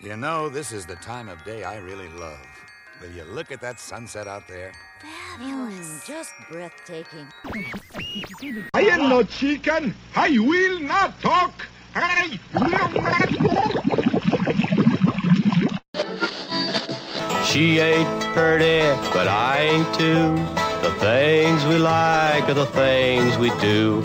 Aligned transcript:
You 0.00 0.16
know, 0.16 0.48
this 0.48 0.70
is 0.70 0.86
the 0.86 0.94
time 0.94 1.28
of 1.28 1.42
day 1.42 1.64
I 1.64 1.78
really 1.78 2.08
love. 2.10 2.38
Will 3.00 3.10
you 3.10 3.24
look 3.24 3.50
at 3.50 3.60
that 3.62 3.80
sunset 3.80 4.28
out 4.28 4.46
there? 4.46 4.70
Fabulous. 5.02 6.04
Hmm, 6.04 6.12
just 6.12 6.32
breathtaking. 6.48 7.26
I 8.74 8.82
am 8.82 9.08
no 9.08 9.24
chicken. 9.24 9.96
I 10.14 10.38
will 10.38 10.78
not 10.78 11.20
talk. 11.20 11.66
I 11.96 12.38
will 12.54 13.02
not 13.02 13.28
talk. 13.34 13.84
She 17.44 17.80
ain't 17.80 18.22
pretty, 18.34 18.82
but 19.12 19.26
I 19.26 19.58
ain't 19.62 19.94
too. 19.96 20.36
The 20.86 20.94
things 21.00 21.64
we 21.64 21.78
like 21.78 22.48
are 22.48 22.54
the 22.54 22.66
things 22.66 23.36
we 23.36 23.50
do. 23.58 24.04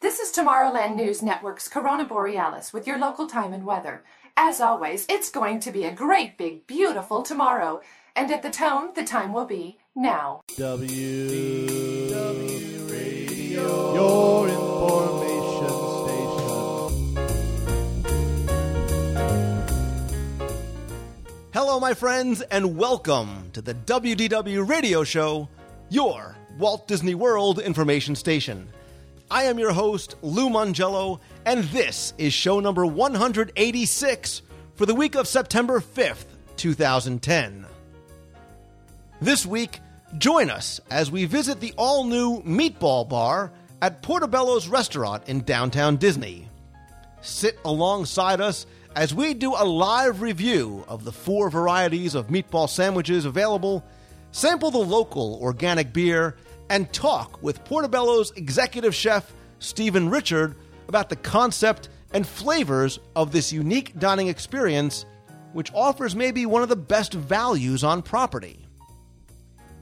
This 0.00 0.18
is 0.20 0.30
Tomorrowland 0.32 0.96
News 0.96 1.22
Network's 1.22 1.66
Corona 1.66 2.04
Borealis 2.04 2.74
with 2.74 2.86
your 2.86 2.98
local 2.98 3.26
time 3.26 3.54
and 3.54 3.64
weather. 3.64 4.04
As 4.36 4.60
always, 4.60 5.06
it's 5.08 5.30
going 5.30 5.60
to 5.60 5.70
be 5.70 5.84
a 5.84 5.92
great, 5.92 6.36
big, 6.36 6.66
beautiful 6.66 7.22
tomorrow. 7.22 7.80
And 8.14 8.30
at 8.30 8.42
the 8.42 8.50
tone, 8.50 8.90
the 8.94 9.02
time 9.02 9.32
will 9.32 9.46
be 9.46 9.78
now. 9.94 10.42
W 10.58 12.08
W 12.10 12.84
Radio, 12.84 13.94
your 13.94 14.48
information 14.48 15.78
station. 16.04 17.96
Hello, 21.54 21.80
my 21.80 21.94
friends, 21.94 22.42
and 22.42 22.76
welcome 22.76 23.48
to 23.54 23.62
the 23.62 23.72
WDW 23.72 24.68
Radio 24.68 25.02
Show, 25.02 25.48
your 25.88 26.36
Walt 26.58 26.86
Disney 26.86 27.14
World 27.14 27.58
information 27.58 28.14
station. 28.14 28.68
I 29.30 29.44
am 29.44 29.58
your 29.58 29.72
host, 29.72 30.14
Lou 30.22 30.48
Mongello, 30.48 31.18
and 31.44 31.64
this 31.64 32.14
is 32.16 32.32
show 32.32 32.60
number 32.60 32.86
186 32.86 34.42
for 34.76 34.86
the 34.86 34.94
week 34.94 35.16
of 35.16 35.26
September 35.26 35.80
5th, 35.80 36.26
2010. 36.56 37.66
This 39.20 39.44
week, 39.44 39.80
join 40.18 40.48
us 40.48 40.80
as 40.92 41.10
we 41.10 41.24
visit 41.24 41.58
the 41.58 41.74
all 41.76 42.04
new 42.04 42.40
Meatball 42.42 43.08
Bar 43.08 43.50
at 43.82 44.00
Portobello's 44.00 44.68
Restaurant 44.68 45.28
in 45.28 45.40
downtown 45.40 45.96
Disney. 45.96 46.48
Sit 47.20 47.58
alongside 47.64 48.40
us 48.40 48.64
as 48.94 49.12
we 49.12 49.34
do 49.34 49.54
a 49.56 49.64
live 49.64 50.20
review 50.20 50.84
of 50.86 51.02
the 51.02 51.10
four 51.12 51.50
varieties 51.50 52.14
of 52.14 52.28
meatball 52.28 52.68
sandwiches 52.68 53.24
available, 53.24 53.84
sample 54.30 54.70
the 54.70 54.78
local 54.78 55.40
organic 55.42 55.92
beer, 55.92 56.36
and 56.68 56.92
talk 56.92 57.42
with 57.42 57.64
Portobello's 57.64 58.30
executive 58.32 58.94
chef, 58.94 59.32
Stephen 59.58 60.08
Richard, 60.10 60.54
about 60.88 61.08
the 61.08 61.16
concept 61.16 61.88
and 62.12 62.26
flavors 62.26 62.98
of 63.14 63.32
this 63.32 63.52
unique 63.52 63.98
dining 63.98 64.28
experience, 64.28 65.04
which 65.52 65.72
offers 65.74 66.14
maybe 66.14 66.46
one 66.46 66.62
of 66.62 66.68
the 66.68 66.76
best 66.76 67.12
values 67.12 67.84
on 67.84 68.02
property. 68.02 68.58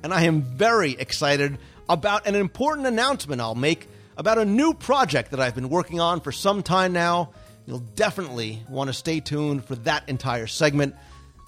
And 0.02 0.12
I 0.12 0.24
am 0.24 0.42
very 0.42 0.92
excited 0.92 1.58
about 1.88 2.26
an 2.26 2.34
important 2.34 2.86
announcement 2.86 3.40
I'll 3.40 3.54
make 3.54 3.88
about 4.16 4.38
a 4.38 4.44
new 4.44 4.74
project 4.74 5.30
that 5.32 5.40
I've 5.40 5.54
been 5.54 5.68
working 5.68 6.00
on 6.00 6.20
for 6.20 6.32
some 6.32 6.62
time 6.62 6.92
now. 6.92 7.30
You'll 7.66 7.78
definitely 7.78 8.62
want 8.68 8.88
to 8.88 8.94
stay 8.94 9.20
tuned 9.20 9.64
for 9.64 9.74
that 9.76 10.08
entire 10.08 10.46
segment. 10.46 10.94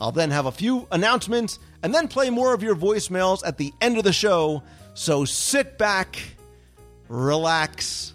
I'll 0.00 0.12
then 0.12 0.30
have 0.30 0.46
a 0.46 0.52
few 0.52 0.86
announcements 0.90 1.58
and 1.82 1.94
then 1.94 2.08
play 2.08 2.30
more 2.30 2.54
of 2.54 2.62
your 2.62 2.74
voicemails 2.74 3.46
at 3.46 3.58
the 3.58 3.72
end 3.80 3.98
of 3.98 4.04
the 4.04 4.12
show. 4.12 4.62
So 4.96 5.26
sit 5.26 5.76
back, 5.76 6.18
relax, 7.10 8.14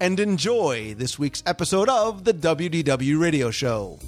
and 0.00 0.18
enjoy 0.18 0.94
this 0.94 1.16
week's 1.16 1.44
episode 1.46 1.88
of 1.88 2.24
the 2.24 2.34
WDW 2.34 3.20
Radio 3.20 3.52
Show. 3.52 4.00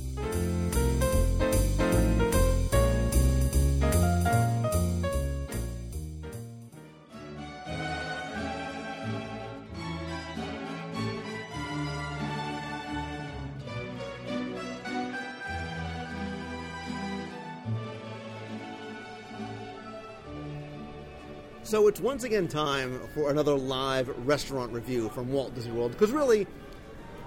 So 21.71 21.87
it's 21.87 22.01
once 22.01 22.25
again 22.25 22.49
time 22.49 22.99
for 23.15 23.31
another 23.31 23.55
live 23.55 24.09
restaurant 24.27 24.73
review 24.73 25.09
from 25.11 25.31
Walt 25.31 25.55
Disney 25.55 25.71
World 25.71 25.93
because 25.93 26.11
really, 26.11 26.49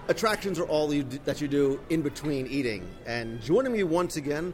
attractions 0.09 0.59
are 0.59 0.66
all 0.66 0.94
you 0.94 1.04
do, 1.04 1.18
that 1.24 1.40
you 1.40 1.48
do 1.48 1.80
in 1.90 2.02
between 2.02 2.48
eating. 2.48 2.86
And 3.06 3.42
joining 3.42 3.72
me 3.72 3.86
once 3.86 4.18
again 4.18 4.53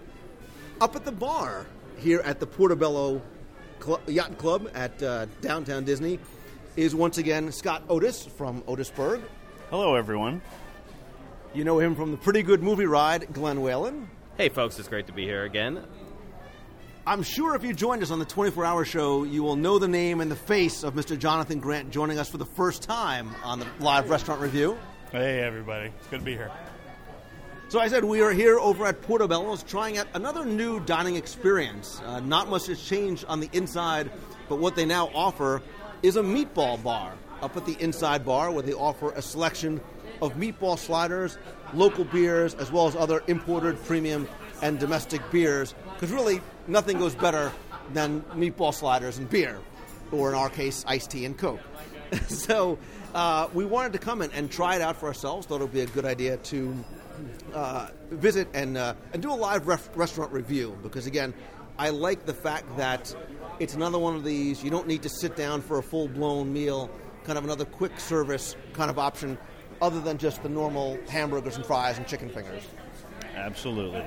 up 0.80 0.96
at 0.96 1.06
the 1.06 1.12
bar 1.12 1.66
here 1.98 2.20
at 2.20 2.40
the 2.40 2.46
Portobello 2.46 3.20
Cl- 3.84 4.00
Yacht 4.06 4.38
Club 4.38 4.70
at 4.76 5.02
uh, 5.02 5.26
downtown 5.42 5.86
Disney 5.86 6.20
is 6.76 6.94
once 6.94 7.18
again 7.18 7.52
Scott 7.52 7.82
Otis 7.90 8.28
from 8.28 8.62
Otisburg. 8.68 9.24
Hello, 9.72 9.96
everyone. 9.96 10.40
You 11.56 11.64
know 11.64 11.80
him 11.80 11.96
from 11.96 12.12
the 12.12 12.18
pretty 12.18 12.44
good 12.44 12.62
movie 12.62 12.86
ride, 12.86 13.34
Glenn 13.34 13.60
Whalen. 13.64 14.08
Hey, 14.38 14.50
folks, 14.50 14.78
it's 14.78 14.88
great 14.88 15.08
to 15.08 15.14
be 15.14 15.24
here 15.24 15.46
again. 15.46 15.84
I'm 17.10 17.24
sure 17.24 17.56
if 17.56 17.64
you 17.64 17.74
joined 17.74 18.04
us 18.04 18.12
on 18.12 18.20
the 18.20 18.26
24 18.26 18.64
hour 18.64 18.86
show, 18.86 19.24
you 19.24 19.42
will 19.42 19.56
know 19.56 19.80
the 19.80 19.88
name 19.88 20.22
and 20.22 20.30
the 20.30 20.36
face 20.36 20.84
of 20.84 20.94
Mr. 20.94 21.18
Jonathan 21.18 21.60
Grant 21.60 21.90
joining 21.90 22.20
us 22.20 22.30
for 22.30 22.38
the 22.38 22.46
first 22.46 22.84
time 22.84 23.34
on 23.44 23.60
the 23.60 23.66
live 23.80 24.12
restaurant 24.12 24.40
review. 24.40 24.78
Hey, 25.12 25.40
everybody. 25.40 25.92
It's 25.98 26.06
good 26.06 26.20
to 26.20 26.24
be 26.24 26.34
here. 26.34 26.52
So 27.68 27.80
I 27.80 27.88
said 27.88 28.06
we 28.06 28.22
are 28.22 28.32
here 28.32 28.60
over 28.60 28.86
at 28.86 29.02
Portobello's 29.02 29.64
trying 29.64 29.98
out 29.98 30.06
another 30.14 30.46
new 30.46 30.82
dining 30.82 31.16
experience. 31.16 32.00
Uh, 32.06 32.20
not 32.20 32.48
much 32.48 32.68
has 32.68 32.80
changed 32.80 33.26
on 33.26 33.40
the 33.40 33.50
inside, 33.54 34.12
but 34.48 34.60
what 34.60 34.76
they 34.76 34.86
now 34.86 35.10
offer 35.16 35.64
is 36.04 36.16
a 36.16 36.22
meatball 36.22 36.84
bar 36.84 37.14
up 37.42 37.58
at 37.58 37.66
the 37.66 37.76
inside 37.82 38.24
bar 38.24 38.52
where 38.52 38.62
they 38.62 38.74
offer 38.74 39.14
a 39.14 39.22
selection 39.24 39.82
of 40.22 40.36
meatball 40.36 40.78
sliders, 40.78 41.40
local 41.74 42.04
beers, 42.04 42.54
as 42.54 42.72
well 42.72 42.88
as 42.88 42.96
other 42.96 43.24
imported 43.26 43.84
premium 43.86 44.28
and 44.62 44.80
domestic 44.80 45.22
beers. 45.32 45.74
Because 45.94 46.12
really, 46.12 46.42
nothing 46.68 46.98
goes 47.00 47.16
better 47.16 47.52
than 47.94 48.22
meatball 48.34 48.74
sliders 48.74 49.18
and 49.18 49.30
beer, 49.30 49.60
or 50.12 50.30
in 50.30 50.36
our 50.36 50.50
case, 50.50 50.84
iced 50.88 51.12
tea 51.12 51.26
and 51.26 51.38
Coke. 51.38 51.60
so 52.28 52.78
uh, 53.14 53.48
we 53.54 53.66
wanted 53.66 53.94
to 53.94 54.00
come 54.00 54.22
in 54.22 54.32
and 54.32 54.52
try 54.52 54.76
it 54.76 54.82
out 54.82 54.98
for 54.98 55.08
ourselves. 55.08 55.48
Thought 55.48 55.62
it 55.62 55.66
would 55.66 55.74
be 55.74 55.82
a 55.82 55.88
good 55.88 56.06
idea 56.06 56.38
to 56.38 56.86
uh, 57.54 57.90
visit 58.12 58.48
and 58.54 58.78
uh, 58.78 58.94
and 59.14 59.22
do 59.22 59.32
a 59.32 59.36
live 59.36 59.68
ref- 59.68 59.90
restaurant 59.96 60.32
review 60.32 60.78
because 60.84 61.06
again, 61.06 61.34
I 61.78 61.90
like 61.90 62.26
the 62.26 62.34
fact 62.34 62.78
that 62.78 63.16
it's 63.60 63.74
another 63.74 64.00
one 64.00 64.16
of 64.16 64.24
these. 64.24 64.64
You 64.64 64.70
don't 64.70 64.88
need 64.88 65.04
to 65.04 65.10
sit 65.10 65.36
down 65.36 65.62
for 65.62 65.80
a 65.80 65.84
full 65.84 66.08
blown 66.08 66.52
meal. 66.52 66.90
Kind 67.24 67.38
of 67.38 67.44
another 67.44 67.66
quick 67.66 68.00
service 68.00 68.56
kind 68.74 68.90
of 68.90 68.98
option, 68.98 69.38
other 69.82 70.00
than 70.00 70.18
just 70.18 70.42
the 70.42 70.50
normal 70.50 70.98
hamburgers 71.10 71.58
and 71.58 71.66
fries 71.66 71.98
and 71.98 72.08
chicken 72.08 72.30
fingers. 72.30 72.64
Absolutely. 73.36 74.04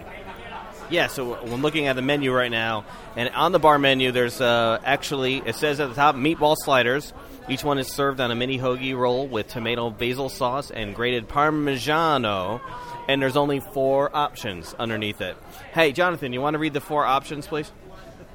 Yeah, 0.91 1.07
so 1.07 1.35
when 1.47 1.63
looking 1.63 1.87
at 1.87 1.97
the 1.97 2.03
menu 2.03 2.33
right 2.33 2.51
now, 2.51 2.85
and 3.17 3.31
on 3.31 3.53
the 3.53 3.59
bar 3.59 3.79
menu, 3.79 4.13
there's 4.13 4.41
uh, 4.41 4.79
actually, 4.85 5.39
it 5.39 5.55
says 5.55 5.81
at 5.81 5.89
the 5.89 5.95
top, 5.95 6.17
meatball 6.17 6.57
sliders. 6.57 7.13
Each 7.49 7.65
one 7.65 7.79
is 7.79 7.89
served 7.89 8.21
on 8.21 8.31
a 8.31 8.35
mini 8.35 8.59
hoagie 8.59 8.97
roll 8.97 9.27
with 9.27 9.49
tomato 9.49 9.91
basil 9.91 10.29
sauce 10.29 10.71
and 10.71 10.95
grated 10.95 11.29
parmigiano, 11.29 12.61
and 13.09 13.21
there's 13.21 13.37
only 13.37 13.61
four 13.61 14.15
options 14.15 14.75
underneath 14.79 15.21
it. 15.21 15.37
Hey, 15.73 15.93
Jonathan, 15.93 16.33
you 16.33 16.41
want 16.41 16.55
to 16.55 16.59
read 16.59 16.73
the 16.73 16.81
four 16.81 17.05
options, 17.05 17.47
please? 17.47 17.73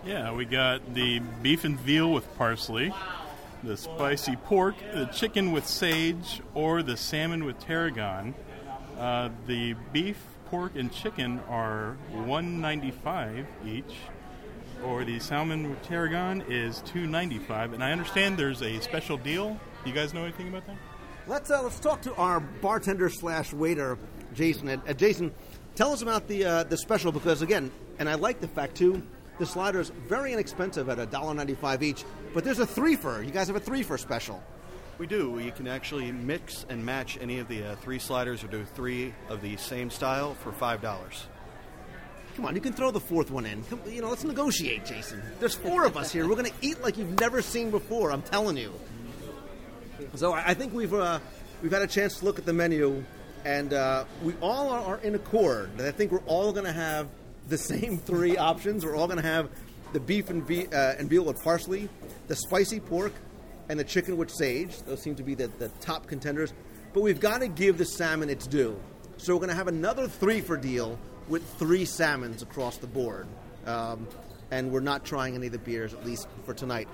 Yeah, 0.06 0.34
we 0.34 0.46
got 0.46 0.94
the 0.94 1.20
beef 1.42 1.64
and 1.64 1.80
veal 1.80 2.12
with 2.12 2.38
parsley, 2.38 2.94
the 3.64 3.78
spicy 3.78 4.36
pork, 4.36 4.76
the 4.94 5.06
chicken 5.06 5.52
with 5.52 5.68
sage, 5.68 6.42
or 6.54 6.82
the 6.84 6.98
salmon 6.98 7.46
with 7.46 7.60
tarragon. 7.60 8.34
Uh, 8.98 9.30
the 9.46 9.74
beef, 9.94 10.18
pork, 10.50 10.76
and 10.76 10.92
chicken 10.92 11.40
are 11.50 11.98
one 12.12 12.60
ninety 12.62 12.92
five 12.92 13.46
each, 13.66 13.96
or 14.84 15.04
the 15.04 15.20
salmon 15.20 15.70
with 15.70 15.82
tarragon 15.84 16.44
is 16.50 16.82
two 16.82 17.08
ninety 17.08 17.40
five. 17.40 17.74
And 17.74 17.84
I 17.84 17.92
understand 17.92 18.38
there's 18.38 18.62
a 18.62 18.80
special 18.82 19.18
deal. 19.18 19.60
You 19.86 19.94
guys 19.94 20.14
know 20.14 20.24
anything 20.24 20.48
about 20.50 20.66
that? 20.68 20.78
Let's 21.28 21.52
uh, 21.52 21.62
let's 21.62 21.80
talk 21.80 22.02
to 22.04 22.16
our 22.16 22.40
bartender 22.40 23.10
slash 23.10 23.54
waiter, 23.54 23.98
Jason. 24.34 24.70
Uh, 24.70 24.94
Jason, 24.94 25.34
tell 25.76 25.92
us 25.92 26.02
about 26.02 26.28
the 26.28 26.46
uh, 26.46 26.64
the 26.64 26.78
special 26.78 27.12
because 27.12 27.42
again, 27.42 27.72
and 28.00 28.10
I 28.10 28.16
like 28.16 28.40
the 28.40 28.48
fact 28.48 28.76
too. 28.76 29.04
The 29.40 29.46
sliders 29.46 29.92
very 30.08 30.34
inexpensive 30.34 30.90
at 30.90 30.98
$1.95 30.98 31.84
each, 31.84 32.06
but 32.34 32.44
there's 32.44 32.58
a 32.58 32.66
three 32.66 32.96
for. 32.96 33.22
You 33.22 33.30
guys 33.30 33.46
have 33.48 33.56
a 33.56 33.60
three 33.60 33.84
for 33.84 33.96
special. 33.96 34.42
We 34.98 35.06
do. 35.06 35.40
You 35.40 35.52
can 35.52 35.68
actually 35.68 36.12
mix 36.12 36.66
and 36.70 36.84
match 36.84 37.18
any 37.22 37.40
of 37.40 37.48
the 37.48 37.64
uh, 37.64 37.76
three 37.76 38.00
sliders 38.00 38.44
or 38.44 38.48
do 38.48 38.66
three 38.66 39.14
of 39.30 39.42
the 39.42 39.56
same 39.58 39.92
style 39.92 40.34
for 40.34 40.52
$5. 40.52 40.82
Come 42.36 42.46
on, 42.46 42.56
you 42.56 42.62
can 42.62 42.74
throw 42.74 42.90
the 42.92 43.00
fourth 43.00 43.30
one 43.30 43.46
in. 43.46 43.64
Come, 43.64 43.80
you 43.88 44.02
know, 44.02 44.10
let's 44.10 44.24
negotiate, 44.24 44.86
Jason. 44.86 45.22
There's 45.40 45.56
four 45.56 45.86
of 45.86 45.98
us 45.98 46.12
here. 46.12 46.28
We're 46.28 46.36
going 46.36 46.52
to 46.52 46.58
eat 46.62 46.82
like 46.82 46.98
you've 46.98 47.20
never 47.20 47.42
seen 47.42 47.72
before. 47.72 48.12
I'm 48.12 48.22
telling 48.22 48.58
you. 48.58 48.74
So 50.16 50.34
I 50.34 50.54
think 50.54 50.74
we've 50.74 50.94
uh, 50.94 51.20
we've 51.64 51.72
had 51.72 51.82
a 51.82 51.88
chance 51.88 52.20
to 52.20 52.26
look 52.26 52.38
at 52.38 52.46
the 52.46 52.54
menu, 52.54 53.04
and 53.44 53.74
uh, 53.74 54.06
we 54.22 54.36
all 54.40 54.70
are, 54.70 54.82
are 54.82 54.98
in 55.00 55.16
accord. 55.16 55.82
I 55.82 55.90
think 55.90 56.12
we're 56.12 56.20
all 56.28 56.52
going 56.52 56.66
to 56.66 56.72
have 56.72 57.08
the 57.50 57.58
same 57.58 57.98
three 57.98 58.38
options. 58.38 58.86
We're 58.86 58.96
all 58.96 59.08
going 59.08 59.22
to 59.22 59.28
have 59.28 59.50
the 59.94 60.00
beef 60.00 60.30
and, 60.30 60.46
ve- 60.46 60.68
uh, 60.68 60.94
and 61.00 61.10
veal 61.10 61.26
with 61.26 61.42
parsley, 61.44 61.90
the 62.28 62.36
spicy 62.36 62.80
pork, 62.80 63.14
and 63.70 63.80
the 63.80 63.84
chicken 63.84 64.18
with 64.18 64.30
sage. 64.32 64.82
Those 64.84 65.02
seem 65.02 65.16
to 65.16 65.24
be 65.24 65.36
the, 65.36 65.48
the 65.48 65.70
top 65.82 66.08
contenders. 66.08 66.54
But 66.94 67.02
we've 67.02 67.20
got 67.20 67.42
to 67.42 67.48
give 67.48 67.78
the 67.78 67.86
salmon 67.86 68.30
its 68.30 68.48
due. 68.48 68.80
So 69.18 69.34
we're 69.34 69.40
going 69.40 69.50
to 69.50 69.56
have 69.56 69.68
another 69.68 70.08
three 70.08 70.42
for 70.42 70.58
deal 70.58 70.98
with 71.28 71.44
three 71.56 71.86
salmons 71.86 72.42
across 72.42 72.78
the 72.78 72.88
board. 72.88 73.28
Um, 73.66 74.08
and 74.52 74.72
we're 74.72 74.80
not 74.80 75.04
trying 75.04 75.36
any 75.36 75.48
of 75.48 75.52
the 75.52 75.60
beers, 75.60 75.94
at 75.94 76.06
least 76.06 76.28
for 76.46 76.54
tonight. 76.54 76.88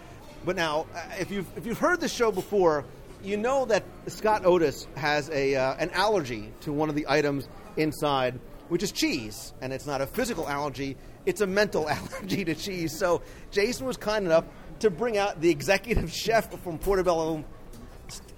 But 0.46 0.56
now, 0.56 0.88
uh, 0.94 1.02
if 1.20 1.32
you've, 1.32 1.48
if 1.56 1.66
you've 1.66 1.78
heard 1.78 2.00
the 2.00 2.10
show 2.10 2.32
before, 2.32 2.86
you 3.24 3.38
know 3.38 3.66
that 3.66 3.84
Scott 4.08 4.46
Otis 4.46 4.88
has 4.96 5.30
a, 5.30 5.56
uh, 5.56 5.76
an 5.76 5.90
allergy 5.92 6.52
to 6.62 6.74
one 6.74 6.90
of 6.90 6.96
the 6.96 7.06
items 7.08 7.48
inside, 7.78 8.40
which 8.70 8.84
is 8.84 8.92
cheese. 8.92 9.54
And 9.62 9.72
it's 9.72 9.86
not 9.86 10.02
a 10.02 10.08
physical 10.08 10.48
allergy, 10.50 10.98
it's 11.26 11.42
a 11.42 11.48
mental 11.48 11.90
allergy 11.90 12.44
to 12.46 12.56
cheese. 12.56 12.98
So 12.98 13.22
Jason 13.52 13.86
was 13.86 13.98
kind 13.98 14.26
enough 14.26 14.46
to 14.84 14.90
bring 14.90 15.18
out 15.18 15.40
the 15.40 15.50
executive 15.50 16.12
chef 16.24 16.52
from 16.62 16.78
Portobello, 16.78 17.44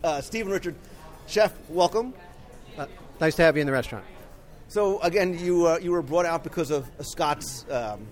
uh, 0.03 0.21
Stephen 0.21 0.51
Richard. 0.51 0.75
Chef, 1.27 1.51
welcome. 1.69 2.13
Nice 3.19 3.35
to 3.35 3.41
have 3.41 3.55
you 3.57 3.61
in 3.61 3.67
the 3.67 3.73
restaurant. 3.73 4.05
So 4.67 4.99
again, 5.01 5.39
you 5.39 5.65
uh, 5.65 5.79
you 5.81 5.91
were 5.91 6.03
brought 6.03 6.25
out 6.27 6.43
because 6.43 6.69
of 6.69 6.87
Scott's 7.01 7.65
um, 7.71 8.05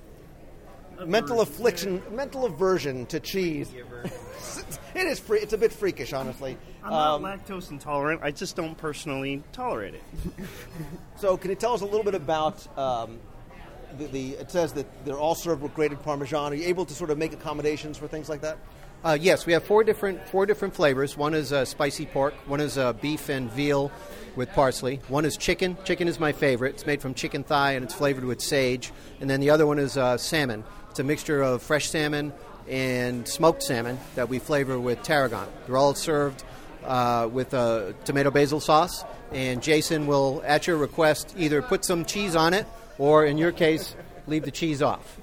mental 1.05 1.41
affliction, 1.41 2.01
mental 2.11 2.45
aversion 2.45 3.05
to 3.07 3.19
cheese. 3.19 3.71
it 4.95 5.07
is 5.07 5.19
free. 5.19 5.39
It's 5.39 5.53
a 5.53 5.57
bit 5.57 5.71
freakish, 5.71 6.11
honestly. 6.11 6.57
I'm 6.83 6.91
not 6.91 7.15
Um, 7.15 7.23
lactose 7.23 7.69
intolerant. 7.69 8.21
I 8.23 8.31
just 8.31 8.55
don't 8.55 8.75
personally 8.77 9.43
tolerate 9.51 9.93
it. 9.95 10.03
So, 11.17 11.37
can 11.37 11.51
you 11.51 11.55
tell 11.55 11.73
us 11.73 11.81
a 11.81 11.85
little 11.85 12.03
bit 12.03 12.15
about 12.15 12.67
um, 12.77 13.19
the, 13.97 14.05
the? 14.05 14.29
It 14.31 14.51
says 14.51 14.73
that 14.73 14.85
they're 15.05 15.19
all 15.19 15.35
served 15.35 15.61
with 15.61 15.73
grated 15.73 16.01
Parmesan. 16.03 16.51
Are 16.51 16.55
you 16.55 16.67
able 16.67 16.85
to 16.85 16.93
sort 16.93 17.09
of 17.09 17.17
make 17.17 17.33
accommodations 17.33 17.97
for 17.97 18.07
things 18.07 18.29
like 18.29 18.41
that? 18.41 18.57
Uh, 19.03 19.17
yes, 19.19 19.45
we 19.45 19.51
have 19.51 19.63
four 19.63 19.83
different 19.83 20.25
four 20.29 20.45
different 20.45 20.73
flavors. 20.73 21.17
One 21.17 21.33
is 21.33 21.51
uh, 21.51 21.65
spicy 21.65 22.05
pork. 22.05 22.33
One 22.47 22.61
is 22.61 22.77
uh, 22.77 22.93
beef 22.93 23.27
and 23.27 23.51
veal 23.51 23.91
with 24.35 24.49
parsley. 24.53 25.01
One 25.09 25.25
is 25.25 25.35
chicken. 25.35 25.77
Chicken 25.83 26.07
is 26.07 26.19
my 26.19 26.31
favorite. 26.31 26.75
It's 26.75 26.85
made 26.85 27.01
from 27.01 27.13
chicken 27.13 27.43
thigh 27.43 27.73
and 27.73 27.83
it's 27.83 27.93
flavored 27.93 28.23
with 28.23 28.41
sage. 28.41 28.93
And 29.19 29.29
then 29.29 29.41
the 29.41 29.49
other 29.49 29.67
one 29.67 29.77
is 29.77 29.97
uh, 29.97 30.17
salmon. 30.17 30.63
It's 30.89 30.99
a 30.99 31.03
mixture 31.03 31.41
of 31.41 31.61
fresh 31.61 31.89
salmon 31.89 32.31
and 32.67 33.27
smoked 33.27 33.63
salmon 33.63 33.99
that 34.15 34.29
we 34.29 34.39
flavor 34.39 34.79
with 34.79 35.03
tarragon. 35.03 35.47
They're 35.65 35.77
all 35.77 35.95
served 35.95 36.43
uh, 36.85 37.29
with 37.31 37.53
a 37.53 37.93
tomato 38.05 38.31
basil 38.31 38.59
sauce. 38.59 39.03
And 39.31 39.61
Jason 39.61 40.07
will, 40.07 40.41
at 40.45 40.67
your 40.67 40.77
request, 40.77 41.33
either 41.37 41.61
put 41.61 41.83
some 41.83 42.05
cheese 42.05 42.35
on 42.35 42.53
it 42.53 42.67
or, 43.03 43.25
in 43.25 43.37
your 43.37 43.51
case, 43.51 43.97
leave 44.27 44.45
the 44.45 44.51
cheese 44.51 44.81
off. 44.81 45.19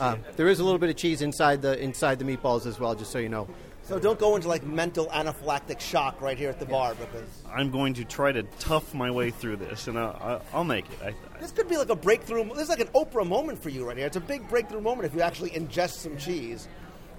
Uh, 0.00 0.16
there 0.36 0.48
is 0.48 0.58
a 0.58 0.64
little 0.64 0.78
bit 0.78 0.90
of 0.90 0.96
cheese 0.96 1.22
inside 1.22 1.62
the 1.62 1.80
inside 1.80 2.18
the 2.18 2.24
meatballs 2.24 2.66
as 2.66 2.80
well, 2.80 2.96
just 2.96 3.12
so 3.12 3.18
you 3.18 3.28
know. 3.28 3.46
So 3.84 4.00
don't 4.00 4.18
go 4.18 4.34
into 4.34 4.48
like 4.48 4.64
mental 4.64 5.06
anaphylactic 5.06 5.78
shock 5.78 6.20
right 6.20 6.36
here 6.36 6.50
at 6.50 6.58
the 6.58 6.66
bar 6.66 6.94
because 6.96 7.28
I'm 7.48 7.70
going 7.70 7.94
to 7.94 8.04
try 8.04 8.32
to 8.32 8.42
tough 8.58 8.92
my 8.92 9.10
way 9.10 9.30
through 9.30 9.56
this, 9.56 9.86
and 9.86 9.96
I'll, 9.98 10.42
I'll 10.52 10.64
make 10.64 10.86
it. 10.90 10.98
I, 11.02 11.14
this 11.40 11.52
could 11.52 11.68
be 11.68 11.76
like 11.76 11.90
a 11.90 11.96
breakthrough. 11.96 12.44
This 12.48 12.64
is 12.64 12.68
like 12.68 12.80
an 12.80 12.88
Oprah 12.88 13.26
moment 13.26 13.62
for 13.62 13.68
you 13.68 13.86
right 13.86 13.96
here. 13.96 14.06
It's 14.06 14.16
a 14.16 14.20
big 14.20 14.48
breakthrough 14.48 14.80
moment 14.80 15.06
if 15.06 15.14
you 15.14 15.20
actually 15.22 15.50
ingest 15.50 15.98
some 15.98 16.16
cheese. 16.16 16.66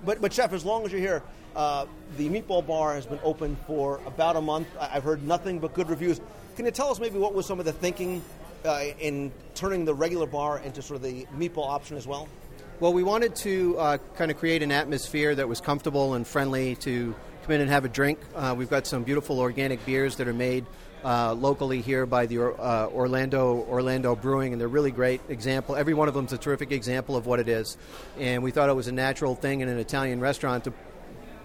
But 0.05 0.19
but 0.19 0.33
chef, 0.33 0.51
as 0.51 0.65
long 0.65 0.85
as 0.85 0.91
you're 0.91 1.01
here, 1.01 1.23
uh, 1.55 1.85
the 2.17 2.29
meatball 2.29 2.65
bar 2.67 2.93
has 2.95 3.05
been 3.05 3.19
open 3.23 3.55
for 3.67 4.01
about 4.05 4.35
a 4.35 4.41
month. 4.41 4.67
I- 4.77 4.91
I've 4.95 5.03
heard 5.03 5.25
nothing 5.25 5.59
but 5.59 5.73
good 5.73 5.89
reviews. 5.89 6.19
Can 6.57 6.65
you 6.65 6.71
tell 6.71 6.89
us 6.89 6.99
maybe 6.99 7.17
what 7.17 7.33
was 7.33 7.45
some 7.45 7.59
of 7.59 7.65
the 7.65 7.73
thinking 7.73 8.21
uh, 8.65 8.85
in 8.99 9.31
turning 9.55 9.85
the 9.85 9.93
regular 9.93 10.25
bar 10.25 10.59
into 10.59 10.81
sort 10.81 10.95
of 10.97 11.03
the 11.03 11.25
meatball 11.37 11.67
option 11.67 11.97
as 11.97 12.07
well? 12.07 12.27
Well, 12.79 12.93
we 12.93 13.03
wanted 13.03 13.35
to 13.37 13.77
uh, 13.77 13.97
kind 14.15 14.31
of 14.31 14.37
create 14.37 14.63
an 14.63 14.71
atmosphere 14.71 15.35
that 15.35 15.47
was 15.47 15.61
comfortable 15.61 16.15
and 16.15 16.25
friendly 16.25 16.75
to 16.77 17.13
come 17.43 17.53
in 17.53 17.61
and 17.61 17.69
have 17.69 17.85
a 17.85 17.89
drink. 17.89 18.19
Uh, 18.35 18.55
we've 18.57 18.69
got 18.69 18.87
some 18.87 19.03
beautiful 19.03 19.39
organic 19.39 19.85
beers 19.85 20.15
that 20.15 20.27
are 20.27 20.33
made 20.33 20.65
uh, 21.03 21.33
locally 21.33 21.81
here 21.81 22.05
by 22.05 22.25
the 22.25 22.41
uh, 22.41 22.87
Orlando 22.93 23.65
Orlando 23.69 24.15
Brewing, 24.15 24.53
and 24.53 24.61
they're 24.61 24.67
really 24.67 24.91
great 24.91 25.21
example. 25.29 25.75
Every 25.75 25.93
one 25.93 26.07
of 26.07 26.13
them 26.13 26.25
is 26.25 26.33
a 26.33 26.37
terrific 26.37 26.71
example 26.71 27.15
of 27.15 27.25
what 27.25 27.39
it 27.39 27.47
is, 27.47 27.77
and 28.19 28.43
we 28.43 28.51
thought 28.51 28.69
it 28.69 28.75
was 28.75 28.87
a 28.87 28.91
natural 28.91 29.35
thing 29.35 29.61
in 29.61 29.69
an 29.69 29.77
Italian 29.77 30.19
restaurant 30.19 30.63
to 30.65 30.73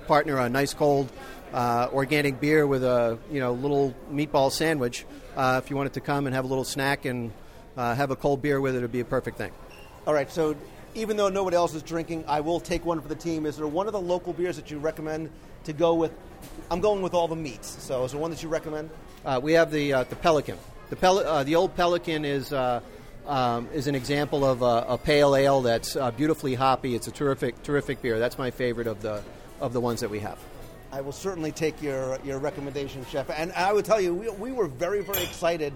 partner 0.06 0.38
a 0.38 0.48
nice 0.48 0.72
cold 0.72 1.10
uh, 1.52 1.88
organic 1.92 2.40
beer 2.40 2.66
with 2.66 2.84
a 2.84 3.18
you 3.30 3.40
know 3.40 3.52
little 3.52 3.94
meatball 4.10 4.50
sandwich. 4.50 5.04
Uh, 5.36 5.60
if 5.62 5.70
you 5.70 5.76
wanted 5.76 5.92
to 5.94 6.00
come 6.00 6.26
and 6.26 6.34
have 6.34 6.44
a 6.44 6.48
little 6.48 6.64
snack 6.64 7.04
and 7.04 7.32
uh, 7.76 7.94
have 7.94 8.10
a 8.10 8.16
cold 8.16 8.42
beer 8.42 8.60
with 8.60 8.74
it, 8.74 8.78
it'd 8.78 8.92
be 8.92 9.00
a 9.00 9.04
perfect 9.04 9.38
thing. 9.38 9.52
All 10.06 10.14
right, 10.14 10.30
so 10.30 10.56
even 10.94 11.16
though 11.16 11.28
nobody 11.28 11.56
else 11.56 11.74
is 11.74 11.82
drinking, 11.82 12.24
I 12.26 12.40
will 12.40 12.58
take 12.58 12.84
one 12.84 13.00
for 13.00 13.08
the 13.08 13.14
team. 13.14 13.44
Is 13.44 13.56
there 13.56 13.66
one 13.66 13.86
of 13.86 13.92
the 13.92 14.00
local 14.00 14.32
beers 14.32 14.56
that 14.56 14.70
you 14.70 14.78
recommend 14.78 15.30
to 15.64 15.72
go 15.72 15.94
with? 15.94 16.12
I'm 16.70 16.80
going 16.80 17.02
with 17.02 17.12
all 17.12 17.28
the 17.28 17.36
meats. 17.36 17.82
So 17.82 18.04
is 18.04 18.12
there 18.12 18.20
one 18.20 18.30
that 18.30 18.42
you 18.42 18.48
recommend? 18.48 18.90
Uh, 19.24 19.40
we 19.42 19.52
have 19.52 19.70
the 19.70 19.92
uh, 19.92 20.04
the 20.04 20.16
Pelican. 20.16 20.58
The 20.88 20.96
Pel- 20.96 21.18
uh, 21.18 21.44
the 21.44 21.56
old 21.56 21.76
Pelican 21.76 22.24
is 22.24 22.52
uh, 22.52 22.80
um, 23.26 23.68
is 23.74 23.88
an 23.88 23.94
example 23.94 24.44
of 24.44 24.62
a, 24.62 24.86
a 24.88 24.98
pale 24.98 25.34
ale 25.34 25.60
that's 25.60 25.96
uh, 25.96 26.10
beautifully 26.12 26.54
hoppy. 26.54 26.94
It's 26.94 27.08
a 27.08 27.12
terrific 27.12 27.62
terrific 27.62 28.00
beer. 28.00 28.18
That's 28.18 28.38
my 28.38 28.50
favorite 28.50 28.86
of 28.86 29.02
the 29.02 29.22
of 29.60 29.72
the 29.72 29.80
ones 29.80 30.00
that 30.00 30.10
we 30.10 30.20
have. 30.20 30.38
I 30.96 31.02
will 31.02 31.12
certainly 31.12 31.52
take 31.52 31.82
your 31.82 32.18
your 32.24 32.38
recommendation, 32.38 33.04
chef. 33.10 33.28
And 33.28 33.52
I 33.52 33.70
would 33.70 33.84
tell 33.84 34.00
you, 34.00 34.14
we, 34.14 34.30
we 34.30 34.50
were 34.50 34.66
very 34.66 35.02
very 35.02 35.22
excited 35.22 35.74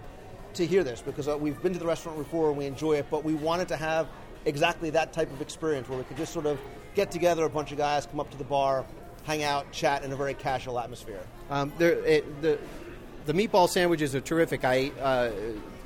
to 0.55 0.67
hear 0.67 0.83
this 0.83 1.03
because 1.03 1.29
uh, 1.29 1.37
we've 1.37 1.61
been 1.63 1.75
to 1.75 1.79
the 1.79 1.87
restaurant 1.87 2.17
before 2.17 2.49
and 2.49 2.57
we 2.57 2.65
enjoy 2.65 2.95
it, 2.95 3.07
but 3.11 3.23
we 3.23 3.35
wanted 3.35 3.69
to 3.69 3.77
have 3.77 4.09
exactly 4.47 4.89
that 4.91 5.13
type 5.13 5.31
of 5.31 5.43
experience 5.43 5.91
where 5.91 5.99
we 5.99 6.05
could 6.05 6.17
just 6.17 6.33
sort 6.33 6.47
of 6.47 6.59
get 6.95 7.11
together, 7.11 7.45
a 7.45 7.51
bunch 7.51 7.71
of 7.71 7.77
guys, 7.77 8.07
come 8.07 8.19
up 8.19 8.31
to 8.31 8.39
the 8.39 8.45
bar, 8.45 8.87
hang 9.25 9.43
out, 9.43 9.71
chat 9.73 10.03
in 10.05 10.11
a 10.11 10.17
very 10.17 10.33
casual 10.33 10.79
atmosphere. 10.81 11.21
Um, 11.51 11.71
there, 11.77 11.93
it, 12.07 12.41
the 12.41 12.59
the 13.27 13.35
meatball 13.35 13.69
sandwiches 13.69 14.15
are 14.15 14.23
terrific. 14.23 14.65
I 14.65 14.91
uh, 15.03 15.33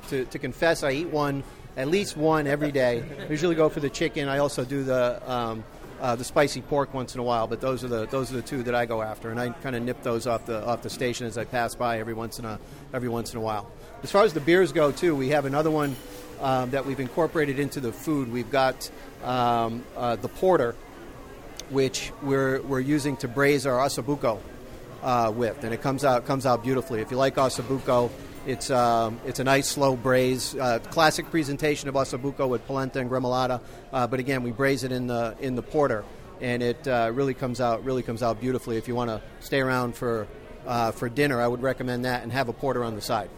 to, 0.07 0.23
to 0.23 0.39
confess, 0.39 0.81
I 0.81 0.91
eat 0.91 1.09
one 1.09 1.43
at 1.75 1.89
least 1.89 2.15
one 2.15 2.47
every 2.47 2.71
day. 2.71 3.03
I 3.19 3.27
usually 3.27 3.55
go 3.55 3.67
for 3.67 3.81
the 3.81 3.89
chicken. 3.89 4.29
I 4.29 4.37
also 4.37 4.63
do 4.63 4.85
the 4.85 5.21
um, 5.29 5.65
uh, 6.05 6.15
the 6.15 6.23
spicy 6.23 6.61
pork 6.61 6.93
once 6.93 7.15
in 7.15 7.19
a 7.19 7.23
while, 7.23 7.47
but 7.47 7.59
those 7.61 7.83
are 7.83 7.87
the 7.87 8.05
those 8.05 8.31
are 8.31 8.35
the 8.35 8.43
two 8.43 8.61
that 8.61 8.75
I 8.75 8.85
go 8.85 9.01
after, 9.01 9.31
and 9.31 9.39
I 9.39 9.49
kind 9.49 9.75
of 9.75 9.81
nip 9.81 10.03
those 10.03 10.27
off 10.27 10.45
the 10.45 10.63
off 10.63 10.83
the 10.83 10.89
station 10.89 11.25
as 11.25 11.35
I 11.35 11.45
pass 11.45 11.73
by 11.73 11.97
every 11.97 12.13
once 12.13 12.37
in 12.37 12.45
a 12.45 12.59
every 12.93 13.09
once 13.09 13.33
in 13.33 13.39
a 13.39 13.41
while. 13.41 13.71
As 14.03 14.11
far 14.11 14.23
as 14.23 14.31
the 14.31 14.39
beers 14.39 14.71
go, 14.71 14.91
too, 14.91 15.15
we 15.15 15.29
have 15.29 15.45
another 15.45 15.71
one 15.71 15.95
um, 16.41 16.69
that 16.69 16.85
we've 16.85 16.99
incorporated 16.99 17.57
into 17.57 17.79
the 17.79 17.91
food. 17.91 18.31
We've 18.31 18.51
got 18.51 18.87
um, 19.23 19.83
uh, 19.97 20.15
the 20.17 20.27
porter, 20.27 20.75
which 21.71 22.11
we're 22.21 22.61
we're 22.61 22.81
using 22.81 23.17
to 23.17 23.27
braise 23.27 23.65
our 23.65 23.79
osso 23.79 24.03
buco 24.03 24.37
uh, 25.01 25.31
with, 25.31 25.63
and 25.63 25.73
it 25.73 25.81
comes 25.81 26.05
out 26.05 26.27
comes 26.27 26.45
out 26.45 26.63
beautifully. 26.63 27.01
If 27.01 27.09
you 27.09 27.17
like 27.17 27.33
osso 27.37 27.63
buco, 27.63 28.11
it's 28.45 28.69
um, 28.69 29.19
it's 29.25 29.39
a 29.39 29.43
nice 29.43 29.67
slow 29.67 29.95
braise, 29.95 30.55
uh, 30.55 30.79
classic 30.79 31.29
presentation 31.31 31.89
of 31.89 31.95
osso 31.95 32.19
buco 32.19 32.47
with 32.47 32.65
polenta 32.67 32.99
and 32.99 33.09
gremolata. 33.09 33.61
Uh, 33.91 34.07
but 34.07 34.19
again, 34.19 34.43
we 34.43 34.51
braise 34.51 34.83
it 34.83 34.91
in 34.91 35.07
the 35.07 35.35
in 35.39 35.55
the 35.55 35.61
porter, 35.63 36.03
and 36.41 36.61
it 36.61 36.87
uh, 36.87 37.11
really 37.13 37.33
comes 37.33 37.59
out 37.59 37.83
really 37.83 38.03
comes 38.03 38.21
out 38.21 38.39
beautifully. 38.39 38.77
If 38.77 38.87
you 38.87 38.95
want 38.95 39.09
to 39.09 39.21
stay 39.39 39.61
around 39.61 39.95
for 39.95 40.27
uh, 40.65 40.91
for 40.91 41.09
dinner, 41.09 41.41
I 41.41 41.47
would 41.47 41.61
recommend 41.61 42.05
that 42.05 42.23
and 42.23 42.31
have 42.31 42.49
a 42.49 42.53
porter 42.53 42.83
on 42.83 42.95
the 42.95 43.01
side. 43.01 43.29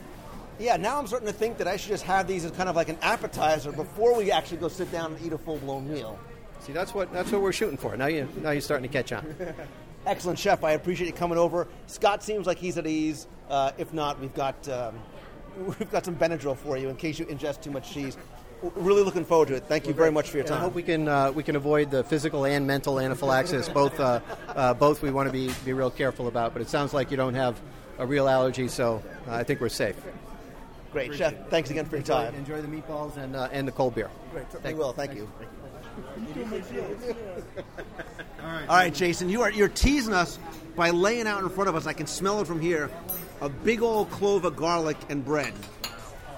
Yeah, 0.59 0.75
now 0.77 0.97
I'm 0.97 1.05
starting 1.05 1.27
to 1.27 1.33
think 1.33 1.57
that 1.59 1.67
I 1.67 1.77
should 1.77 1.89
just 1.89 2.03
have 2.03 2.27
these 2.27 2.43
as 2.43 2.51
kind 2.51 2.67
of 2.67 2.75
like 2.75 2.89
an 2.89 2.97
appetizer 3.01 3.71
before 3.71 4.15
we 4.15 4.31
actually 4.31 4.57
go 4.57 4.67
sit 4.67 4.91
down 4.91 5.13
and 5.13 5.25
eat 5.25 5.31
a 5.31 5.37
full 5.37 5.57
blown 5.57 5.91
meal. 5.91 6.19
See, 6.61 6.73
that's 6.73 6.93
what 6.93 7.13
that's 7.13 7.31
what 7.31 7.41
we're 7.41 7.51
shooting 7.51 7.77
for. 7.77 7.95
Now 7.95 8.07
you 8.07 8.27
now 8.41 8.51
you're 8.51 8.61
starting 8.61 8.89
to 8.89 8.93
catch 8.93 9.11
on. 9.13 9.35
Excellent, 10.05 10.39
chef. 10.39 10.63
I 10.63 10.71
appreciate 10.71 11.07
you 11.07 11.13
coming 11.13 11.37
over. 11.37 11.67
Scott 11.87 12.23
seems 12.23 12.47
like 12.47 12.57
he's 12.57 12.77
at 12.77 12.87
ease. 12.87 13.27
Uh, 13.49 13.71
if 13.77 13.93
not, 13.93 14.19
we've 14.19 14.33
got 14.33 14.67
um, 14.69 14.95
we've 15.79 15.91
got 15.91 16.05
some 16.05 16.15
Benadryl 16.15 16.55
for 16.57 16.77
you 16.77 16.89
in 16.89 16.95
case 16.95 17.19
you 17.19 17.25
ingest 17.25 17.61
too 17.61 17.71
much 17.71 17.91
cheese. 17.91 18.17
W- 18.63 18.81
Really 18.87 19.03
looking 19.03 19.25
forward 19.25 19.49
to 19.49 19.55
it. 19.55 19.65
Thank 19.65 19.87
you 19.87 19.93
very 19.93 20.11
much 20.11 20.29
for 20.29 20.37
your 20.37 20.45
And 20.45 20.53
I 20.53 20.57
time. 20.57 20.63
hope 20.65 20.75
we 20.75 20.83
can 20.83 21.07
uh, 21.07 21.31
we 21.31 21.43
can 21.43 21.55
avoid 21.55 21.91
the 21.91 22.03
physical 22.05 22.45
and 22.45 22.65
mental 22.65 22.99
anaphylaxis. 22.99 23.67
Both 23.69 23.99
uh, 23.99 24.21
uh, 24.49 24.73
both 24.73 25.01
we 25.01 25.11
want 25.11 25.27
to 25.27 25.33
be 25.33 25.51
be 25.65 25.73
real 25.73 25.91
careful 25.91 26.27
about. 26.27 26.53
But 26.53 26.61
it 26.61 26.69
sounds 26.69 26.93
like 26.93 27.11
you 27.11 27.17
don't 27.17 27.35
have 27.35 27.59
a 27.99 28.05
real 28.05 28.27
allergy, 28.29 28.67
so 28.67 29.03
uh, 29.27 29.33
I 29.35 29.43
think 29.43 29.59
we're 29.59 29.69
safe. 29.69 29.95
Great, 30.93 31.13
chef. 31.15 31.33
Thanks 31.49 31.69
again 31.69 31.85
for 31.85 31.97
your 31.97 32.05
time. 32.05 32.33
Enjoy 32.35 32.61
the 32.61 32.67
meatballs 32.67 33.17
and 33.17 33.35
uh, 33.35 33.49
and 33.51 33.67
the 33.67 33.71
cold 33.73 33.93
beer. 33.95 34.09
Great, 34.31 34.49
certainly 34.51 34.73
will. 34.73 34.93
Thank 34.93 35.15
you. 35.15 35.29
All 38.47 38.75
right, 38.75 38.93
Jason, 38.93 39.29
you 39.29 39.41
are 39.41 39.51
you're 39.51 39.67
teasing 39.67 40.13
us 40.13 40.39
by 40.75 40.91
laying 40.91 41.27
out 41.27 41.43
in 41.43 41.49
front 41.49 41.69
of 41.69 41.75
us. 41.75 41.85
I 41.85 41.93
can 41.93 42.07
smell 42.07 42.39
it 42.39 42.47
from 42.47 42.61
here. 42.61 42.89
A 43.41 43.49
big 43.49 43.81
old 43.81 44.09
clove 44.09 44.45
of 44.45 44.55
garlic 44.55 44.97
and 45.09 45.23
bread. 45.23 45.53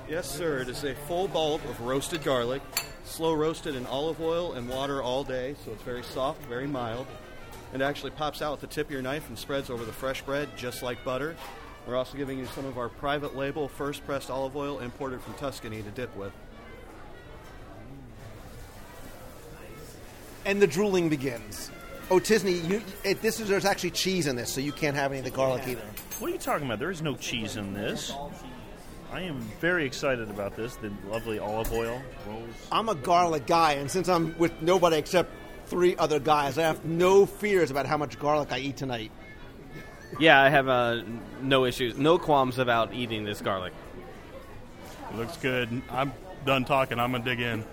Yes, 0.08 0.30
sir. 0.30 0.60
It 0.60 0.70
is 0.70 0.84
a 0.84 0.96
full 0.96 1.28
bulb 1.28 1.62
of 1.66 1.82
roasted 1.82 2.24
garlic, 2.24 2.64
slow 3.04 3.34
roasted 3.34 3.76
in 3.76 3.86
olive 3.86 4.20
oil 4.22 4.54
and 4.54 4.68
water 4.68 5.04
all 5.04 5.24
day, 5.24 5.56
so 5.64 5.72
it's 5.72 5.84
very 5.84 6.02
soft, 6.02 6.44
very 6.46 6.66
mild. 6.66 7.06
It 7.76 7.82
actually 7.82 8.12
pops 8.12 8.42
out 8.42 8.54
with 8.54 8.62
the 8.62 8.68
tip 8.68 8.88
of 8.88 8.92
your 8.92 9.04
knife 9.04 9.30
and 9.30 9.38
spreads 9.38 9.70
over 9.70 9.86
the 9.86 9.94
fresh 9.94 10.24
bread 10.24 10.50
just 10.58 10.82
like 10.82 11.04
butter. 11.04 11.36
We're 11.86 11.96
also 11.96 12.18
giving 12.18 12.40
you 12.40 12.48
some 12.48 12.66
of 12.66 12.80
our 12.80 12.90
private 12.90 13.36
label 13.36 13.68
first 13.68 14.04
pressed 14.06 14.32
olive 14.32 14.56
oil 14.56 14.80
imported 14.80 15.22
from 15.22 15.36
Tuscany 15.36 15.84
to 15.84 15.92
dip 15.92 16.16
with. 16.16 16.34
And 20.46 20.60
the 20.60 20.68
drooling 20.68 21.10
begins. 21.10 21.70
Oh, 22.12 22.20
Tisney, 22.20 22.68
you, 22.68 22.82
it, 23.04 23.22
this 23.22 23.40
is 23.40 23.48
there's 23.48 23.66
actually 23.66 23.92
cheese 23.92 24.26
in 24.26 24.36
this, 24.36 24.52
so 24.52 24.62
you 24.62 24.72
can't 24.72 24.96
have 24.96 25.12
any 25.12 25.20
of 25.20 25.26
the 25.26 25.32
garlic 25.32 25.68
either. 25.68 25.84
What 26.18 26.32
are 26.32 26.34
you 26.34 26.40
talking 26.40 26.66
about? 26.66 26.80
There 26.80 26.90
is 26.90 27.04
no 27.04 27.16
cheese 27.16 27.56
in 27.56 27.74
this. 27.74 28.12
I 29.12 29.22
am 29.22 29.40
very 29.60 29.86
excited 29.86 30.30
about 30.30 30.56
this. 30.56 30.76
The 30.76 30.92
lovely 31.08 31.38
olive 31.40 31.72
oil 31.72 32.02
rolls. 32.28 32.50
I'm 32.72 32.90
a 32.90 32.96
garlic 32.96 33.46
guy, 33.46 33.74
and 33.74 33.90
since 33.90 34.10
I'm 34.10 34.36
with 34.40 34.60
nobody 34.62 34.98
except 34.98 35.32
three 35.68 35.96
other 35.98 36.20
guys, 36.20 36.58
I 36.58 36.64
have 36.64 36.84
no 36.84 37.28
fears 37.28 37.70
about 37.70 37.86
how 37.86 37.98
much 37.98 38.18
garlic 38.20 38.52
I 38.52 38.60
eat 38.60 38.78
tonight. 38.78 39.12
Yeah, 40.20 40.42
I 40.42 40.50
have 40.50 40.68
uh, 40.68 41.04
no 41.42 41.66
issues, 41.66 41.96
no 41.96 42.18
qualms 42.18 42.58
about 42.58 42.94
eating 42.94 43.24
this 43.24 43.42
garlic. 43.42 43.74
It 45.12 45.16
looks 45.16 45.38
good. 45.38 45.82
I'm 45.92 46.12
done 46.46 46.66
talking. 46.66 47.00
I'm 47.00 47.12
gonna 47.12 47.24
dig 47.24 47.40
in. 47.40 47.64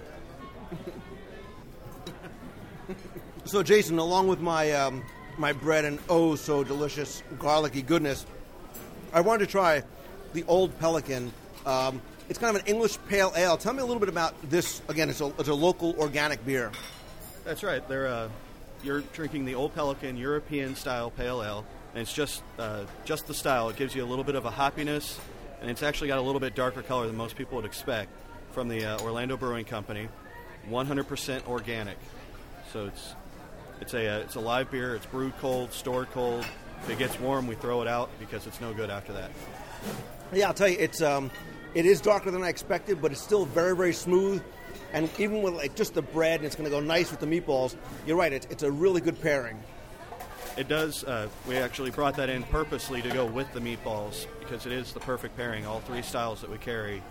So, 3.47 3.63
Jason, 3.63 3.99
along 3.99 4.27
with 4.27 4.41
my 4.41 4.73
um, 4.73 5.05
my 5.39 5.53
bread 5.53 5.85
and 5.85 6.01
oh 6.09 6.35
so 6.35 6.65
delicious 6.65 7.23
garlicky 7.39 7.81
goodness, 7.81 8.27
I 9.13 9.21
wanted 9.21 9.45
to 9.45 9.51
try 9.53 9.85
the 10.33 10.43
Old 10.49 10.77
Pelican. 10.81 11.33
Um, 11.65 12.03
it's 12.29 12.41
kind 12.41 12.57
of 12.57 12.61
an 12.61 12.67
English 12.67 12.99
pale 13.09 13.33
ale. 13.37 13.57
Tell 13.57 13.73
me 13.73 13.83
a 13.83 13.85
little 13.85 14.01
bit 14.01 14.09
about 14.09 14.35
this. 14.51 14.83
Again, 14.89 15.09
it's 15.09 15.21
a, 15.21 15.27
it's 15.39 15.49
a 15.49 15.55
local 15.55 15.95
organic 15.97 16.45
beer. 16.45 16.73
That's 17.45 17.63
right. 17.63 17.89
They're 17.89 18.09
uh, 18.09 18.31
you're 18.83 19.03
drinking 19.13 19.45
the 19.45 19.55
Old 19.55 19.73
Pelican 19.77 20.17
European 20.17 20.75
style 20.75 21.13
pale 21.13 21.41
ale, 21.41 21.65
and 21.93 22.03
it's 22.03 22.13
just 22.13 22.43
uh, 22.59 22.83
just 23.05 23.29
the 23.29 23.35
style. 23.35 23.69
It 23.69 23.77
gives 23.77 23.95
you 23.95 24.05
a 24.05 24.09
little 24.09 24.25
bit 24.25 24.35
of 24.35 24.45
a 24.45 24.51
hoppiness, 24.51 25.21
and 25.61 25.71
it's 25.71 25.85
actually 25.85 26.09
got 26.09 26.19
a 26.19 26.23
little 26.23 26.41
bit 26.41 26.57
darker 26.57 26.83
color 26.83 27.07
than 27.07 27.17
most 27.17 27.37
people 27.37 27.55
would 27.55 27.65
expect 27.65 28.11
from 28.51 28.67
the 28.67 28.85
uh, 28.85 28.99
Orlando 29.03 29.37
Brewing 29.37 29.67
Company. 29.67 30.09
100% 30.69 31.47
organic, 31.47 31.97
so 32.73 32.87
it's 32.87 33.15
it's 33.81 33.95
a 33.95 34.09
uh, 34.09 34.19
it's 34.21 34.35
a 34.35 34.41
live 34.41 34.71
beer. 34.71 34.95
It's 34.95 35.07
brewed 35.07 35.37
cold, 35.39 35.73
stored 35.73 36.11
cold. 36.11 36.45
If 36.83 36.91
it 36.91 36.99
gets 36.99 37.19
warm, 37.19 37.47
we 37.47 37.55
throw 37.55 37.83
it 37.83 37.89
out 37.89 38.11
because 38.19 38.47
it's 38.47 38.61
no 38.61 38.73
good 38.73 38.91
after 38.91 39.13
that. 39.13 39.31
Yeah, 40.33 40.49
I'll 40.49 40.55
tell 40.55 40.69
you, 40.69 40.77
it's 40.79 41.03
um, 41.03 41.31
it 41.75 41.87
is 41.87 42.01
darker 42.01 42.31
than 42.31 42.43
I 42.43 42.49
expected, 42.49 43.01
but 43.01 43.13
it's 43.13 43.21
still 43.21 43.45
very 43.45 43.77
very 43.77 43.93
smooth. 43.93 44.43
And 44.93 45.11
even 45.19 45.43
with 45.43 45.55
like 45.55 45.75
just 45.75 45.95
the 45.95 46.03
bread, 46.03 46.41
and 46.41 46.47
it's 46.47 46.55
going 46.55 46.69
to 46.69 46.71
go 46.71 46.81
nice 46.81 47.11
with 47.11 47.21
the 47.21 47.27
meatballs. 47.27 47.77
You're 48.07 48.17
right. 48.17 48.33
It's, 48.33 48.47
it's 48.47 48.63
a 48.63 48.71
really 48.71 49.01
good 49.01 49.21
pairing. 49.21 49.59
It 50.57 50.69
does. 50.69 51.05
Uh, 51.05 51.29
we 51.47 51.57
actually 51.57 51.91
brought 51.91 52.17
that 52.17 52.31
in 52.31 52.43
purposely 52.45 53.03
to 53.03 53.11
go 53.11 53.27
with 53.27 53.53
the 53.53 53.61
meatballs 53.61 54.27
because 54.41 54.65
it 54.65 54.73
is 54.73 54.93
the 54.93 55.01
perfect 55.01 55.37
pairing. 55.37 55.67
All 55.67 55.81
three 55.81 56.03
styles 56.03 56.41
that 56.41 56.51
we 56.51 56.57
carry 56.57 57.03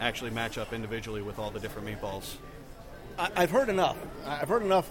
actually 0.00 0.30
match 0.30 0.58
up 0.58 0.72
individually 0.72 1.22
with 1.22 1.38
all 1.38 1.50
the 1.50 1.60
different 1.60 1.86
meatballs. 1.86 2.36
I, 3.18 3.30
I've 3.36 3.50
heard 3.50 3.68
enough. 3.68 3.96
I've 4.26 4.48
heard 4.48 4.62
enough. 4.62 4.90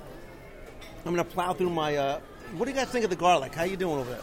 I'm 1.06 1.14
going 1.14 1.26
to 1.26 1.32
plow 1.32 1.54
through 1.54 1.70
my. 1.70 1.96
Uh, 1.96 2.20
what 2.56 2.66
do 2.66 2.72
you 2.72 2.78
guys 2.78 2.88
think 2.88 3.04
of 3.04 3.10
the 3.10 3.16
garlic? 3.16 3.54
How 3.54 3.64
you 3.64 3.78
doing 3.78 4.00
over 4.00 4.10
there? 4.10 4.22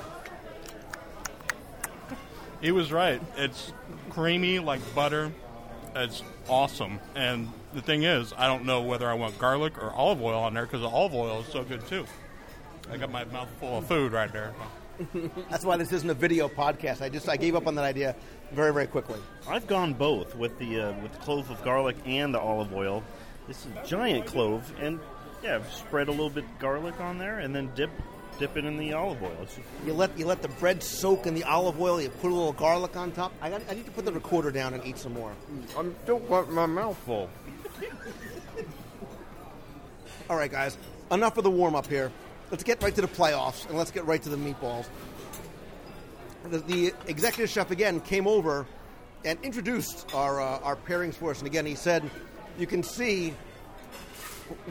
He 2.60 2.72
was 2.72 2.92
right. 2.92 3.20
It's 3.36 3.72
creamy 4.10 4.58
like 4.58 4.80
butter. 4.94 5.32
It's 5.94 6.22
awesome. 6.48 6.98
And 7.14 7.50
the 7.74 7.82
thing 7.82 8.04
is, 8.04 8.32
I 8.36 8.46
don't 8.46 8.64
know 8.64 8.80
whether 8.82 9.08
I 9.08 9.14
want 9.14 9.38
garlic 9.38 9.76
or 9.82 9.92
olive 9.92 10.22
oil 10.22 10.40
on 10.40 10.54
there 10.54 10.64
because 10.64 10.80
the 10.80 10.88
olive 10.88 11.14
oil 11.14 11.40
is 11.40 11.46
so 11.52 11.62
good 11.62 11.86
too. 11.86 12.06
I 12.90 12.96
got 12.96 13.10
my 13.10 13.24
mouth 13.24 13.48
full 13.60 13.78
of 13.78 13.86
food 13.86 14.12
right 14.12 14.32
there. 14.32 14.54
That's 15.50 15.64
why 15.64 15.76
this 15.76 15.92
isn't 15.92 16.08
a 16.08 16.14
video 16.14 16.48
podcast. 16.48 17.02
I 17.02 17.08
just 17.08 17.28
I 17.28 17.36
gave 17.36 17.54
up 17.54 17.66
on 17.66 17.74
that 17.74 17.84
idea 17.84 18.14
very 18.52 18.72
very 18.72 18.86
quickly. 18.86 19.18
I've 19.48 19.66
gone 19.66 19.92
both 19.92 20.34
with 20.36 20.58
the 20.58 20.80
uh, 20.80 20.92
with 21.02 21.12
the 21.12 21.18
clove 21.18 21.50
of 21.50 21.62
garlic 21.64 21.96
and 22.06 22.32
the 22.32 22.40
olive 22.40 22.72
oil. 22.72 23.02
This 23.46 23.66
is 23.66 23.72
a 23.72 23.86
giant 23.86 24.26
clove, 24.26 24.72
and 24.80 25.00
yeah, 25.44 25.56
I've 25.56 25.72
spread 25.72 26.08
a 26.08 26.10
little 26.10 26.30
bit 26.30 26.44
garlic 26.58 26.98
on 27.00 27.18
there, 27.18 27.38
and 27.38 27.54
then 27.54 27.70
dip 27.74 27.90
dip 28.38 28.56
it 28.56 28.64
in 28.64 28.76
the 28.78 28.92
olive 28.94 29.22
oil. 29.22 29.36
Just- 29.42 29.58
You 29.86 29.92
let 29.92 30.18
you 30.18 30.26
let 30.26 30.42
the 30.42 30.48
bread 30.48 30.82
soak 30.82 31.26
in 31.26 31.34
the 31.34 31.44
olive 31.44 31.80
oil. 31.80 32.00
You 32.00 32.08
put 32.08 32.30
a 32.30 32.34
little 32.34 32.52
garlic 32.52 32.96
on 32.96 33.12
top. 33.12 33.32
I, 33.40 33.50
got, 33.50 33.62
I 33.70 33.74
need 33.74 33.84
to 33.84 33.92
put 33.92 34.04
the 34.04 34.12
recorder 34.12 34.50
down 34.50 34.74
and 34.74 34.84
eat 34.84 34.98
some 34.98 35.12
more. 35.14 35.32
I'm 35.78 35.94
still 36.02 36.18
got 36.18 36.50
my 36.50 36.66
mouth 36.66 36.96
full. 37.06 37.28
All 40.30 40.36
right, 40.36 40.50
guys, 40.50 40.78
enough 41.12 41.36
of 41.36 41.44
the 41.44 41.50
warm 41.50 41.74
up 41.74 41.86
here. 41.86 42.10
Let's 42.50 42.64
get 42.64 42.82
right 42.82 42.94
to 42.94 43.00
the 43.00 43.08
playoffs 43.08 43.66
and 43.68 43.76
let's 43.76 43.90
get 43.90 44.06
right 44.06 44.22
to 44.22 44.28
the 44.28 44.36
meatballs. 44.36 44.86
The, 46.50 46.58
the 46.58 46.92
executive 47.06 47.50
chef 47.50 47.70
again 47.70 48.00
came 48.00 48.26
over 48.26 48.66
and 49.24 49.38
introduced 49.42 50.12
our 50.14 50.40
uh, 50.40 50.58
our 50.60 50.76
pairings 50.76 51.14
for 51.14 51.30
us, 51.30 51.38
and 51.38 51.46
again 51.46 51.64
he 51.66 51.74
said 51.74 52.08
you 52.58 52.66
can 52.66 52.82
see 52.82 53.32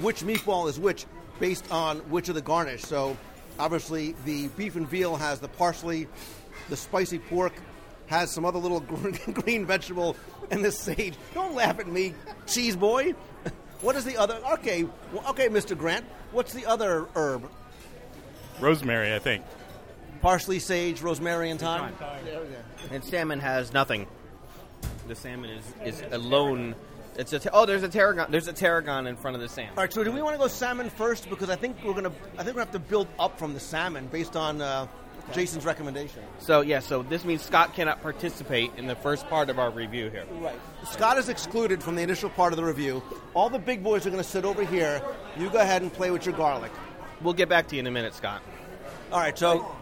which 0.02 0.22
meatball 0.22 0.70
is 0.70 0.80
which 0.80 1.06
based 1.40 1.70
on 1.72 1.98
which 2.10 2.30
of 2.30 2.36
the 2.36 2.42
garnish. 2.42 2.82
So 2.82 3.18
obviously 3.60 4.16
the 4.26 4.48
beef 4.50 4.76
and 4.76 4.88
veal 4.88 5.16
has 5.16 5.40
the 5.40 5.48
parsley, 5.48 6.08
the 6.70 6.78
spicy 6.78 7.20
pork 7.20 7.54
has 8.08 8.32
some 8.32 8.46
other 8.46 8.60
little 8.60 8.80
green 9.34 9.66
vegetable, 9.66 10.16
and 10.52 10.64
the 10.64 10.72
sage. 10.72 11.16
Don't 11.34 11.56
laugh 11.56 11.80
at 11.80 11.88
me, 11.88 12.14
cheese 12.46 12.76
boy. 12.76 13.14
What 13.82 13.96
is 13.96 14.06
the 14.06 14.18
other? 14.18 14.40
Okay, 14.54 14.84
well, 15.12 15.30
okay, 15.30 15.50
Mr. 15.50 15.78
Grant. 15.78 16.06
What's 16.32 16.54
the 16.54 16.66
other 16.66 17.06
herb? 17.16 17.50
Rosemary, 18.60 19.14
I 19.14 19.20
think. 19.20 19.44
Parsley, 20.22 20.60
sage, 20.60 21.02
rosemary, 21.02 21.50
and 21.50 21.60
thyme. 21.60 21.94
And 22.92 23.04
salmon 23.04 23.42
has 23.42 23.74
nothing. 23.74 24.08
The 25.08 25.16
salmon 25.16 25.50
is, 25.50 25.66
is 25.84 26.04
alone. 26.14 26.76
It's 27.18 27.34
a 27.34 27.40
t- 27.40 27.50
oh, 27.54 27.66
there's 27.66 27.84
a 27.84 27.90
tarragon. 27.90 28.32
There's 28.32 28.48
a 28.48 28.54
tarragon 28.54 29.08
in 29.08 29.16
front 29.16 29.36
of 29.36 29.42
the 29.42 29.50
salmon. 29.50 29.74
All 29.78 29.84
right, 29.84 29.94
so 29.94 30.04
do 30.04 30.12
we 30.12 30.22
want 30.22 30.36
to 30.36 30.40
go 30.40 30.48
salmon 30.48 30.90
first? 30.90 31.30
Because 31.30 31.50
I 31.50 31.56
think 31.56 31.78
we're 31.84 31.94
gonna. 31.94 32.12
I 32.38 32.44
think 32.44 32.56
we 32.56 32.60
have 32.60 32.72
to 32.72 32.80
build 32.80 33.08
up 33.20 33.38
from 33.38 33.54
the 33.54 33.60
salmon 33.60 34.08
based 34.08 34.36
on 34.36 34.62
uh, 34.62 34.88
Jason's 35.32 35.66
recommendation. 35.66 36.24
So 36.40 36.62
yeah, 36.62 36.80
so 36.80 37.04
this 37.04 37.24
means 37.24 37.42
Scott 37.42 37.74
cannot 37.76 38.02
participate 38.02 38.72
in 38.78 38.88
the 38.88 38.96
first 38.96 39.28
part 39.30 39.50
of 39.50 39.60
our 39.60 39.70
review 39.70 40.10
here. 40.10 40.26
Right. 40.40 40.60
Scott 40.90 41.18
is 41.18 41.30
excluded 41.30 41.82
from 41.82 41.96
the 41.96 42.02
initial 42.02 42.30
part 42.30 42.52
of 42.52 42.58
the 42.58 42.64
review. 42.64 43.02
All 43.34 43.50
the 43.50 43.60
big 43.60 43.84
boys 43.84 44.06
are 44.06 44.10
going 44.10 44.24
to 44.24 44.30
sit 44.30 44.46
over 44.46 44.66
here. 44.66 45.02
You 45.38 45.50
go 45.50 45.60
ahead 45.60 45.82
and 45.82 45.94
play 45.94 46.12
with 46.12 46.26
your 46.26 46.36
garlic. 46.36 46.72
We'll 47.22 47.34
get 47.34 47.48
back 47.48 47.68
to 47.70 47.76
you 47.76 47.80
in 47.80 47.88
a 47.88 47.92
minute, 47.92 48.14
Scott. 48.16 48.42
All 49.12 49.20
right, 49.20 49.38
so 49.38 49.76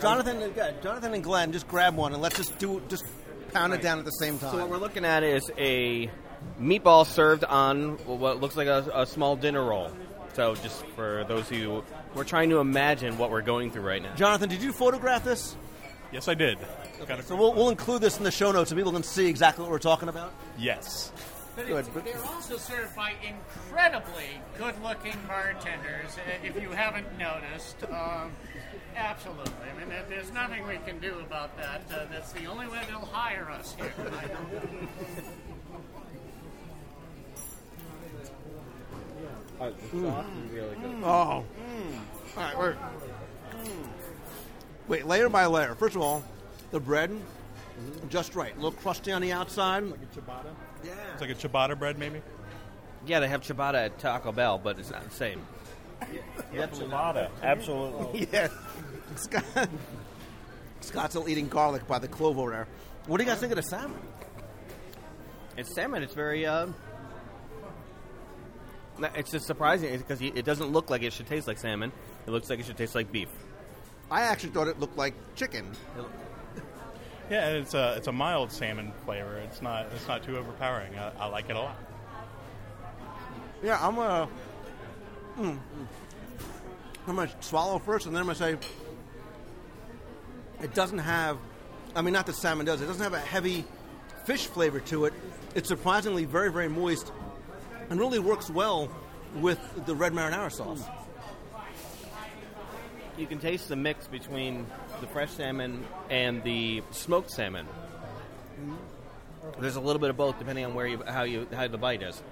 Jonathan, 0.00 0.42
uh, 0.42 0.72
Jonathan 0.82 1.14
and 1.14 1.24
Glenn, 1.24 1.52
just 1.52 1.68
grab 1.68 1.96
one 1.96 2.12
and 2.12 2.20
let's 2.20 2.36
just 2.36 2.58
do 2.58 2.82
just 2.88 3.04
pound 3.52 3.72
it 3.72 3.82
down 3.82 3.98
at 3.98 4.04
the 4.04 4.10
same 4.10 4.38
time. 4.38 4.50
So 4.52 4.58
what 4.58 4.68
we're 4.68 4.78
looking 4.78 5.04
at 5.04 5.22
is 5.22 5.50
a 5.58 6.10
meatball 6.60 7.06
served 7.06 7.44
on 7.44 7.92
what 8.06 8.40
looks 8.40 8.56
like 8.56 8.68
a, 8.68 8.90
a 8.94 9.06
small 9.06 9.36
dinner 9.36 9.64
roll. 9.64 9.90
So 10.34 10.54
just 10.54 10.84
for 10.96 11.24
those 11.28 11.48
who 11.48 11.82
we're 12.14 12.24
trying 12.24 12.50
to 12.50 12.58
imagine 12.58 13.18
what 13.18 13.30
we're 13.30 13.42
going 13.42 13.70
through 13.70 13.82
right 13.82 14.02
now. 14.02 14.14
Jonathan, 14.14 14.48
did 14.48 14.62
you 14.62 14.72
photograph 14.72 15.24
this? 15.24 15.56
Yes, 16.10 16.28
I 16.28 16.34
did. 16.34 16.58
Okay, 17.00 17.20
so 17.22 17.34
we'll, 17.36 17.52
we'll 17.54 17.70
include 17.70 18.00
this 18.02 18.18
in 18.18 18.24
the 18.24 18.30
show 18.30 18.52
notes 18.52 18.70
so 18.70 18.76
people 18.76 18.92
can 18.92 19.02
see 19.02 19.26
exactly 19.28 19.62
what 19.62 19.70
we're 19.70 19.78
talking 19.78 20.08
about. 20.08 20.32
Yes. 20.58 21.10
But 21.56 21.66
Good, 21.66 21.76
it's- 21.80 21.90
but- 21.92 22.04
they're 22.04 22.24
also 22.24 22.56
served 22.56 22.94
by 22.96 23.12
incredibly 23.22 24.40
good-looking 24.56 25.16
bartenders. 25.26 26.16
uh, 26.16 26.46
If 26.46 26.60
you 26.62 26.70
haven't 26.70 27.06
noticed, 27.18 27.76
um, 27.90 28.30
absolutely. 28.96 29.52
I 29.74 29.78
mean, 29.78 29.88
there- 29.90 30.04
there's 30.08 30.32
nothing 30.32 30.66
we 30.66 30.78
can 30.86 30.98
do 30.98 31.18
about 31.20 31.56
that. 31.58 31.82
Uh, 31.90 32.04
that's 32.10 32.32
the 32.32 32.46
only 32.46 32.66
way 32.68 32.80
they'll 32.88 33.00
hire 33.00 33.50
us 33.50 33.74
here. 33.78 33.92
I 33.98 34.26
don't- 34.28 34.88
Hmm. 39.70 40.06
Hmm. 40.06 41.04
Oh. 41.04 41.40
Hmm. 41.40 42.38
All 42.38 42.44
right, 42.44 42.58
wait. 42.58 42.76
Wait, 44.88 45.06
layer 45.06 45.28
by 45.28 45.46
layer. 45.46 45.74
First 45.74 45.96
of 45.96 46.02
all, 46.02 46.24
the 46.70 46.80
bread, 46.80 47.10
mm-hmm. 47.10 48.08
just 48.08 48.34
right. 48.34 48.52
A 48.52 48.56
little 48.56 48.72
crusty 48.72 49.12
on 49.12 49.22
the 49.22 49.32
outside. 49.32 49.84
Like 49.84 50.00
a 50.02 50.20
ciabatta? 50.20 50.50
Yeah. 50.84 50.92
It's 51.12 51.20
like 51.20 51.30
a 51.30 51.34
ciabatta 51.34 51.78
bread, 51.78 51.98
maybe? 51.98 52.20
Yeah, 53.06 53.20
they 53.20 53.28
have 53.28 53.42
ciabatta 53.42 53.74
at 53.74 53.98
Taco 53.98 54.32
Bell, 54.32 54.58
but 54.58 54.78
it's 54.78 54.90
not 54.90 55.04
the 55.04 55.14
same. 55.14 55.42
Yeah, 56.52 56.66
ciabatta. 56.66 57.30
Absolutely. 57.42 58.28
yeah. 58.32 58.48
Scott, 59.16 59.44
Scott's 60.80 61.12
still 61.12 61.28
eating 61.28 61.48
garlic 61.48 61.86
by 61.86 61.98
the 61.98 62.08
clove 62.08 62.38
over 62.38 62.50
there. 62.50 62.68
What 63.06 63.18
do 63.18 63.24
you 63.24 63.30
guys 63.30 63.38
think 63.38 63.52
of 63.52 63.56
the 63.56 63.62
salmon? 63.62 64.00
It's 65.56 65.74
salmon. 65.74 66.02
It's 66.02 66.14
very. 66.14 66.46
Uh, 66.46 66.68
it's 69.14 69.30
just 69.30 69.46
surprising 69.46 69.96
because 69.96 70.20
it 70.20 70.44
doesn't 70.44 70.72
look 70.72 70.90
like 70.90 71.02
it 71.02 71.12
should 71.12 71.26
taste 71.26 71.46
like 71.46 71.58
salmon. 71.58 71.92
It 72.26 72.30
looks 72.30 72.50
like 72.50 72.58
it 72.58 72.66
should 72.66 72.76
taste 72.76 72.94
like 72.94 73.10
beef. 73.12 73.28
I 74.10 74.22
actually 74.22 74.50
thought 74.50 74.68
it 74.68 74.78
looked 74.78 74.96
like 74.96 75.14
chicken. 75.34 75.70
Yeah, 77.30 77.48
and 77.48 77.56
it's 77.58 77.72
a 77.72 77.94
it's 77.96 78.08
a 78.08 78.12
mild 78.12 78.52
salmon 78.52 78.92
flavor. 79.04 79.38
It's 79.38 79.62
not 79.62 79.86
it's 79.94 80.06
not 80.06 80.22
too 80.22 80.36
overpowering. 80.36 80.98
I, 80.98 81.12
I 81.18 81.26
like 81.26 81.48
it 81.48 81.56
a 81.56 81.60
lot. 81.60 81.76
Yeah, 83.62 83.78
I'm 83.80 83.94
gonna. 83.94 84.28
Mm, 85.38 85.58
I'm 87.06 87.16
gonna 87.16 87.30
swallow 87.40 87.78
first, 87.78 88.06
and 88.06 88.14
then 88.14 88.20
I'm 88.20 88.26
gonna 88.26 88.38
say 88.38 88.58
it 90.62 90.74
doesn't 90.74 90.98
have. 90.98 91.38
I 91.94 92.02
mean, 92.02 92.12
not 92.12 92.26
that 92.26 92.34
salmon 92.34 92.66
does. 92.66 92.80
It 92.82 92.86
doesn't 92.86 93.02
have 93.02 93.14
a 93.14 93.18
heavy 93.18 93.64
fish 94.24 94.46
flavor 94.46 94.80
to 94.80 95.06
it. 95.06 95.14
It's 95.54 95.68
surprisingly 95.68 96.24
very, 96.24 96.50
very 96.50 96.68
moist, 96.68 97.12
and 97.92 98.00
really 98.00 98.18
works 98.18 98.48
well 98.48 98.88
with 99.36 99.58
the 99.84 99.94
red 99.94 100.14
marinara 100.14 100.50
sauce. 100.50 100.82
You 103.18 103.26
can 103.26 103.38
taste 103.38 103.68
the 103.68 103.76
mix 103.76 104.08
between 104.08 104.66
the 105.02 105.06
fresh 105.06 105.30
salmon 105.30 105.84
and 106.08 106.42
the 106.42 106.82
smoked 106.90 107.30
salmon. 107.30 107.68
There's 109.60 109.76
a 109.76 109.80
little 109.80 110.00
bit 110.00 110.08
of 110.08 110.16
both, 110.16 110.38
depending 110.38 110.64
on 110.64 110.72
where 110.72 110.86
you 110.86 111.02
how 111.06 111.24
you 111.24 111.46
how 111.52 111.68
the 111.68 111.76
bite 111.76 112.02
is. 112.02 112.22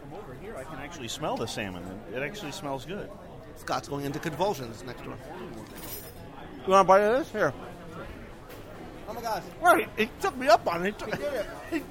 From 0.00 0.14
over 0.20 0.36
here, 0.40 0.56
I 0.56 0.62
can 0.62 0.78
actually 0.78 1.08
smell 1.08 1.36
the 1.36 1.48
salmon. 1.48 1.82
It 2.14 2.22
actually 2.22 2.52
smells 2.52 2.86
good. 2.86 3.10
Scott's 3.56 3.88
going 3.88 4.04
into 4.04 4.20
convulsions 4.20 4.84
next 4.84 5.02
door. 5.02 5.16
You 6.64 6.70
want 6.70 6.82
a 6.82 6.84
bite 6.84 7.00
of 7.00 7.18
this? 7.18 7.32
Here. 7.32 7.52
Oh 9.08 9.12
my 9.12 9.20
gosh! 9.20 9.42
Right, 9.60 9.88
he 9.96 10.08
took 10.20 10.36
me 10.36 10.46
up 10.46 10.64
on 10.68 10.86
it. 10.86 10.94
He 11.02 11.10
did 11.10 11.46
it. 11.72 11.82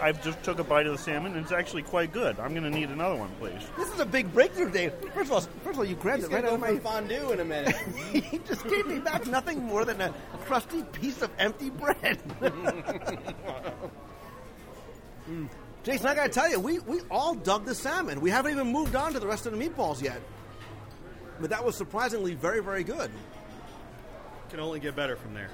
I 0.00 0.12
just 0.12 0.42
took 0.42 0.58
a 0.58 0.64
bite 0.64 0.86
of 0.86 0.96
the 0.96 1.02
salmon, 1.02 1.34
and 1.34 1.42
it's 1.42 1.52
actually 1.52 1.82
quite 1.82 2.12
good. 2.12 2.38
I'm 2.38 2.52
going 2.52 2.64
to 2.64 2.70
need 2.70 2.90
another 2.90 3.16
one, 3.16 3.30
please. 3.38 3.62
This 3.76 3.88
is 3.92 4.00
a 4.00 4.06
big 4.06 4.32
breakthrough, 4.32 4.70
Dave. 4.70 4.92
First 5.14 5.30
of 5.30 5.32
all, 5.32 5.40
first 5.40 5.66
of 5.66 5.78
all, 5.78 5.84
you 5.84 5.94
grabbed 5.96 6.22
He's 6.22 6.30
it 6.30 6.34
right 6.34 6.44
gonna 6.44 6.62
out 6.62 6.70
of 6.70 6.74
my 6.74 6.78
fondue 6.78 7.32
in 7.32 7.40
a 7.40 7.44
minute. 7.44 7.74
he 8.12 8.38
just 8.38 8.66
gave 8.68 8.86
me 8.86 8.98
back 8.98 9.26
nothing 9.26 9.62
more 9.62 9.84
than 9.84 10.00
a 10.00 10.12
crusty 10.44 10.82
piece 10.84 11.22
of 11.22 11.30
empty 11.38 11.70
bread. 11.70 12.18
Mm. 15.28 15.48
Jason, 15.82 16.06
I 16.06 16.14
gotta 16.14 16.28
tell 16.28 16.48
you, 16.48 16.60
we, 16.60 16.78
we 16.80 17.00
all 17.10 17.34
dug 17.34 17.64
the 17.64 17.74
salmon. 17.74 18.20
We 18.20 18.30
haven't 18.30 18.52
even 18.52 18.72
moved 18.72 18.94
on 18.94 19.12
to 19.12 19.18
the 19.18 19.26
rest 19.26 19.46
of 19.46 19.56
the 19.56 19.58
meatballs 19.58 20.00
yet. 20.00 20.20
But 21.40 21.50
that 21.50 21.64
was 21.64 21.76
surprisingly 21.76 22.34
very, 22.34 22.62
very 22.62 22.84
good. 22.84 23.10
Can 24.50 24.60
only 24.60 24.78
get 24.78 24.94
better 24.94 25.16
from 25.16 25.34
there. 25.34 25.50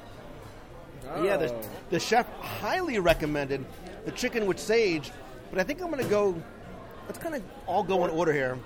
Yeah, 1.22 1.36
the, 1.36 1.66
the 1.90 1.98
chef 1.98 2.30
highly 2.40 2.98
recommended 2.98 3.64
the 4.04 4.12
chicken 4.12 4.46
with 4.46 4.58
sage, 4.58 5.10
but 5.50 5.58
I 5.58 5.62
think 5.64 5.80
I'm 5.82 5.90
gonna 5.90 6.04
go. 6.04 6.40
Let's 7.06 7.18
kind 7.18 7.34
of 7.34 7.42
all 7.66 7.82
go 7.82 8.04
in 8.04 8.10
order 8.10 8.32
here. 8.32 8.58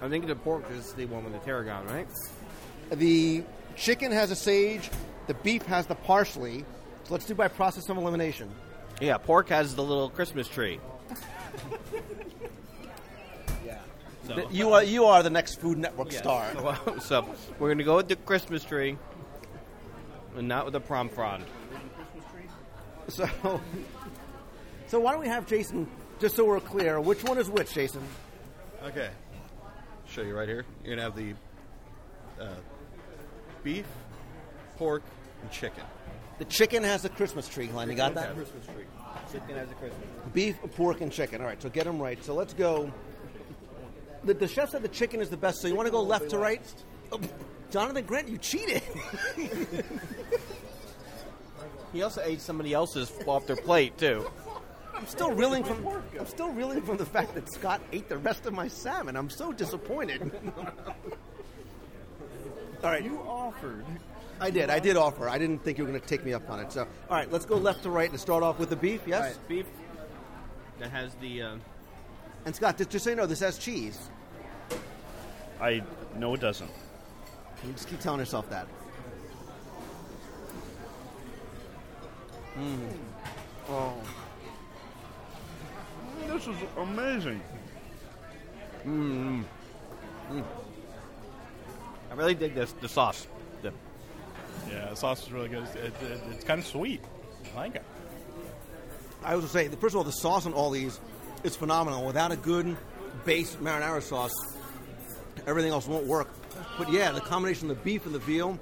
I 0.00 0.08
think 0.08 0.26
the 0.26 0.36
pork 0.36 0.64
is 0.70 0.92
the 0.92 1.06
one 1.06 1.24
with 1.24 1.32
the 1.32 1.38
tarragon, 1.40 1.86
right? 1.86 2.06
The 2.92 3.42
chicken 3.76 4.12
has 4.12 4.30
a 4.30 4.36
sage, 4.36 4.90
the 5.26 5.34
beef 5.34 5.62
has 5.66 5.86
the 5.86 5.94
parsley. 5.94 6.64
So 7.04 7.12
let's 7.14 7.26
do 7.26 7.34
by 7.34 7.48
process 7.48 7.88
of 7.88 7.96
elimination. 7.96 8.50
Yeah, 9.00 9.18
pork 9.18 9.48
has 9.48 9.74
the 9.74 9.82
little 9.82 10.08
Christmas 10.10 10.46
tree. 10.48 10.78
yeah. 13.64 13.78
So- 14.26 14.48
You 14.50 14.72
are 14.72 14.82
you 14.84 15.04
are 15.04 15.22
the 15.22 15.30
next 15.30 15.60
Food 15.60 15.78
Network 15.78 16.10
Yes. 16.12 16.20
star. 16.22 16.50
So, 16.54 16.98
so 17.00 17.28
we're 17.58 17.68
going 17.68 17.78
to 17.78 17.84
go 17.84 17.96
with 17.96 18.08
the 18.08 18.16
Christmas 18.16 18.64
tree, 18.64 18.96
and 20.36 20.48
not 20.48 20.64
with 20.64 20.72
the 20.72 20.80
prom 20.80 21.08
frond. 21.08 21.44
So, 23.08 23.28
so 24.88 25.00
why 25.00 25.12
don't 25.12 25.20
we 25.20 25.28
have 25.28 25.46
Jason? 25.46 25.86
Just 26.20 26.36
so 26.36 26.44
we're 26.44 26.60
clear, 26.60 27.00
which 27.00 27.24
one 27.24 27.38
is 27.38 27.50
which, 27.50 27.74
Jason? 27.74 28.02
Okay. 28.84 29.10
Show 30.08 30.22
you 30.22 30.36
right 30.36 30.48
here. 30.48 30.64
You're 30.84 30.96
gonna 30.96 31.02
have 31.02 31.16
the 31.16 31.34
uh, 32.40 32.48
beef, 33.62 33.86
pork, 34.76 35.02
and 35.42 35.50
chicken. 35.50 35.82
The 36.38 36.44
chicken 36.44 36.82
has 36.82 37.02
the 37.02 37.08
Christmas 37.08 37.48
tree, 37.48 37.66
Glenn. 37.66 37.88
You 37.88 37.94
got 37.94 38.14
that? 38.14 38.34
Christmas 38.34 38.66
tree. 38.66 38.84
Chicken 39.32 39.56
has 39.56 39.70
a 39.70 39.74
Christmas. 39.74 40.02
Beef, 40.32 40.56
pork, 40.76 41.00
and 41.00 41.10
chicken. 41.10 41.40
All 41.40 41.46
right, 41.46 41.60
so 41.60 41.68
get 41.68 41.84
them 41.84 42.00
right. 42.00 42.22
So 42.24 42.34
let's 42.34 42.54
go. 42.54 42.92
The, 44.24 44.34
the 44.34 44.48
chef 44.48 44.70
said 44.70 44.82
the 44.82 44.88
chicken 44.88 45.20
is 45.20 45.30
the 45.30 45.36
best. 45.36 45.60
So 45.60 45.68
you 45.68 45.74
want 45.74 45.86
to 45.86 45.92
go 45.92 46.02
left 46.02 46.30
to 46.30 46.38
right? 46.38 46.62
Oh, 47.12 47.20
Jonathan 47.70 48.04
Grant, 48.04 48.28
you 48.28 48.38
cheated. 48.38 48.82
He 51.94 52.02
also 52.02 52.20
ate 52.22 52.40
somebody 52.40 52.74
else's 52.74 53.10
off 53.24 53.46
their 53.46 53.56
plate 53.56 53.96
too. 53.96 54.28
I'm 54.94 55.06
still 55.06 55.30
reeling 55.32 55.62
from. 55.64 55.86
I'm 56.18 56.26
still 56.26 56.50
reeling 56.50 56.82
from 56.82 56.96
the 56.96 57.06
fact 57.06 57.34
that 57.34 57.50
Scott 57.50 57.80
ate 57.92 58.08
the 58.08 58.18
rest 58.18 58.46
of 58.46 58.52
my 58.52 58.68
salmon. 58.68 59.16
I'm 59.16 59.30
so 59.30 59.52
disappointed. 59.52 60.30
All 62.82 62.90
right, 62.90 63.02
You 63.02 63.18
offered. 63.20 63.86
I 64.40 64.50
did. 64.50 64.68
I 64.68 64.80
did 64.80 64.96
offer. 64.96 65.28
I 65.28 65.38
didn't 65.38 65.60
think 65.62 65.78
you 65.78 65.84
were 65.84 65.90
going 65.90 66.00
to 66.00 66.06
take 66.06 66.24
me 66.24 66.34
up 66.34 66.50
on 66.50 66.58
it. 66.58 66.72
So, 66.72 66.82
all 67.08 67.16
right, 67.16 67.30
let's 67.30 67.46
go 67.46 67.56
left 67.56 67.84
to 67.84 67.90
right 67.90 68.10
and 68.10 68.18
start 68.18 68.42
off 68.42 68.58
with 68.58 68.68
the 68.68 68.76
beef. 68.76 69.00
Yes. 69.06 69.20
All 69.20 69.26
right, 69.28 69.48
beef 69.48 69.66
that 70.80 70.90
has 70.90 71.14
the. 71.20 71.42
Uh, 71.42 71.56
And 72.44 72.54
Scott, 72.54 72.76
just, 72.76 72.90
just 72.90 73.04
so 73.04 73.10
you 73.10 73.16
know, 73.16 73.26
this 73.26 73.40
has 73.40 73.56
cheese. 73.56 74.10
I 75.60 75.82
no, 76.16 76.34
it 76.34 76.40
doesn't. 76.40 76.70
You 77.64 77.72
just 77.72 77.88
keep 77.88 78.00
telling 78.00 78.18
yourself 78.18 78.50
that. 78.50 78.66
Mm. 82.58 82.88
Oh. 83.68 83.94
This 86.26 86.46
is 86.46 86.56
amazing. 86.76 87.40
mm, 88.86 89.44
mm. 90.30 90.44
I 92.10 92.14
really 92.14 92.34
dig 92.34 92.54
this 92.54 92.72
the 92.80 92.88
sauce. 92.88 93.26
The, 93.62 93.72
Yeah, 94.70 94.90
the 94.90 94.96
sauce 94.96 95.24
is 95.24 95.32
really 95.32 95.48
good. 95.48 95.64
It's, 95.64 95.74
it, 95.74 95.94
it, 96.02 96.20
it's 96.30 96.44
kind 96.44 96.60
of 96.60 96.66
sweet. 96.66 97.00
I 97.52 97.56
like 97.56 97.74
it. 97.74 97.84
I 99.24 99.34
was 99.34 99.52
going 99.52 99.68
to 99.68 99.72
say, 99.74 99.80
first 99.80 99.94
of 99.94 99.98
all, 99.98 100.04
the 100.04 100.12
sauce 100.12 100.46
on 100.46 100.52
all 100.52 100.70
these 100.70 101.00
is 101.44 101.56
phenomenal. 101.56 102.04
Without 102.04 102.30
a 102.30 102.36
good 102.36 102.76
base 103.24 103.56
marinara 103.56 104.02
sauce, 104.02 104.34
everything 105.46 105.72
else 105.72 105.86
won't 105.88 106.06
work. 106.06 106.28
But 106.78 106.92
yeah, 106.92 107.10
the 107.10 107.20
combination 107.20 107.70
of 107.70 107.76
the 107.78 107.82
beef 107.82 108.06
and 108.06 108.14
the 108.14 108.18
veal, 108.18 108.58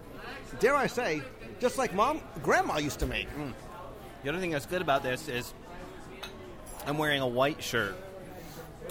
dare 0.60 0.74
I 0.74 0.86
say, 0.86 1.20
just 1.60 1.78
like 1.78 1.94
mom, 1.94 2.20
grandma 2.42 2.78
used 2.78 3.00
to 3.00 3.06
make. 3.06 3.28
The 4.22 4.28
other 4.28 4.38
thing 4.38 4.50
that's 4.50 4.66
good 4.66 4.82
about 4.82 5.02
this 5.02 5.28
is 5.28 5.52
I'm 6.86 6.98
wearing 6.98 7.20
a 7.20 7.26
white 7.26 7.62
shirt, 7.62 7.96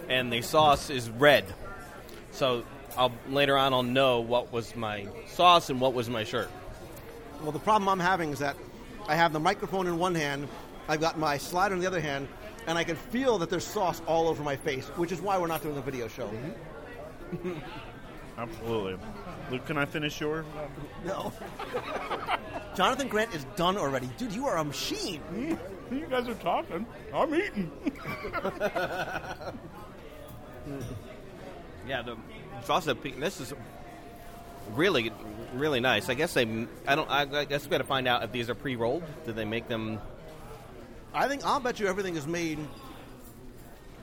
and 0.09 0.31
the 0.31 0.41
sauce 0.41 0.89
is 0.89 1.09
red. 1.09 1.45
So 2.31 2.63
I'll 2.97 3.11
later 3.29 3.57
on 3.57 3.73
I'll 3.73 3.83
know 3.83 4.21
what 4.21 4.51
was 4.51 4.75
my 4.75 5.07
sauce 5.27 5.69
and 5.69 5.79
what 5.79 5.93
was 5.93 6.09
my 6.09 6.23
shirt. 6.23 6.49
Well, 7.41 7.51
the 7.51 7.59
problem 7.59 7.89
I'm 7.89 7.99
having 7.99 8.31
is 8.31 8.39
that 8.39 8.55
I 9.07 9.15
have 9.15 9.33
the 9.33 9.39
microphone 9.39 9.87
in 9.87 9.97
one 9.97 10.15
hand, 10.15 10.47
I've 10.87 11.01
got 11.01 11.17
my 11.17 11.37
slider 11.37 11.73
in 11.73 11.81
the 11.81 11.87
other 11.87 12.01
hand, 12.01 12.27
and 12.67 12.77
I 12.77 12.83
can 12.83 12.95
feel 12.95 13.37
that 13.39 13.49
there's 13.49 13.65
sauce 13.65 14.01
all 14.05 14.27
over 14.27 14.43
my 14.43 14.55
face, 14.55 14.85
which 14.89 15.11
is 15.11 15.21
why 15.21 15.37
we're 15.37 15.47
not 15.47 15.63
doing 15.63 15.77
a 15.77 15.81
video 15.81 16.07
show. 16.07 16.27
Mm-hmm. 16.27 17.59
Absolutely. 18.37 18.97
Luke, 19.51 19.65
can 19.65 19.77
I 19.77 19.85
finish 19.85 20.19
your? 20.21 20.45
No. 21.05 21.33
Jonathan 22.75 23.09
Grant 23.09 23.35
is 23.35 23.43
done 23.57 23.77
already. 23.77 24.09
Dude, 24.17 24.31
you 24.31 24.47
are 24.47 24.57
a 24.57 24.63
machine. 24.63 25.21
You 25.91 26.07
guys 26.09 26.27
are 26.29 26.35
talking. 26.35 26.85
I'm 27.13 27.35
eating. 27.35 27.71
Yeah, 31.87 32.03
the 32.03 32.15
sauce 32.63 32.85
of 32.87 33.01
pe- 33.01 33.19
this 33.19 33.41
is 33.41 33.53
really 34.73 35.11
really 35.55 35.79
nice. 35.79 36.09
I 36.09 36.13
guess 36.13 36.33
they 36.33 36.67
I 36.87 36.95
don't 36.95 37.09
I, 37.09 37.21
I 37.39 37.45
guess 37.45 37.63
we 37.63 37.69
got 37.71 37.79
to 37.79 37.83
find 37.83 38.07
out 38.07 38.23
if 38.23 38.31
these 38.31 38.49
are 38.49 38.55
pre-rolled. 38.55 39.03
Did 39.25 39.35
they 39.35 39.45
make 39.45 39.67
them? 39.67 39.99
I 41.13 41.27
think 41.27 41.43
I'll 41.43 41.59
bet 41.59 41.79
you 41.79 41.87
everything 41.87 42.15
is 42.15 42.27
made 42.27 42.59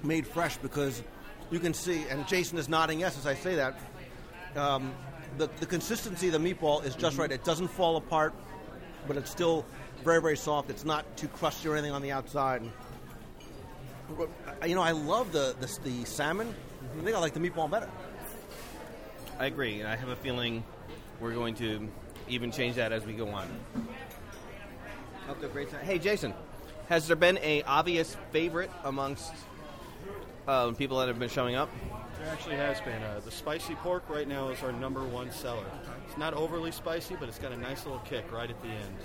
made 0.02 0.26
fresh 0.26 0.56
because 0.58 1.02
you 1.50 1.61
can 1.61 1.72
see, 1.72 2.04
and 2.11 2.26
Jason 2.26 2.58
is 2.58 2.68
nodding 2.68 3.00
yes 3.00 3.16
as 3.16 3.26
I 3.26 3.34
say 3.34 3.54
that. 3.54 3.78
Um, 4.56 4.92
the 5.36 5.48
the 5.60 5.66
consistency 5.66 6.28
of 6.28 6.32
the 6.32 6.54
meatball 6.54 6.84
is 6.84 6.94
just 6.94 7.18
right. 7.18 7.30
It 7.30 7.44
doesn't 7.44 7.68
fall 7.68 7.96
apart, 7.96 8.34
but 9.06 9.16
it's 9.16 9.30
still 9.30 9.64
very 10.04 10.20
very 10.20 10.36
soft. 10.36 10.70
It's 10.70 10.84
not 10.84 11.16
too 11.16 11.28
crusty 11.28 11.68
or 11.68 11.74
anything 11.74 11.92
on 11.92 12.02
the 12.02 12.12
outside. 12.12 12.62
You 14.66 14.74
know, 14.74 14.82
I 14.82 14.92
love 14.92 15.32
the 15.32 15.54
the, 15.60 15.78
the 15.84 16.04
salmon. 16.04 16.54
I 16.98 17.04
think 17.04 17.16
I 17.16 17.20
like 17.20 17.34
the 17.34 17.40
meatball 17.40 17.70
better. 17.70 17.88
I 19.38 19.46
agree. 19.46 19.80
And 19.80 19.88
I 19.88 19.94
have 19.94 20.08
a 20.08 20.16
feeling 20.16 20.64
we're 21.20 21.34
going 21.34 21.54
to 21.56 21.88
even 22.28 22.50
change 22.50 22.76
that 22.76 22.92
as 22.92 23.04
we 23.04 23.12
go 23.12 23.28
on. 23.28 23.48
A 25.28 25.46
great 25.48 25.70
time. 25.70 25.84
Hey, 25.84 25.98
Jason, 25.98 26.32
has 26.88 27.06
there 27.06 27.16
been 27.16 27.38
a 27.42 27.62
obvious 27.64 28.16
favorite 28.32 28.70
amongst 28.82 29.30
uh, 30.46 30.70
people 30.72 30.98
that 30.98 31.08
have 31.08 31.18
been 31.18 31.28
showing 31.28 31.54
up? 31.54 31.70
There 32.18 32.28
actually 32.33 32.57
has 32.57 32.81
been. 32.81 33.02
Uh, 33.02 33.20
the 33.24 33.31
spicy 33.31 33.74
pork 33.76 34.02
right 34.09 34.26
now 34.26 34.48
is 34.48 34.62
our 34.62 34.72
number 34.72 35.04
one 35.04 35.31
seller. 35.31 35.64
It's 36.09 36.18
not 36.18 36.35
overly 36.35 36.72
spicy, 36.72 37.16
but 37.18 37.28
it's 37.28 37.38
got 37.38 37.52
a 37.52 37.57
nice 37.57 37.85
little 37.85 38.00
kick 38.00 38.31
right 38.33 38.50
at 38.50 38.61
the 38.61 38.68
end. 38.68 38.96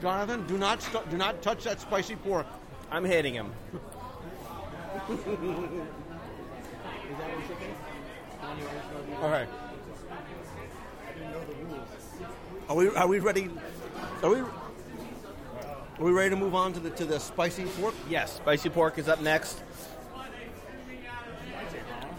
Jonathan, 0.00 0.46
do 0.46 0.58
not 0.58 0.82
st- 0.82 1.08
do 1.10 1.16
not 1.16 1.42
touch 1.42 1.64
that 1.64 1.80
spicy 1.80 2.16
pork. 2.16 2.46
I'm 2.90 3.04
hitting 3.04 3.34
him. 3.34 3.52
All 9.22 9.28
right. 9.30 9.48
Are 12.68 12.76
we 12.76 12.88
are 12.88 13.06
we 13.06 13.18
ready? 13.18 13.48
Are 14.22 14.30
we 14.30 14.40
are 14.40 16.04
we 16.04 16.10
ready 16.10 16.30
to 16.30 16.36
move 16.36 16.54
on 16.54 16.72
to 16.72 16.80
the 16.80 16.90
to 16.90 17.04
the 17.04 17.18
spicy 17.18 17.64
pork? 17.80 17.94
Yes, 18.08 18.34
spicy 18.36 18.68
pork 18.68 18.98
is 18.98 19.08
up 19.08 19.20
next. 19.20 19.62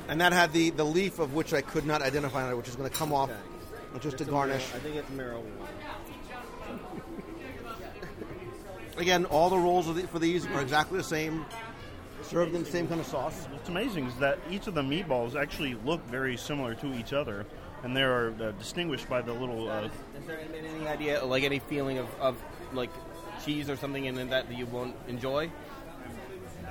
And 0.08 0.20
that 0.22 0.34
had 0.34 0.52
the, 0.54 0.70
the 0.72 0.84
leaf 0.84 1.20
of 1.20 1.34
which 1.34 1.54
I 1.54 1.62
could 1.62 1.86
not 1.86 2.02
identify, 2.02 2.52
which 2.54 2.68
is 2.68 2.76
going 2.76 2.90
to 2.90 2.96
come 2.96 3.14
off 3.14 3.32
just 4.02 4.18
to 4.18 4.26
garnish. 4.26 4.66
I 4.76 4.80
think 4.80 4.96
it's 4.96 5.10
marijuana. 5.12 5.44
Again, 8.98 9.26
all 9.26 9.50
the 9.50 9.58
rolls 9.58 9.88
of 9.88 9.96
the, 9.96 10.04
for 10.04 10.20
these 10.20 10.46
are 10.48 10.62
exactly 10.62 10.98
the 10.98 11.04
same, 11.04 11.46
served 12.22 12.54
in 12.54 12.64
the 12.64 12.70
same 12.70 12.88
kind 12.88 13.00
of 13.00 13.08
sauce. 13.08 13.48
What's 13.52 13.70
amazing 13.70 14.06
is 14.06 14.16
that 14.18 14.40
each 14.50 14.68
of 14.68 14.76
the 14.76 14.84
meatballs 14.84 15.36
actually 15.36 15.76
look 15.86 16.06
very 16.08 16.38
similar 16.38 16.76
to 16.76 16.94
each 16.94 17.14
other, 17.14 17.46
and 17.84 17.96
they 17.96 18.04
are 18.04 18.34
uh, 18.42 18.52
distinguished 18.52 19.10
by 19.10 19.22
the 19.22 19.34
little. 19.34 19.70
Uh, 19.70 19.86
Is 19.86 19.92
there 20.28 20.40
any, 20.40 20.68
any 20.68 20.88
idea, 20.88 21.26
like 21.26 21.44
any 21.44 21.60
feeling 21.60 21.98
of, 21.98 22.08
of 22.20 22.38
like 22.74 22.92
cheese 23.44 23.70
or 23.70 23.76
something 23.76 24.06
in 24.06 24.16
that 24.16 24.30
that 24.30 24.58
you 24.58 24.66
won't 24.68 24.96
enjoy? 25.08 25.50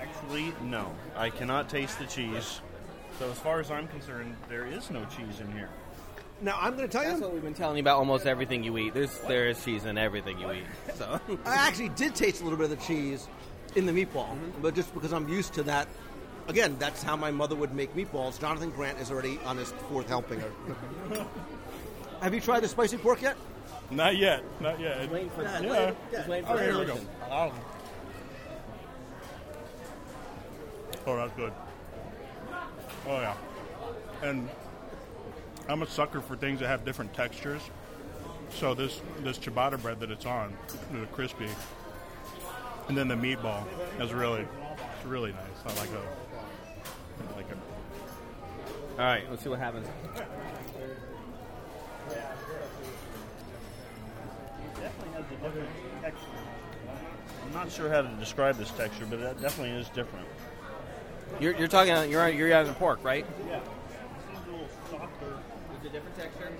actually, 0.02 0.52
no, 0.62 0.94
I 1.16 1.30
cannot 1.30 1.68
taste 1.68 1.98
the 1.98 2.06
cheese. 2.06 2.60
So 3.22 3.30
as 3.30 3.38
far 3.38 3.60
as 3.60 3.70
I'm 3.70 3.86
concerned, 3.86 4.34
there 4.48 4.66
is 4.66 4.90
no 4.90 5.04
cheese 5.04 5.38
in 5.38 5.52
here. 5.52 5.68
Now 6.40 6.58
I'm 6.60 6.74
going 6.76 6.88
to 6.88 6.92
tell 6.92 7.04
That's 7.04 7.20
you. 7.20 7.22
what 7.22 7.32
we've 7.32 7.42
been 7.44 7.54
telling 7.54 7.76
you 7.76 7.80
about 7.80 7.98
almost 7.98 8.26
everything 8.26 8.64
you 8.64 8.76
eat. 8.78 8.94
There's 8.94 9.16
there 9.28 9.48
is 9.48 9.64
cheese 9.64 9.84
in 9.84 9.96
everything 9.96 10.40
you 10.40 10.50
eat. 10.50 10.64
So 10.96 11.20
I 11.44 11.54
actually 11.54 11.90
did 11.90 12.16
taste 12.16 12.40
a 12.40 12.44
little 12.44 12.58
bit 12.58 12.64
of 12.64 12.70
the 12.70 12.84
cheese 12.84 13.28
in 13.76 13.86
the 13.86 13.92
meatball, 13.92 14.26
mm-hmm. 14.26 14.60
but 14.60 14.74
just 14.74 14.92
because 14.92 15.12
I'm 15.12 15.28
used 15.28 15.54
to 15.54 15.62
that. 15.62 15.86
Again, 16.48 16.74
that's 16.80 17.00
how 17.04 17.14
my 17.14 17.30
mother 17.30 17.54
would 17.54 17.72
make 17.76 17.94
meatballs. 17.94 18.40
Jonathan 18.40 18.70
Grant 18.70 18.98
is 18.98 19.12
already 19.12 19.38
on 19.44 19.56
his 19.56 19.70
fourth 19.88 20.08
helping. 20.08 20.42
Have 22.22 22.34
you 22.34 22.40
tried 22.40 22.64
the 22.64 22.68
spicy 22.68 22.96
pork 22.96 23.22
yet? 23.22 23.36
Not 23.92 24.16
yet. 24.16 24.42
Not 24.60 24.80
yet. 24.80 25.08
waiting 25.12 25.30
for 25.30 25.44
yeah. 25.44 25.60
that. 25.60 26.10
Just 26.10 26.28
waiting 26.28 26.44
for 26.44 26.54
oh, 26.54 26.58
here 26.58 26.76
we 26.76 26.86
go. 26.86 26.98
Oh. 27.30 27.52
Oh, 31.06 31.16
that's 31.16 31.32
good. 31.34 31.52
Oh 33.06 33.20
yeah. 33.20 33.34
And 34.22 34.48
I'm 35.68 35.82
a 35.82 35.86
sucker 35.86 36.20
for 36.20 36.36
things 36.36 36.60
that 36.60 36.68
have 36.68 36.84
different 36.84 37.12
textures. 37.14 37.62
So 38.50 38.74
this 38.74 39.00
this 39.20 39.38
ciabatta 39.38 39.80
bread 39.80 40.00
that 40.00 40.10
it's 40.10 40.26
on, 40.26 40.56
the 40.92 41.06
crispy, 41.06 41.48
and 42.88 42.96
then 42.96 43.08
the 43.08 43.14
meatball 43.14 43.64
is 44.00 44.12
really, 44.12 44.42
it's 44.42 45.06
really 45.06 45.32
nice. 45.32 45.40
I 45.64 45.80
like 45.80 45.90
it. 45.90 45.98
I 47.32 47.36
like 47.36 47.50
it. 47.50 47.56
all 48.98 49.04
right, 49.04 49.24
let's 49.30 49.42
see 49.42 49.48
what 49.48 49.58
happens. 49.58 49.86
Definitely 54.80 55.12
has 55.14 55.24
a 55.24 55.44
different 55.44 55.68
texture. 56.02 56.26
I'm 57.46 57.54
not 57.54 57.72
sure 57.72 57.88
how 57.88 58.02
to 58.02 58.08
describe 58.20 58.56
this 58.56 58.70
texture, 58.72 59.06
but 59.08 59.18
it 59.20 59.40
definitely 59.40 59.78
is 59.78 59.88
different. 59.90 60.26
You're, 61.40 61.56
you're 61.56 61.68
talking 61.68 62.10
you're 62.10 62.28
you're 62.28 62.52
out 62.52 62.66
of 62.66 62.78
pork, 62.78 63.02
right? 63.02 63.26
Yeah. 63.48 63.60
This 64.30 64.38
is 64.40 64.46
a 64.46 64.50
little 64.50 64.68
softer. 64.90 65.38
It's 65.76 65.86
a 65.86 65.88
different 65.90 66.16
texture. 66.18 66.52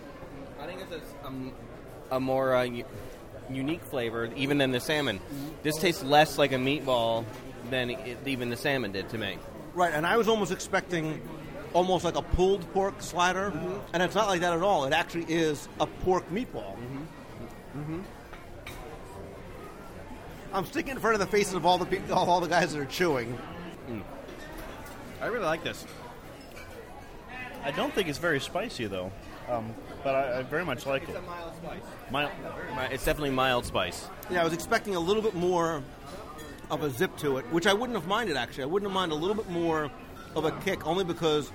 I 0.60 0.66
think 0.66 0.80
it's 0.80 0.92
a, 1.22 1.26
um, 1.26 1.52
a 2.10 2.20
more 2.20 2.54
uh, 2.54 2.68
unique 3.50 3.84
flavor, 3.84 4.30
even 4.36 4.58
than 4.58 4.70
the 4.70 4.80
salmon. 4.80 5.20
This 5.62 5.76
tastes 5.76 6.02
less 6.02 6.38
like 6.38 6.52
a 6.52 6.56
meatball 6.56 7.24
than 7.70 7.90
it, 7.90 8.18
even 8.26 8.50
the 8.50 8.56
salmon 8.56 8.92
did 8.92 9.08
to 9.10 9.18
me. 9.18 9.38
Right, 9.74 9.92
and 9.92 10.06
I 10.06 10.16
was 10.16 10.28
almost 10.28 10.52
expecting 10.52 11.20
almost 11.72 12.04
like 12.04 12.16
a 12.16 12.22
pulled 12.22 12.70
pork 12.72 13.00
slider, 13.00 13.52
and 13.92 14.02
it's 14.02 14.14
not 14.14 14.28
like 14.28 14.40
that 14.40 14.52
at 14.52 14.62
all. 14.62 14.84
It 14.84 14.92
actually 14.92 15.24
is 15.28 15.68
a 15.80 15.86
pork 15.86 16.28
meatball. 16.30 16.76
Mm-hmm. 17.76 18.00
I'm 20.52 20.66
sticking 20.66 20.92
in 20.92 20.98
front 20.98 21.14
of 21.14 21.20
the 21.20 21.26
faces 21.26 21.54
of 21.54 21.64
all 21.64 21.78
the 21.78 21.86
people, 21.86 22.14
all 22.14 22.40
the 22.40 22.48
guys 22.48 22.74
that 22.74 22.80
are 22.80 22.84
chewing. 22.84 23.38
I 25.22 25.26
really 25.26 25.44
like 25.44 25.62
this. 25.62 25.86
I 27.62 27.70
don't 27.70 27.94
think 27.94 28.08
it's 28.08 28.18
very 28.18 28.40
spicy 28.40 28.86
though, 28.86 29.12
um, 29.48 29.72
but 30.02 30.16
I, 30.16 30.40
I 30.40 30.42
very 30.42 30.64
much 30.64 30.84
like 30.84 31.08
it. 31.08 31.14
mild 31.24 31.54
spice. 31.54 31.82
Mild. 32.10 32.30
It's 32.90 33.04
definitely 33.04 33.30
mild 33.30 33.64
spice. 33.64 34.08
Yeah, 34.30 34.40
I 34.40 34.44
was 34.44 34.52
expecting 34.52 34.96
a 34.96 35.00
little 35.00 35.22
bit 35.22 35.34
more 35.34 35.84
of 36.72 36.82
a 36.82 36.90
zip 36.90 37.16
to 37.18 37.36
it, 37.36 37.44
which 37.52 37.68
I 37.68 37.72
wouldn't 37.72 37.96
have 37.96 38.08
minded 38.08 38.36
actually. 38.36 38.64
I 38.64 38.66
wouldn't 38.66 38.90
have 38.90 38.94
minded 38.94 39.14
a 39.14 39.18
little 39.18 39.36
bit 39.36 39.48
more 39.48 39.92
of 40.34 40.44
a 40.44 40.50
kick, 40.62 40.84
only 40.88 41.04
because 41.04 41.52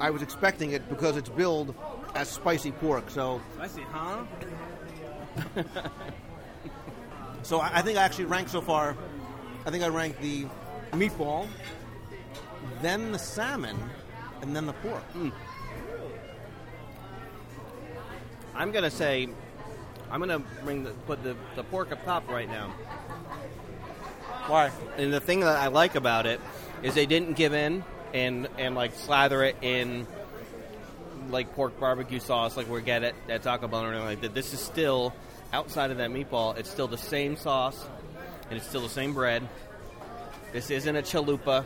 I 0.00 0.08
was 0.08 0.22
expecting 0.22 0.70
it 0.70 0.88
because 0.88 1.18
it's 1.18 1.28
billed 1.28 1.74
as 2.14 2.30
spicy 2.30 2.72
pork. 2.72 3.10
So, 3.10 3.42
Spicy, 3.56 3.82
huh? 3.90 4.24
so 7.42 7.60
I 7.60 7.78
I 7.78 7.82
think 7.82 7.98
I 7.98 8.04
actually 8.04 8.24
ranked 8.24 8.50
so 8.50 8.62
far. 8.62 8.96
I 9.66 9.70
think 9.70 9.84
I 9.84 9.88
ranked 9.88 10.22
the 10.22 10.46
meatball, 10.92 11.46
then 12.80 13.12
the 13.12 13.18
salmon, 13.18 13.78
and 14.40 14.54
then 14.54 14.66
the 14.66 14.72
pork. 14.74 15.02
Hmm. 15.12 15.30
I'm 18.54 18.70
gonna 18.70 18.90
say, 18.90 19.28
I'm 20.10 20.20
gonna 20.20 20.40
bring 20.64 20.84
the 20.84 20.90
put 20.90 21.22
the, 21.22 21.36
the 21.56 21.64
pork 21.64 21.92
up 21.92 22.04
top 22.04 22.28
right 22.28 22.48
now. 22.48 22.68
Why? 24.46 24.70
And 24.96 25.12
the 25.12 25.20
thing 25.20 25.40
that 25.40 25.56
I 25.56 25.68
like 25.68 25.94
about 25.94 26.26
it 26.26 26.40
is 26.82 26.94
they 26.94 27.06
didn't 27.06 27.34
give 27.34 27.54
in 27.54 27.84
and 28.12 28.48
and 28.58 28.74
like 28.74 28.94
slather 28.94 29.42
it 29.44 29.56
in 29.62 30.06
like 31.30 31.54
pork 31.54 31.78
barbecue 31.78 32.20
sauce 32.20 32.56
like 32.56 32.68
we 32.68 32.82
get 32.82 33.04
it 33.04 33.14
at 33.28 33.42
Taco 33.42 33.68
Bell 33.68 33.84
or 33.84 33.88
anything 33.88 34.04
like 34.04 34.20
that. 34.22 34.34
This 34.34 34.52
is 34.52 34.60
still 34.60 35.14
outside 35.52 35.90
of 35.90 35.98
that 35.98 36.10
meatball. 36.10 36.56
It's 36.58 36.70
still 36.70 36.88
the 36.88 36.98
same 36.98 37.36
sauce 37.36 37.86
and 38.50 38.58
it's 38.58 38.68
still 38.68 38.82
the 38.82 38.88
same 38.88 39.14
bread. 39.14 39.48
This 40.52 40.70
isn't 40.70 40.96
a 40.96 41.02
chalupa. 41.02 41.64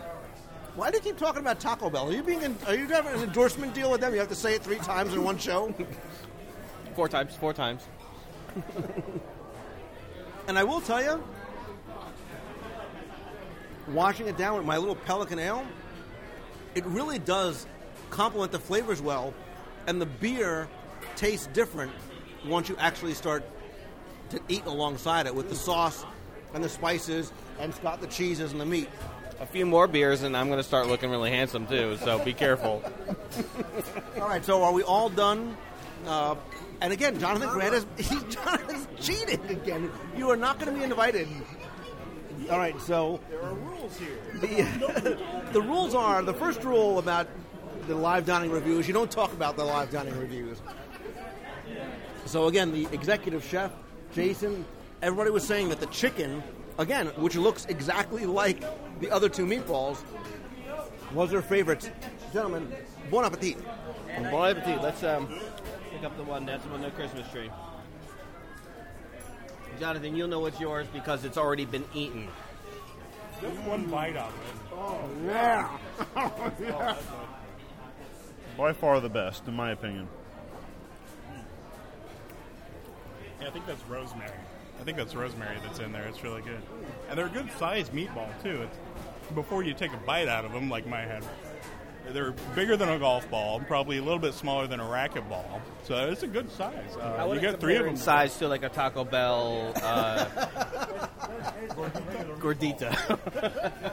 Why 0.77 0.91
do 0.91 0.99
you 0.99 1.03
keep 1.03 1.17
talking 1.17 1.41
about 1.41 1.59
Taco 1.59 1.89
Bell? 1.89 2.09
Are 2.09 2.13
you 2.13 2.23
being? 2.23 2.57
Are 2.67 2.75
you 2.75 2.87
having 2.87 3.15
an 3.15 3.23
endorsement 3.23 3.73
deal 3.75 3.91
with 3.91 4.03
them? 4.03 4.13
You 4.13 4.21
have 4.21 4.29
to 4.29 4.35
say 4.35 4.55
it 4.55 4.63
three 4.63 4.77
times 4.77 5.15
in 5.15 5.25
one 5.25 5.39
show. 5.39 5.75
Four 6.95 7.09
times, 7.09 7.35
four 7.35 7.53
times. 7.53 7.87
And 10.49 10.57
I 10.57 10.63
will 10.63 10.81
tell 10.81 11.03
you, 11.03 11.23
washing 13.89 14.29
it 14.29 14.37
down 14.37 14.57
with 14.57 14.65
my 14.65 14.77
little 14.77 14.95
Pelican 14.95 15.41
Ale, 15.41 15.67
it 16.77 16.87
really 16.87 17.19
does 17.19 17.67
complement 18.11 18.53
the 18.53 18.59
flavors 18.61 19.03
well, 19.03 19.35
and 19.89 20.01
the 20.01 20.07
beer 20.07 20.69
tastes 21.17 21.49
different 21.49 21.91
once 22.47 22.69
you 22.69 22.77
actually 22.79 23.15
start 23.15 23.43
to 24.31 24.41
eat 24.49 24.65
alongside 24.67 25.27
it 25.27 25.35
with 25.35 25.49
the 25.49 25.57
sauce 25.57 26.05
and 26.55 26.63
the 26.63 26.69
spices 26.69 27.33
and 27.59 27.75
Scott 27.75 28.01
the 28.01 28.07
cheeses 28.07 28.53
and 28.53 28.61
the 28.61 28.67
meat. 28.67 28.89
A 29.39 29.47
few 29.47 29.67
more 29.67 29.87
beers 29.87 30.23
and 30.23 30.37
I'm 30.37 30.47
going 30.47 30.59
to 30.59 30.65
start 30.65 30.87
looking 30.89 31.11
really 31.11 31.31
handsome 31.31 31.67
too. 31.67 31.97
So 31.99 32.19
be 32.25 32.33
careful. 32.33 32.83
All 34.21 34.29
right, 34.29 34.45
so 34.45 34.63
are 34.63 34.73
we 34.73 34.83
all 34.83 35.09
done? 35.11 35.57
Uh, 36.07 36.37
and 36.81 36.93
again, 36.93 37.19
Jonathan 37.19 37.49
Grant 37.51 37.75
is 37.75 37.87
he's 37.97 38.23
Jonathan's 38.25 38.87
cheating 39.01 39.45
again. 39.49 39.91
You 40.17 40.31
are 40.31 40.37
not 40.37 40.59
going 40.59 40.73
to 40.73 40.79
be 40.79 40.85
invited. 40.85 41.29
All 42.51 42.59
right, 42.59 42.81
so 42.83 43.21
There 43.31 43.43
are 43.43 43.55
rules 43.55 43.99
here. 43.99 44.17
the, 44.35 45.19
the 45.53 45.61
rules 45.63 45.95
are 45.95 46.23
the 46.23 46.35
first 46.35 46.63
rule 46.65 46.99
about 46.99 47.29
the 47.89 47.95
live 47.95 48.27
dining 48.27 48.51
reviews 48.51 48.89
you 48.89 48.95
don't 48.95 49.11
talk 49.11 49.33
about 49.33 49.57
the 49.57 49.65
live 49.65 49.91
dining 49.93 50.19
reviews 50.19 50.61
so 52.25 52.49
again 52.49 52.73
the 52.73 52.89
executive 52.91 53.45
chef 53.45 53.71
jason 54.13 54.65
everybody 55.03 55.31
was 55.31 55.45
saying 55.47 55.69
that 55.69 55.79
the 55.79 55.87
chicken 55.87 56.43
again 56.79 57.07
which 57.17 57.37
looks 57.37 57.65
exactly 57.67 58.27
like 58.27 58.63
the 59.01 59.11
other 59.11 59.29
two 59.29 59.47
meatballs 59.47 60.03
was 61.13 61.31
their 61.31 61.43
favorite. 61.43 61.91
gentlemen 62.33 62.73
bon 63.11 63.25
appetit 63.25 63.57
bon 64.31 64.51
appetit. 64.51 64.83
Let's 64.83 65.03
um, 65.03 65.29
pick 65.93 66.05
up 66.05 66.17
the 66.17 66.25
one 66.25 66.47
that's 66.47 66.67
on 66.67 66.81
the 66.81 66.91
Christmas 66.91 67.31
tree. 67.31 67.51
Jonathan, 69.79 70.17
you'll 70.17 70.29
know 70.29 70.41
what's 70.41 70.59
yours 70.59 70.87
because 70.93 71.25
it's 71.25 71.37
already 71.37 71.67
been 71.67 71.85
eaten. 71.95 72.29
Just 73.43 73.61
one 73.63 73.85
bite 73.87 74.17
of 74.17 74.33
it. 74.33 74.73
oh 74.73 75.11
yeah 75.27 75.77
By 78.57 78.73
far 78.73 79.01
the 79.01 79.11
best, 79.11 79.47
in 79.47 79.55
my 79.55 79.73
opinion. 79.73 80.09
Yeah, 83.39 83.49
I 83.49 83.51
think 83.51 83.67
that's 83.67 83.85
rosemary. 83.87 84.31
I 84.81 84.85
think 84.85 84.97
that's 84.97 85.15
rosemary 85.15 85.57
that's 85.65 85.79
in 85.81 85.93
there. 85.93 86.07
It's 86.07 86.23
really 86.23 86.43
good, 86.43 86.63
and 87.09 87.19
they're 87.19 87.27
a 87.27 87.31
good 87.31 87.51
sized 87.59 87.93
meatball 87.93 88.31
too. 88.43 88.63
It's 88.63 88.79
before 89.35 89.63
you 89.63 89.75
take 89.75 89.93
a 89.93 89.97
bite 89.99 90.29
out 90.29 90.45
of 90.45 90.53
them, 90.53 90.71
like 90.71 90.87
my 90.87 91.01
head. 91.01 91.25
They're 92.13 92.33
bigger 92.55 92.77
than 92.77 92.89
a 92.89 92.99
golf 92.99 93.29
ball, 93.31 93.61
probably 93.61 93.99
a 93.99 94.03
little 94.03 94.19
bit 94.19 94.35
smaller 94.35 94.67
than 94.67 94.81
a 94.81 94.85
racquetball. 94.85 95.61
So 95.85 95.97
it's 96.09 96.23
a 96.23 96.27
good 96.27 96.51
size. 96.51 96.97
Uh, 96.97 97.17
you 97.21 97.29
wouldn't 97.29 97.41
get 97.43 97.61
three 97.61 97.75
of 97.77 97.85
compare 97.85 97.85
them. 97.85 97.97
size 97.97 98.37
to 98.39 98.49
like 98.49 98.63
a 98.63 98.69
Taco 98.69 99.05
Bell 99.05 99.73
uh, 99.83 100.25
Gordita. 102.39 102.93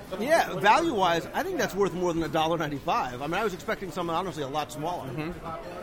yeah, 0.20 0.60
value 0.60 0.94
wise, 0.94 1.28
I 1.34 1.44
think 1.44 1.58
that's 1.58 1.76
worth 1.76 1.94
more 1.94 2.14
than 2.14 2.24
a 2.24 2.28
dollar 2.28 2.58
ninety-five. 2.58 3.22
I 3.22 3.28
mean, 3.28 3.36
I 3.36 3.44
was 3.44 3.54
expecting 3.54 3.92
something 3.92 4.16
honestly 4.16 4.44
a 4.44 4.48
lot 4.48 4.72
smaller. 4.72 5.10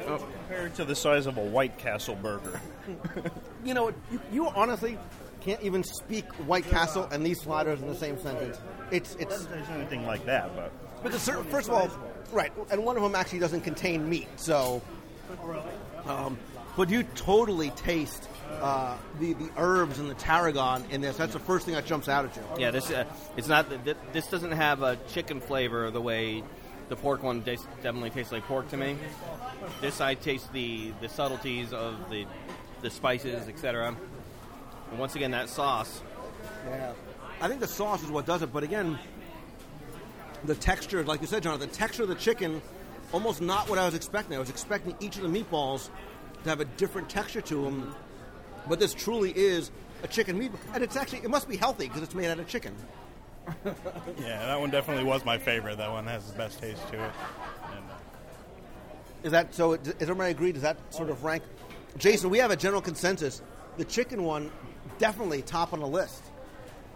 Compared 0.07 0.75
to 0.77 0.85
the 0.85 0.95
size 0.95 1.27
of 1.27 1.37
a 1.37 1.45
White 1.45 1.79
Castle 1.79 2.17
burger. 2.17 2.61
You 3.63 3.75
know, 3.75 3.93
you, 4.11 4.21
you 4.33 4.49
honestly 4.49 4.97
can't 5.43 5.61
even 5.63 5.85
speak 5.85 6.25
White 6.47 6.65
Castle 6.65 7.07
and 7.13 7.25
these 7.25 7.43
sliders 7.43 7.83
in 7.83 7.89
the 7.89 7.95
same 7.95 8.19
sentence. 8.19 8.59
It's 8.91 9.17
it's 9.17 9.45
There's 9.45 9.69
anything 9.69 10.07
like 10.07 10.25
that, 10.25 10.57
but 10.57 10.73
But 11.03 11.13
the, 11.13 11.19
first 11.19 11.69
of 11.69 11.75
all, 11.75 11.91
right, 12.33 12.53
and 12.71 12.85
one 12.85 12.97
of 12.97 13.03
them 13.03 13.15
actually 13.15 13.41
doesn't 13.41 13.63
contain 13.63 14.09
meat, 14.09 14.29
so. 14.37 14.83
Um, 16.07 16.39
but 16.77 16.89
you 16.89 17.03
totally 17.03 17.71
taste 17.71 18.29
uh, 18.61 18.97
the 19.19 19.35
the 19.35 19.51
herbs 19.57 19.99
and 19.99 20.09
the 20.09 20.15
tarragon 20.15 20.85
in 20.91 21.01
this. 21.01 21.17
That's 21.17 21.33
the 21.33 21.39
first 21.39 21.67
thing 21.67 21.75
that 21.75 21.87
jumps 21.87 22.09
out 22.09 22.25
at 22.25 22.37
you. 22.37 22.43
Yeah, 22.59 22.71
this 22.71 22.91
uh, 22.91 23.05
it's 23.37 23.49
not. 23.49 23.67
This 24.13 24.29
doesn't 24.29 24.53
have 24.53 24.83
a 24.83 24.97
chicken 25.09 25.41
flavor 25.41 25.91
the 25.91 26.01
way 26.01 26.43
the 26.89 26.97
pork 26.97 27.23
one 27.23 27.41
definitely 27.41 28.11
tastes 28.11 28.33
like 28.33 28.45
pork 28.45 28.69
to 28.71 28.77
me. 28.77 28.97
This 29.81 30.01
I 30.01 30.15
taste 30.15 30.53
the 30.53 30.93
the 31.01 31.09
subtleties 31.09 31.73
of 31.73 32.11
the 32.11 32.27
the 32.83 32.91
spices, 32.91 33.49
etc. 33.49 33.95
And 34.91 34.99
once 34.99 35.15
again, 35.15 35.31
that 35.31 35.49
sauce. 35.49 36.03
Yeah, 36.69 36.93
I 37.41 37.49
think 37.49 37.61
the 37.61 37.69
sauce 37.69 38.03
is 38.03 38.11
what 38.11 38.27
does 38.27 38.43
it. 38.43 38.53
But 38.53 38.65
again, 38.65 38.99
the 40.45 40.55
texture, 40.55 41.05
like 41.05 41.21
you 41.21 41.27
said, 41.27 41.43
John, 41.43 41.59
the 41.59 41.67
texture 41.67 42.03
of 42.03 42.09
the 42.09 42.15
chicken, 42.15 42.63
almost 43.13 43.41
not 43.41 43.69
what 43.69 43.79
I 43.79 43.85
was 43.85 43.95
expecting. 43.95 44.37
I 44.37 44.41
was 44.41 44.51
expecting 44.51 44.95
each 45.01 45.17
of 45.17 45.23
the 45.23 45.29
meatballs 45.29 45.91
to 46.45 46.49
have 46.49 46.61
a 46.61 46.65
different 46.65 47.09
texture 47.09 47.41
to 47.43 47.63
them, 47.65 47.95
but 48.69 48.79
this 48.79 48.95
truly 48.95 49.33
is 49.37 49.71
a 50.03 50.09
chicken 50.09 50.41
meatball, 50.41 50.59
and 50.75 50.83
it's 50.83 50.97
actually 50.97 51.19
it 51.19 51.31
must 51.31 51.49
be 51.49 51.57
healthy 51.57 51.87
because 51.89 52.03
it's 52.03 52.15
made 52.15 52.29
out 52.31 52.39
of 52.39 52.47
chicken. 52.47 52.75
Yeah, 54.21 54.47
that 54.47 54.61
one 54.61 54.71
definitely 54.71 55.05
was 55.05 55.25
my 55.25 55.39
favorite. 55.39 55.79
That 55.79 55.91
one 55.91 56.07
has 56.07 56.31
the 56.31 56.37
best 56.37 56.61
taste 56.61 56.87
to 56.89 56.95
it. 56.95 57.13
And, 57.73 57.85
uh, 57.91 59.25
Is 59.25 59.33
that 59.33 59.55
so? 59.55 59.73
Is 59.73 59.95
everybody 59.99 60.31
agree? 60.31 60.53
Does 60.53 60.63
that 60.63 60.77
sort 60.95 61.11
of 61.11 61.25
rank? 61.25 61.43
Jason, 61.97 62.31
we 62.31 62.39
have 62.39 62.51
a 62.51 62.57
general 62.57 62.83
consensus. 62.83 63.43
The 63.77 63.85
chicken 63.85 64.23
one 64.23 64.53
definitely 64.99 65.43
top 65.43 65.73
on 65.73 65.81
the 65.81 65.87
list. 65.87 66.23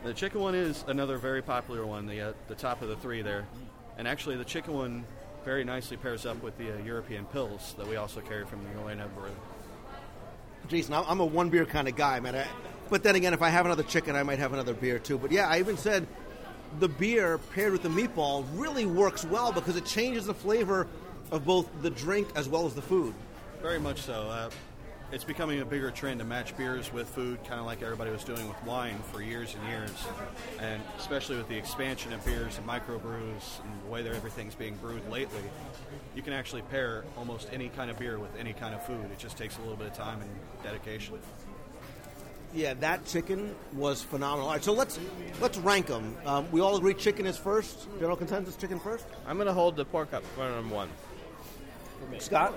The 0.04 0.12
chicken 0.12 0.42
one 0.42 0.54
is 0.54 0.84
another 0.86 1.16
very 1.16 1.40
popular 1.40 1.86
one, 1.86 2.06
the, 2.06 2.20
uh, 2.20 2.32
the 2.46 2.54
top 2.54 2.82
of 2.82 2.88
the 2.88 2.96
three 2.96 3.22
there. 3.22 3.46
And 3.96 4.06
actually, 4.06 4.36
the 4.36 4.44
chicken 4.44 4.74
one 4.74 5.04
very 5.46 5.64
nicely 5.64 5.96
pairs 5.96 6.26
up 6.26 6.42
with 6.42 6.58
the 6.58 6.74
uh, 6.74 6.84
European 6.84 7.24
pils 7.24 7.74
that 7.76 7.88
we 7.88 7.96
also 7.96 8.20
carry 8.20 8.44
from 8.44 8.62
the 8.64 8.78
Orlando 8.78 9.08
Brew. 9.16 9.30
Jason, 10.68 10.92
I'm 10.92 11.20
a 11.20 11.24
one 11.24 11.48
beer 11.48 11.64
kind 11.64 11.88
of 11.88 11.96
guy, 11.96 12.20
man. 12.20 12.34
I, 12.36 12.46
but 12.90 13.02
then 13.02 13.14
again, 13.14 13.32
if 13.32 13.40
I 13.40 13.48
have 13.48 13.64
another 13.64 13.82
chicken, 13.82 14.14
I 14.14 14.22
might 14.22 14.38
have 14.38 14.52
another 14.52 14.74
beer 14.74 14.98
too. 14.98 15.16
But 15.16 15.32
yeah, 15.32 15.48
I 15.48 15.58
even 15.58 15.78
said 15.78 16.06
the 16.80 16.88
beer 16.88 17.38
paired 17.54 17.72
with 17.72 17.82
the 17.82 17.88
meatball 17.88 18.44
really 18.52 18.84
works 18.84 19.24
well 19.24 19.52
because 19.52 19.76
it 19.76 19.86
changes 19.86 20.26
the 20.26 20.34
flavor 20.34 20.86
of 21.30 21.46
both 21.46 21.66
the 21.80 21.90
drink 21.90 22.28
as 22.34 22.46
well 22.46 22.66
as 22.66 22.74
the 22.74 22.82
food. 22.82 23.14
Very 23.62 23.80
much 23.80 24.02
so. 24.02 24.28
Uh, 24.28 24.50
it's 25.14 25.22
becoming 25.22 25.61
a 25.61 25.64
bigger 25.64 25.92
trend 25.92 26.18
to 26.18 26.24
match 26.24 26.57
beers 26.57 26.92
with 26.92 27.09
food, 27.09 27.38
kind 27.44 27.61
of 27.61 27.66
like 27.66 27.83
everybody 27.83 28.11
was 28.11 28.24
doing 28.24 28.48
with 28.48 28.61
wine 28.64 28.96
for 29.12 29.22
years 29.22 29.55
and 29.55 29.68
years. 29.68 30.05
And 30.59 30.83
especially 30.98 31.37
with 31.37 31.48
the 31.48 31.57
expansion 31.57 32.12
of 32.12 32.24
beers 32.24 32.59
and 32.59 32.66
microbrews 32.66 33.61
and 33.62 33.83
the 33.85 33.90
way 33.90 34.03
that 34.03 34.12
everything's 34.12 34.57
being 34.57 34.74
brewed 34.74 35.09
lately, 35.09 35.40
you 36.16 36.22
can 36.22 36.33
actually 36.33 36.62
pair 36.62 37.05
almost 37.16 37.48
any 37.53 37.68
kind 37.68 37.92
of 37.92 37.98
beer 37.98 38.18
with 38.18 38.35
any 38.37 38.53
kind 38.55 38.74
of 38.74 38.85
food. 38.85 39.05
It 39.12 39.20
just 39.20 39.38
takes 39.38 39.57
a 39.57 39.61
little 39.61 39.77
bit 39.77 39.87
of 39.87 39.94
time 39.94 40.20
and 40.20 40.31
dedication. 40.64 41.16
Yeah, 42.53 42.74
that 42.74 43.07
chicken 43.07 43.55
was 43.72 44.03
phenomenal. 44.03 44.46
All 44.46 44.55
right, 44.55 44.64
so 44.64 44.72
let's 44.72 44.98
let's 45.40 45.59
rank 45.59 45.87
them. 45.87 46.16
Um, 46.24 46.50
we 46.50 46.61
all 46.61 46.77
agree 46.77 46.94
chicken 46.94 47.27
is 47.27 47.37
first. 47.37 47.88
General 47.98 48.16
consensus: 48.16 48.57
chicken 48.57 48.79
first. 48.79 49.05
I'm 49.27 49.37
going 49.37 49.48
to 49.48 49.53
hold 49.53 49.77
the 49.77 49.85
pork 49.85 50.12
up 50.12 50.24
for 50.37 50.48
number 50.48 50.74
one. 50.74 50.88
Scott, 52.18 52.55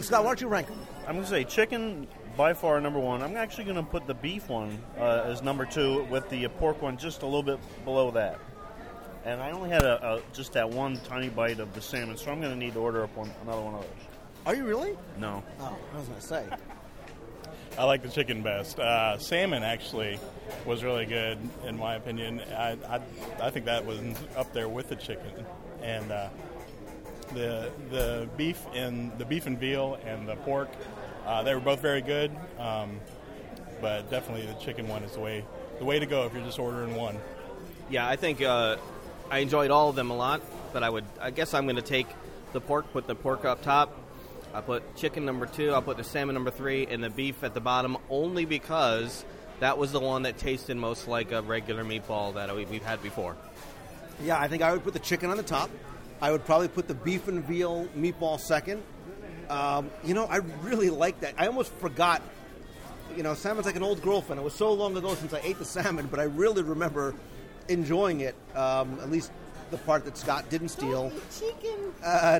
Scott, 0.00 0.22
why 0.22 0.30
don't 0.30 0.40
you 0.40 0.48
rank 0.48 0.68
them? 0.68 0.78
I'm 1.06 1.14
going 1.14 1.24
to 1.24 1.30
say 1.30 1.44
chicken 1.44 2.06
by 2.36 2.54
far 2.54 2.80
number 2.80 3.00
one. 3.00 3.22
I'm 3.22 3.36
actually 3.36 3.64
going 3.64 3.76
to 3.76 3.82
put 3.82 4.06
the 4.06 4.14
beef 4.14 4.48
one 4.48 4.78
uh, 4.98 5.24
as 5.26 5.42
number 5.42 5.66
two, 5.66 6.04
with 6.04 6.28
the 6.30 6.46
pork 6.48 6.80
one 6.80 6.96
just 6.96 7.22
a 7.22 7.26
little 7.26 7.42
bit 7.42 7.58
below 7.84 8.10
that. 8.12 8.38
And 9.24 9.40
I 9.40 9.50
only 9.50 9.70
had 9.70 9.82
a, 9.82 10.14
a 10.14 10.22
just 10.32 10.52
that 10.52 10.70
one 10.70 10.96
tiny 10.98 11.28
bite 11.28 11.58
of 11.58 11.74
the 11.74 11.80
salmon, 11.80 12.16
so 12.16 12.30
I'm 12.30 12.40
going 12.40 12.52
to 12.52 12.58
need 12.58 12.74
to 12.74 12.80
order 12.80 13.02
up 13.02 13.16
one, 13.16 13.30
another 13.42 13.62
one 13.62 13.74
of 13.74 13.80
those. 13.80 13.90
Are 14.46 14.54
you 14.54 14.64
really? 14.64 14.96
No. 15.18 15.42
Oh, 15.60 15.76
I 15.92 15.98
was 15.98 16.08
going 16.08 16.20
to 16.20 16.26
say. 16.26 16.46
I 17.78 17.84
like 17.84 18.02
the 18.02 18.08
chicken 18.08 18.42
best. 18.42 18.78
Uh, 18.78 19.18
salmon 19.18 19.62
actually 19.62 20.20
was 20.66 20.84
really 20.84 21.06
good 21.06 21.38
in 21.64 21.78
my 21.78 21.94
opinion. 21.94 22.40
I, 22.40 22.76
I, 22.88 23.00
I 23.40 23.50
think 23.50 23.64
that 23.64 23.84
was 23.84 23.98
up 24.36 24.52
there 24.52 24.68
with 24.68 24.88
the 24.88 24.96
chicken, 24.96 25.46
and 25.80 26.12
uh, 26.12 26.28
the 27.34 27.70
the 27.90 28.28
beef 28.36 28.60
and 28.74 29.16
the 29.18 29.24
beef 29.24 29.46
and 29.46 29.58
veal 29.58 29.98
and 30.04 30.28
the 30.28 30.36
pork. 30.36 30.68
Uh, 31.26 31.42
they 31.42 31.54
were 31.54 31.60
both 31.60 31.80
very 31.80 32.00
good, 32.02 32.30
um, 32.58 32.98
but 33.80 34.10
definitely 34.10 34.46
the 34.46 34.54
chicken 34.54 34.88
one 34.88 35.02
is 35.02 35.12
the 35.12 35.20
way 35.20 35.44
the 35.78 35.84
way 35.84 35.98
to 35.98 36.06
go 36.06 36.26
if 36.26 36.34
you're 36.34 36.44
just 36.44 36.58
ordering 36.58 36.94
one. 36.96 37.16
Yeah, 37.90 38.08
I 38.08 38.16
think 38.16 38.42
uh, 38.42 38.76
I 39.30 39.38
enjoyed 39.38 39.70
all 39.70 39.88
of 39.88 39.96
them 39.96 40.10
a 40.10 40.16
lot, 40.16 40.40
but 40.72 40.82
I 40.82 40.90
would 40.90 41.04
I 41.20 41.30
guess 41.30 41.54
I'm 41.54 41.64
going 41.64 41.76
to 41.76 41.82
take 41.82 42.06
the 42.52 42.60
pork, 42.60 42.92
put 42.92 43.06
the 43.06 43.14
pork 43.14 43.44
up 43.44 43.62
top. 43.62 43.98
I 44.54 44.60
put 44.60 44.96
chicken 44.96 45.24
number 45.24 45.46
two. 45.46 45.72
I'll 45.72 45.80
put 45.80 45.96
the 45.96 46.04
salmon 46.04 46.34
number 46.34 46.50
three, 46.50 46.86
and 46.86 47.02
the 47.02 47.08
beef 47.08 47.42
at 47.42 47.54
the 47.54 47.60
bottom, 47.60 47.96
only 48.10 48.44
because 48.44 49.24
that 49.60 49.78
was 49.78 49.92
the 49.92 50.00
one 50.00 50.24
that 50.24 50.36
tasted 50.36 50.76
most 50.76 51.08
like 51.08 51.32
a 51.32 51.40
regular 51.40 51.84
meatball 51.84 52.34
that 52.34 52.54
we- 52.54 52.66
we've 52.66 52.84
had 52.84 53.02
before. 53.02 53.34
Yeah, 54.22 54.38
I 54.38 54.48
think 54.48 54.62
I 54.62 54.72
would 54.72 54.84
put 54.84 54.92
the 54.92 54.98
chicken 54.98 55.30
on 55.30 55.38
the 55.38 55.42
top. 55.42 55.70
I 56.22 56.30
would 56.30 56.46
probably 56.46 56.68
put 56.68 56.86
the 56.86 56.94
beef 56.94 57.26
and 57.26 57.44
veal 57.44 57.88
meatball 57.98 58.38
second. 58.38 58.80
Um, 59.50 59.90
you 60.04 60.14
know, 60.14 60.24
I 60.26 60.36
really 60.62 60.88
like 60.88 61.20
that. 61.20 61.34
I 61.36 61.48
almost 61.48 61.72
forgot. 61.74 62.22
You 63.16 63.24
know, 63.24 63.34
salmon's 63.34 63.66
like 63.66 63.76
an 63.76 63.82
old 63.82 64.00
girlfriend. 64.00 64.40
It 64.40 64.44
was 64.44 64.54
so 64.54 64.72
long 64.72 64.96
ago 64.96 65.14
since 65.16 65.34
I 65.34 65.40
ate 65.42 65.58
the 65.58 65.64
salmon, 65.64 66.06
but 66.06 66.20
I 66.20 66.22
really 66.22 66.62
remember 66.62 67.14
enjoying 67.68 68.20
it. 68.20 68.36
Um, 68.54 69.00
at 69.02 69.10
least 69.10 69.32
the 69.72 69.78
part 69.78 70.04
that 70.04 70.16
Scott 70.16 70.48
didn't 70.48 70.68
steal. 70.68 71.12
Chicken. 71.36 71.92
Uh, 72.04 72.38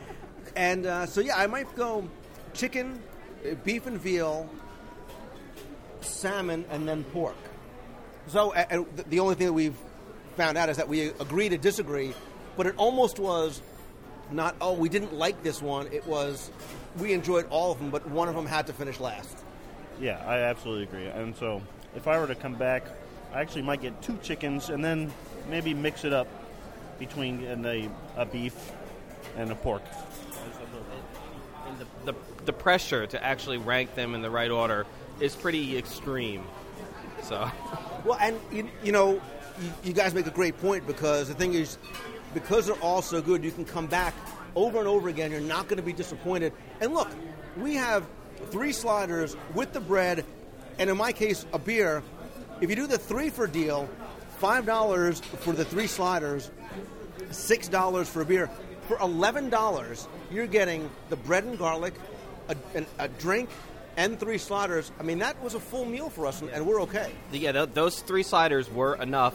and 0.56 0.84
uh, 0.84 1.06
so, 1.06 1.20
yeah, 1.20 1.36
I 1.36 1.46
might 1.46 1.72
go 1.76 2.08
chicken, 2.54 3.00
beef 3.62 3.86
and 3.86 4.00
veal, 4.00 4.50
salmon, 6.00 6.64
and 6.70 6.88
then 6.88 7.04
pork. 7.04 7.36
So, 8.26 8.52
uh, 8.52 8.84
the 9.08 9.20
only 9.20 9.36
thing 9.36 9.46
that 9.46 9.52
we've 9.52 9.76
found 10.36 10.58
out 10.58 10.68
is 10.68 10.76
that 10.78 10.88
we 10.88 11.02
agree 11.02 11.48
to 11.48 11.58
disagree, 11.58 12.14
but 12.56 12.66
it 12.66 12.74
almost 12.76 13.18
was 13.18 13.62
not, 14.30 14.54
oh, 14.60 14.72
we 14.72 14.88
didn't 14.88 15.14
like 15.14 15.42
this 15.42 15.60
one. 15.60 15.88
It 15.92 16.06
was, 16.06 16.50
we 16.98 17.12
enjoyed 17.12 17.46
all 17.50 17.72
of 17.72 17.78
them, 17.78 17.90
but 17.90 18.08
one 18.08 18.28
of 18.28 18.34
them 18.34 18.46
had 18.46 18.66
to 18.68 18.72
finish 18.72 19.00
last. 19.00 19.38
Yeah, 20.00 20.22
I 20.26 20.38
absolutely 20.38 20.84
agree. 20.84 21.06
And 21.06 21.36
so, 21.36 21.62
if 21.94 22.08
I 22.08 22.18
were 22.18 22.26
to 22.26 22.34
come 22.34 22.54
back, 22.54 22.86
I 23.32 23.40
actually 23.40 23.62
might 23.62 23.82
get 23.82 24.00
two 24.02 24.18
chickens 24.22 24.70
and 24.70 24.84
then 24.84 25.12
maybe 25.48 25.74
mix 25.74 26.04
it 26.04 26.12
up 26.12 26.28
between 26.98 27.44
and 27.44 27.64
a, 27.66 27.90
a 28.16 28.24
beef 28.24 28.72
and 29.36 29.50
a 29.50 29.54
pork. 29.54 29.82
And 31.68 31.78
the, 31.78 32.12
the, 32.12 32.18
the 32.44 32.52
pressure 32.52 33.06
to 33.06 33.24
actually 33.24 33.58
rank 33.58 33.94
them 33.94 34.14
in 34.14 34.22
the 34.22 34.30
right 34.30 34.50
order 34.50 34.86
is 35.20 35.34
pretty 35.34 35.76
extreme. 35.76 36.44
So, 37.22 37.50
Well, 38.04 38.18
and 38.20 38.38
you, 38.50 38.68
you 38.82 38.92
know, 38.92 39.20
you, 39.60 39.72
you 39.84 39.92
guys 39.92 40.14
make 40.14 40.26
a 40.26 40.30
great 40.30 40.58
point 40.60 40.86
because 40.86 41.28
the 41.28 41.34
thing 41.34 41.54
is, 41.54 41.78
because 42.34 42.66
they're 42.66 42.76
all 42.76 43.02
so 43.02 43.20
good, 43.20 43.44
you 43.44 43.50
can 43.50 43.64
come 43.64 43.86
back 43.86 44.14
over 44.54 44.78
and 44.78 44.88
over 44.88 45.08
again. 45.08 45.30
You're 45.30 45.40
not 45.40 45.68
going 45.68 45.78
to 45.78 45.82
be 45.82 45.92
disappointed. 45.92 46.52
And 46.80 46.92
look, 46.94 47.08
we 47.56 47.74
have 47.74 48.04
three 48.50 48.72
sliders 48.72 49.36
with 49.54 49.72
the 49.72 49.80
bread, 49.80 50.24
and 50.78 50.90
in 50.90 50.96
my 50.96 51.12
case, 51.12 51.46
a 51.52 51.58
beer. 51.58 52.02
If 52.60 52.70
you 52.70 52.76
do 52.76 52.86
the 52.86 52.98
three 52.98 53.30
for 53.30 53.46
deal, 53.46 53.88
five 54.38 54.66
dollars 54.66 55.20
for 55.20 55.52
the 55.52 55.64
three 55.64 55.86
sliders, 55.86 56.50
six 57.30 57.68
dollars 57.68 58.08
for 58.08 58.22
a 58.22 58.24
beer. 58.24 58.50
For 58.88 58.98
eleven 58.98 59.48
dollars, 59.48 60.08
you're 60.30 60.46
getting 60.46 60.90
the 61.08 61.16
bread 61.16 61.44
and 61.44 61.58
garlic, 61.58 61.94
a, 62.48 62.56
an, 62.74 62.86
a 62.98 63.08
drink, 63.08 63.48
and 63.96 64.18
three 64.18 64.38
sliders. 64.38 64.90
I 64.98 65.02
mean, 65.02 65.18
that 65.18 65.40
was 65.42 65.54
a 65.54 65.60
full 65.60 65.84
meal 65.84 66.10
for 66.10 66.26
us, 66.26 66.40
and, 66.40 66.50
and 66.50 66.66
we're 66.66 66.82
okay. 66.82 67.12
yeah, 67.30 67.52
th- 67.52 67.70
those 67.74 68.00
three 68.00 68.22
sliders 68.22 68.70
were 68.70 68.96
enough 68.96 69.34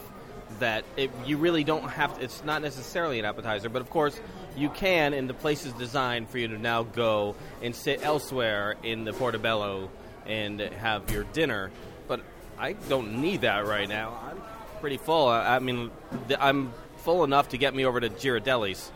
that 0.58 0.84
it, 0.96 1.10
you 1.24 1.36
really 1.36 1.64
don't 1.64 1.88
have 1.88 2.16
to, 2.18 2.24
it's 2.24 2.44
not 2.44 2.62
necessarily 2.62 3.18
an 3.18 3.24
appetizer, 3.24 3.68
but 3.68 3.82
of 3.82 3.90
course 3.90 4.18
you 4.56 4.68
can 4.70 5.14
in 5.14 5.26
the 5.26 5.34
places 5.34 5.72
designed 5.74 6.28
for 6.28 6.38
you 6.38 6.48
to 6.48 6.58
now 6.58 6.82
go 6.82 7.36
and 7.62 7.74
sit 7.74 8.02
elsewhere 8.02 8.76
in 8.82 9.04
the 9.04 9.12
portobello 9.12 9.90
and 10.26 10.60
have 10.60 11.10
your 11.10 11.24
dinner. 11.24 11.70
But 12.06 12.20
I 12.58 12.72
don't 12.72 13.20
need 13.20 13.42
that 13.42 13.66
right 13.66 13.88
now. 13.88 14.18
I'm 14.30 14.40
pretty 14.80 14.96
full. 14.96 15.28
I, 15.28 15.56
I 15.56 15.58
mean, 15.60 15.90
I'm 16.38 16.72
full 16.98 17.24
enough 17.24 17.50
to 17.50 17.58
get 17.58 17.74
me 17.74 17.84
over 17.84 18.00
to 18.00 18.08
Ghirardelli's. 18.08 18.90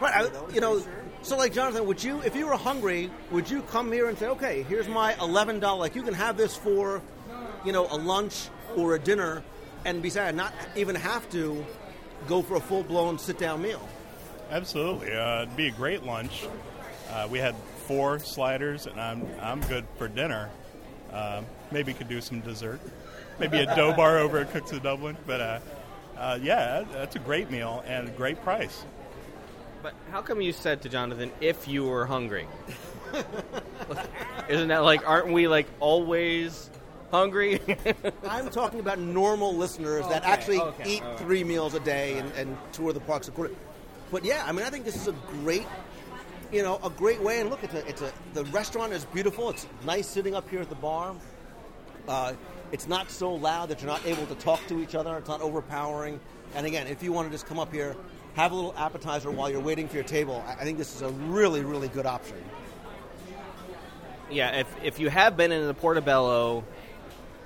Right, 0.00 0.26
I, 0.26 0.52
you 0.52 0.60
know, 0.60 0.82
so 1.22 1.36
like 1.36 1.52
Jonathan, 1.52 1.86
would 1.86 2.02
you, 2.02 2.20
if 2.22 2.34
you 2.34 2.46
were 2.46 2.56
hungry, 2.56 3.10
would 3.30 3.48
you 3.48 3.62
come 3.62 3.92
here 3.92 4.08
and 4.08 4.18
say, 4.18 4.26
okay, 4.26 4.64
here's 4.64 4.88
my 4.88 5.14
eleven 5.20 5.60
dollar, 5.60 5.78
like 5.78 5.94
you 5.94 6.02
can 6.02 6.14
have 6.14 6.36
this 6.36 6.56
for, 6.56 7.00
you 7.64 7.72
know, 7.72 7.86
a 7.90 7.96
lunch 7.96 8.48
or 8.76 8.96
a 8.96 8.98
dinner, 8.98 9.44
and 9.84 10.02
besides, 10.02 10.36
not 10.36 10.52
even 10.76 10.94
have 10.96 11.28
to 11.30 11.64
go 12.28 12.42
for 12.42 12.56
a 12.56 12.60
full 12.60 12.82
blown 12.82 13.18
sit 13.18 13.38
down 13.38 13.62
meal. 13.62 13.86
Absolutely, 14.50 15.12
uh, 15.12 15.42
it'd 15.42 15.56
be 15.56 15.68
a 15.68 15.72
great 15.72 16.04
lunch. 16.04 16.46
Uh, 17.10 17.28
we 17.30 17.38
had 17.38 17.54
four 17.86 18.18
sliders, 18.18 18.86
and 18.86 19.00
I'm 19.00 19.26
I'm 19.40 19.60
good 19.62 19.84
for 19.98 20.08
dinner. 20.08 20.50
Uh, 21.12 21.42
maybe 21.70 21.92
could 21.92 22.08
do 22.08 22.20
some 22.20 22.40
dessert, 22.40 22.80
maybe 23.38 23.58
a 23.58 23.66
dough 23.76 23.92
bar 23.94 24.18
over 24.18 24.38
at 24.38 24.50
Cooke's 24.52 24.72
of 24.72 24.82
Dublin. 24.82 25.16
But 25.26 25.40
uh, 25.40 25.58
uh, 26.16 26.38
yeah, 26.42 26.84
that's 26.92 27.16
a 27.16 27.18
great 27.18 27.50
meal 27.50 27.82
and 27.86 28.08
a 28.08 28.10
great 28.12 28.42
price. 28.42 28.84
But 29.82 29.94
how 30.10 30.22
come 30.22 30.40
you 30.40 30.52
said 30.52 30.82
to 30.82 30.88
Jonathan, 30.88 31.32
if 31.40 31.66
you 31.66 31.84
were 31.84 32.06
hungry? 32.06 32.46
Isn't 34.48 34.68
that 34.68 34.84
like, 34.84 35.08
aren't 35.08 35.32
we 35.32 35.48
like 35.48 35.66
always 35.80 36.70
hungry? 37.12 37.60
I'm 38.28 38.50
talking 38.50 38.80
about 38.80 38.98
normal 38.98 39.54
listeners 39.54 40.08
that 40.08 40.22
Okay, 40.22 40.32
actually 40.32 40.60
okay, 40.60 40.94
eat 40.96 41.02
right. 41.02 41.18
three 41.20 41.44
meals 41.44 41.74
a 41.74 41.80
day 41.80 42.18
and, 42.18 42.32
and 42.32 42.56
tour 42.72 42.92
the 42.92 43.00
parks 43.00 43.28
a 43.28 43.30
quarter. 43.30 43.54
But 44.10 44.24
yeah, 44.24 44.42
I 44.46 44.52
mean, 44.52 44.66
I 44.66 44.70
think 44.70 44.84
this 44.84 44.96
is 44.96 45.06
a 45.08 45.12
great, 45.42 45.66
you 46.50 46.62
know, 46.62 46.80
a 46.82 46.90
great 46.90 47.22
way. 47.22 47.40
And 47.40 47.50
look, 47.50 47.62
it's 47.62 47.74
a, 47.74 47.86
it's 47.88 48.02
a 48.02 48.12
the 48.34 48.44
restaurant 48.46 48.92
is 48.92 49.04
beautiful. 49.06 49.50
It's 49.50 49.66
nice 49.86 50.08
sitting 50.08 50.34
up 50.34 50.48
here 50.50 50.60
at 50.60 50.68
the 50.68 50.74
bar. 50.74 51.14
Uh, 52.08 52.32
it's 52.72 52.88
not 52.88 53.10
so 53.10 53.32
loud 53.32 53.68
that 53.68 53.80
you're 53.82 53.90
not 53.90 54.04
able 54.06 54.26
to 54.26 54.34
talk 54.36 54.66
to 54.68 54.80
each 54.82 54.94
other. 54.94 55.16
It's 55.18 55.28
not 55.28 55.40
overpowering. 55.42 56.18
And 56.54 56.66
again, 56.66 56.86
if 56.86 57.02
you 57.02 57.12
want 57.12 57.28
to 57.28 57.32
just 57.32 57.46
come 57.46 57.58
up 57.58 57.72
here, 57.72 57.94
have 58.34 58.52
a 58.52 58.54
little 58.54 58.74
appetizer 58.76 59.30
while 59.30 59.50
you're 59.50 59.60
waiting 59.60 59.86
for 59.88 59.94
your 59.96 60.04
table, 60.04 60.42
I 60.46 60.52
I 60.52 60.64
think 60.64 60.78
this 60.78 60.94
is 60.94 61.02
a 61.02 61.10
really, 61.10 61.62
really 61.62 61.88
good 61.88 62.06
option. 62.06 62.36
yeah, 64.30 64.60
if 64.60 64.74
if 64.82 64.98
you 64.98 65.10
have 65.10 65.36
been 65.36 65.52
in 65.52 65.66
the 65.66 65.74
Portobello 65.74 66.64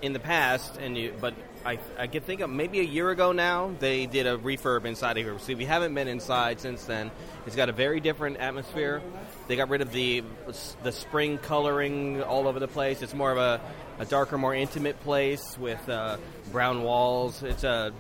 in 0.07 0.12
the 0.12 0.21
past, 0.21 0.79
and 0.79 0.97
you, 0.97 1.12
but 1.21 1.35
I 1.64 1.79
I 1.99 2.07
can 2.07 2.23
think 2.23 2.40
of 2.40 2.49
maybe 2.49 2.81
a 2.81 2.85
year 2.85 3.11
ago 3.11 3.33
now 3.33 3.75
they 3.79 4.07
did 4.07 4.27
a 4.27 4.38
refurb 4.38 4.85
inside 4.85 5.19
of 5.19 5.25
here. 5.25 5.38
So 5.38 5.53
if 5.53 5.61
you 5.61 5.66
haven't 5.66 5.95
been 5.95 6.09
inside 6.09 6.61
since 6.61 6.85
then, 6.85 7.11
it's 7.47 7.57
got 7.57 7.69
a 7.69 7.73
very 7.73 8.01
different 8.01 8.38
atmosphere. 8.38 9.03
They 9.49 9.57
got 9.57 9.69
rid 9.69 9.83
of 9.83 9.92
the 9.92 10.23
the 10.83 10.92
spring 10.92 11.38
coloring 11.38 12.23
all 12.23 12.49
over 12.49 12.61
the 12.61 12.69
place. 12.69 13.03
It's 13.03 13.14
more 13.14 13.33
of 13.33 13.38
a, 13.38 13.61
a 13.99 14.05
darker, 14.07 14.38
more 14.38 14.55
intimate 14.55 14.99
place 15.01 15.59
with 15.59 15.87
uh, 15.88 16.16
brown 16.53 16.83
walls. 16.83 17.42
It's 17.42 17.64
a, 17.64 17.92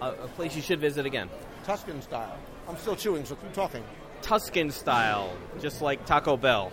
a 0.00 0.06
a 0.06 0.28
place 0.28 0.56
you 0.56 0.62
should 0.62 0.80
visit 0.80 1.06
again. 1.06 1.28
Tuscan 1.64 2.02
style. 2.02 2.38
I'm 2.66 2.76
still 2.78 2.96
chewing, 2.96 3.24
so 3.26 3.36
keep 3.36 3.52
talking. 3.52 3.84
Tuscan 4.22 4.70
style, 4.70 5.32
just 5.60 5.80
like 5.80 6.04
Taco 6.06 6.36
Bell. 6.36 6.72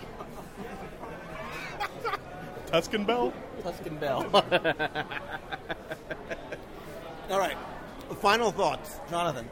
Tuscan 2.75 3.05
Bell. 3.05 3.31
Tuscan 3.63 3.95
Bell. 3.95 4.25
All 7.31 7.39
right. 7.39 7.55
Final 8.19 8.51
thoughts, 8.51 8.99
Jonathan. 9.09 9.47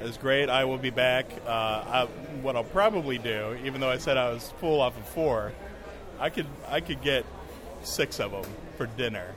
It 0.00 0.02
was 0.02 0.16
great. 0.16 0.48
I 0.48 0.64
will 0.64 0.76
be 0.76 0.90
back. 0.90 1.26
Uh, 1.46 1.48
I, 1.48 2.08
what 2.40 2.56
I'll 2.56 2.64
probably 2.64 3.18
do, 3.18 3.56
even 3.64 3.80
though 3.80 3.90
I 3.90 3.98
said 3.98 4.16
I 4.16 4.32
was 4.32 4.52
full 4.58 4.80
off 4.80 4.98
of 4.98 5.06
four, 5.10 5.52
I 6.18 6.30
could 6.30 6.46
I 6.68 6.80
could 6.80 7.00
get 7.00 7.24
six 7.84 8.18
of 8.18 8.32
them 8.32 8.42
for 8.76 8.86
dinner 8.86 9.36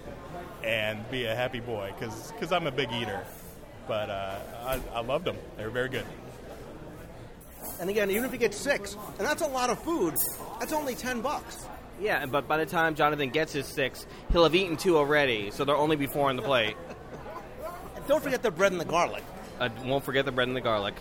and 0.63 1.07
be 1.11 1.25
a 1.25 1.35
happy 1.35 1.59
boy 1.59 1.93
because 1.99 2.51
I'm 2.51 2.65
a 2.65 2.71
big 2.71 2.91
eater. 2.91 3.23
But 3.87 4.09
uh, 4.09 4.39
I, 4.65 4.81
I 4.95 5.01
loved 5.01 5.25
them. 5.25 5.37
They 5.57 5.63
were 5.63 5.69
very 5.69 5.89
good. 5.89 6.07
And 7.79 7.87
again, 7.87 8.09
even 8.09 8.25
if 8.25 8.31
you 8.31 8.39
get 8.39 8.55
six, 8.55 8.97
and 9.19 9.27
that's 9.27 9.43
a 9.43 9.47
lot 9.47 9.69
of 9.69 9.77
food, 9.83 10.15
that's 10.59 10.73
only 10.73 10.95
ten 10.95 11.21
bucks. 11.21 11.67
Yeah, 11.99 12.25
but 12.25 12.47
by 12.47 12.57
the 12.57 12.65
time 12.65 12.95
Jonathan 12.95 13.29
gets 13.29 13.53
his 13.53 13.65
six, 13.65 14.05
he'll 14.31 14.43
have 14.43 14.55
eaten 14.55 14.77
two 14.77 14.97
already, 14.97 15.51
so 15.51 15.63
there'll 15.63 15.81
only 15.81 15.95
be 15.95 16.07
four 16.07 16.29
on 16.29 16.35
the 16.35 16.41
plate. 16.41 16.75
And 17.95 18.05
don't 18.07 18.21
forget 18.21 18.43
the 18.43 18.51
bread 18.51 18.71
and 18.71 18.81
the 18.81 18.85
garlic. 18.85 19.23
I 19.59 19.69
won't 19.85 20.03
forget 20.03 20.25
the 20.25 20.31
bread 20.31 20.47
and 20.47 20.57
the 20.57 20.61
garlic. 20.61 20.95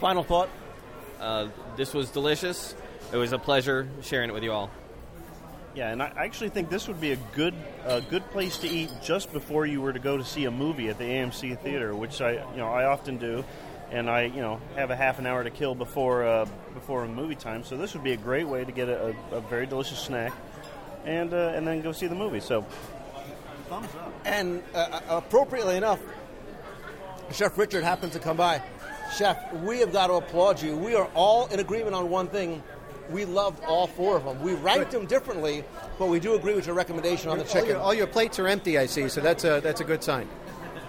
Final 0.00 0.22
thought. 0.22 0.50
Uh, 1.20 1.48
this 1.76 1.94
was 1.94 2.10
delicious. 2.10 2.74
It 3.12 3.16
was 3.16 3.32
a 3.32 3.38
pleasure 3.38 3.88
sharing 4.02 4.28
it 4.28 4.32
with 4.32 4.42
you 4.42 4.52
all. 4.52 4.70
Yeah, 5.74 5.90
and 5.90 6.02
I 6.02 6.10
actually 6.16 6.48
think 6.48 6.70
this 6.70 6.88
would 6.88 7.00
be 7.00 7.12
a 7.12 7.16
good 7.34 7.54
a 7.84 8.00
good 8.00 8.28
place 8.30 8.56
to 8.58 8.68
eat 8.68 8.90
just 9.02 9.30
before 9.30 9.66
you 9.66 9.82
were 9.82 9.92
to 9.92 9.98
go 9.98 10.16
to 10.16 10.24
see 10.24 10.46
a 10.46 10.50
movie 10.50 10.88
at 10.88 10.96
the 10.96 11.04
AMC 11.04 11.58
theater, 11.58 11.94
which 11.94 12.22
I 12.22 12.32
you 12.32 12.56
know 12.56 12.68
I 12.68 12.84
often 12.86 13.18
do, 13.18 13.44
and 13.90 14.10
I 14.10 14.24
you 14.24 14.40
know 14.40 14.60
have 14.74 14.90
a 14.90 14.96
half 14.96 15.18
an 15.18 15.26
hour 15.26 15.44
to 15.44 15.50
kill 15.50 15.74
before 15.74 16.26
uh, 16.26 16.46
before 16.74 17.06
movie 17.06 17.34
time. 17.34 17.64
So 17.64 17.76
this 17.76 17.94
would 17.94 18.04
be 18.04 18.12
a 18.12 18.16
great 18.16 18.46
way 18.46 18.64
to 18.64 18.72
get 18.72 18.88
a, 18.88 19.14
a, 19.32 19.36
a 19.36 19.40
very 19.40 19.66
delicious 19.66 19.98
snack, 19.98 20.32
and 21.04 21.32
uh, 21.32 21.52
and 21.54 21.66
then 21.66 21.82
go 21.82 21.92
see 21.92 22.06
the 22.06 22.14
movie. 22.14 22.40
So 22.40 22.64
thumbs 23.68 23.88
up. 23.96 24.12
And 24.24 24.62
uh, 24.74 25.00
appropriately 25.08 25.76
enough, 25.76 26.00
Chef 27.32 27.56
Richard 27.58 27.84
happens 27.84 28.12
to 28.14 28.18
come 28.18 28.36
by. 28.36 28.62
Chef, 29.16 29.52
we 29.54 29.78
have 29.80 29.92
got 29.92 30.08
to 30.08 30.14
applaud 30.14 30.60
you. 30.60 30.76
We 30.76 30.94
are 30.94 31.08
all 31.14 31.46
in 31.46 31.60
agreement 31.60 31.94
on 31.94 32.10
one 32.10 32.26
thing. 32.28 32.62
We 33.08 33.24
loved 33.24 33.62
all 33.64 33.86
four 33.86 34.16
of 34.16 34.24
them. 34.24 34.42
We 34.42 34.54
ranked 34.54 34.90
them 34.90 35.06
differently, 35.06 35.62
but 35.96 36.08
we 36.08 36.18
do 36.18 36.34
agree 36.34 36.54
with 36.54 36.66
your 36.66 36.74
recommendation 36.74 37.30
on 37.30 37.38
the 37.38 37.44
All 37.44 37.50
chicken. 37.50 37.68
your, 37.70 37.78
all 37.78 37.94
your 37.94 38.08
plates 38.08 38.40
are 38.40 38.48
empty, 38.48 38.78
I 38.78 38.86
see. 38.86 39.08
So 39.08 39.20
that's 39.20 39.44
a 39.44 39.60
that's 39.60 39.80
a 39.80 39.84
good 39.84 40.02
sign. 40.02 40.28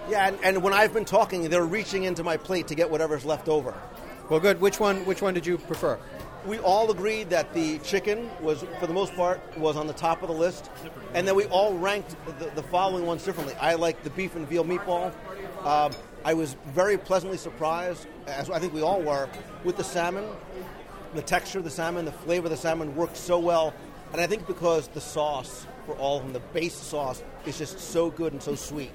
Yeah, 0.09 0.27
and, 0.27 0.37
and 0.43 0.63
when 0.63 0.73
I've 0.73 0.93
been 0.93 1.05
talking, 1.05 1.49
they're 1.49 1.65
reaching 1.65 2.03
into 2.03 2.23
my 2.23 2.37
plate 2.37 2.67
to 2.69 2.75
get 2.75 2.89
whatever's 2.89 3.25
left 3.25 3.49
over. 3.49 3.73
Well, 4.29 4.39
good. 4.39 4.61
Which 4.61 4.79
one? 4.79 5.05
Which 5.05 5.21
one 5.21 5.33
did 5.33 5.45
you 5.45 5.57
prefer? 5.57 5.99
We 6.45 6.59
all 6.59 6.89
agreed 6.91 7.29
that 7.31 7.53
the 7.53 7.79
chicken 7.79 8.29
was, 8.41 8.63
for 8.79 8.87
the 8.87 8.93
most 8.93 9.13
part, 9.15 9.41
was 9.57 9.75
on 9.75 9.87
the 9.87 9.93
top 9.93 10.21
of 10.21 10.29
the 10.29 10.35
list, 10.35 10.69
and 11.13 11.27
then 11.27 11.35
we 11.35 11.43
all 11.45 11.73
ranked 11.77 12.15
the, 12.39 12.45
the 12.55 12.63
following 12.63 13.05
ones 13.05 13.23
differently. 13.23 13.53
I 13.59 13.73
like 13.73 14.01
the 14.03 14.09
beef 14.11 14.35
and 14.35 14.47
veal 14.47 14.63
meatball. 14.63 15.11
Um, 15.65 15.91
I 16.23 16.33
was 16.35 16.55
very 16.67 16.97
pleasantly 16.97 17.37
surprised, 17.37 18.07
as 18.27 18.49
I 18.49 18.59
think 18.59 18.73
we 18.73 18.81
all 18.81 19.01
were, 19.01 19.27
with 19.65 19.75
the 19.75 19.83
salmon. 19.83 20.25
The 21.15 21.21
texture 21.21 21.57
of 21.57 21.65
the 21.65 21.69
salmon, 21.71 22.05
the 22.05 22.11
flavor 22.13 22.45
of 22.45 22.51
the 22.51 22.57
salmon 22.57 22.95
worked 22.95 23.17
so 23.17 23.39
well, 23.39 23.73
and 24.13 24.21
I 24.21 24.27
think 24.27 24.47
because 24.47 24.87
the 24.89 25.01
sauce 25.01 25.65
for 25.85 25.95
all 25.95 26.17
of 26.17 26.23
them, 26.23 26.33
the 26.33 26.39
base 26.39 26.75
sauce, 26.75 27.23
is 27.45 27.57
just 27.57 27.79
so 27.79 28.09
good 28.09 28.31
and 28.31 28.41
so 28.41 28.55
sweet. 28.55 28.91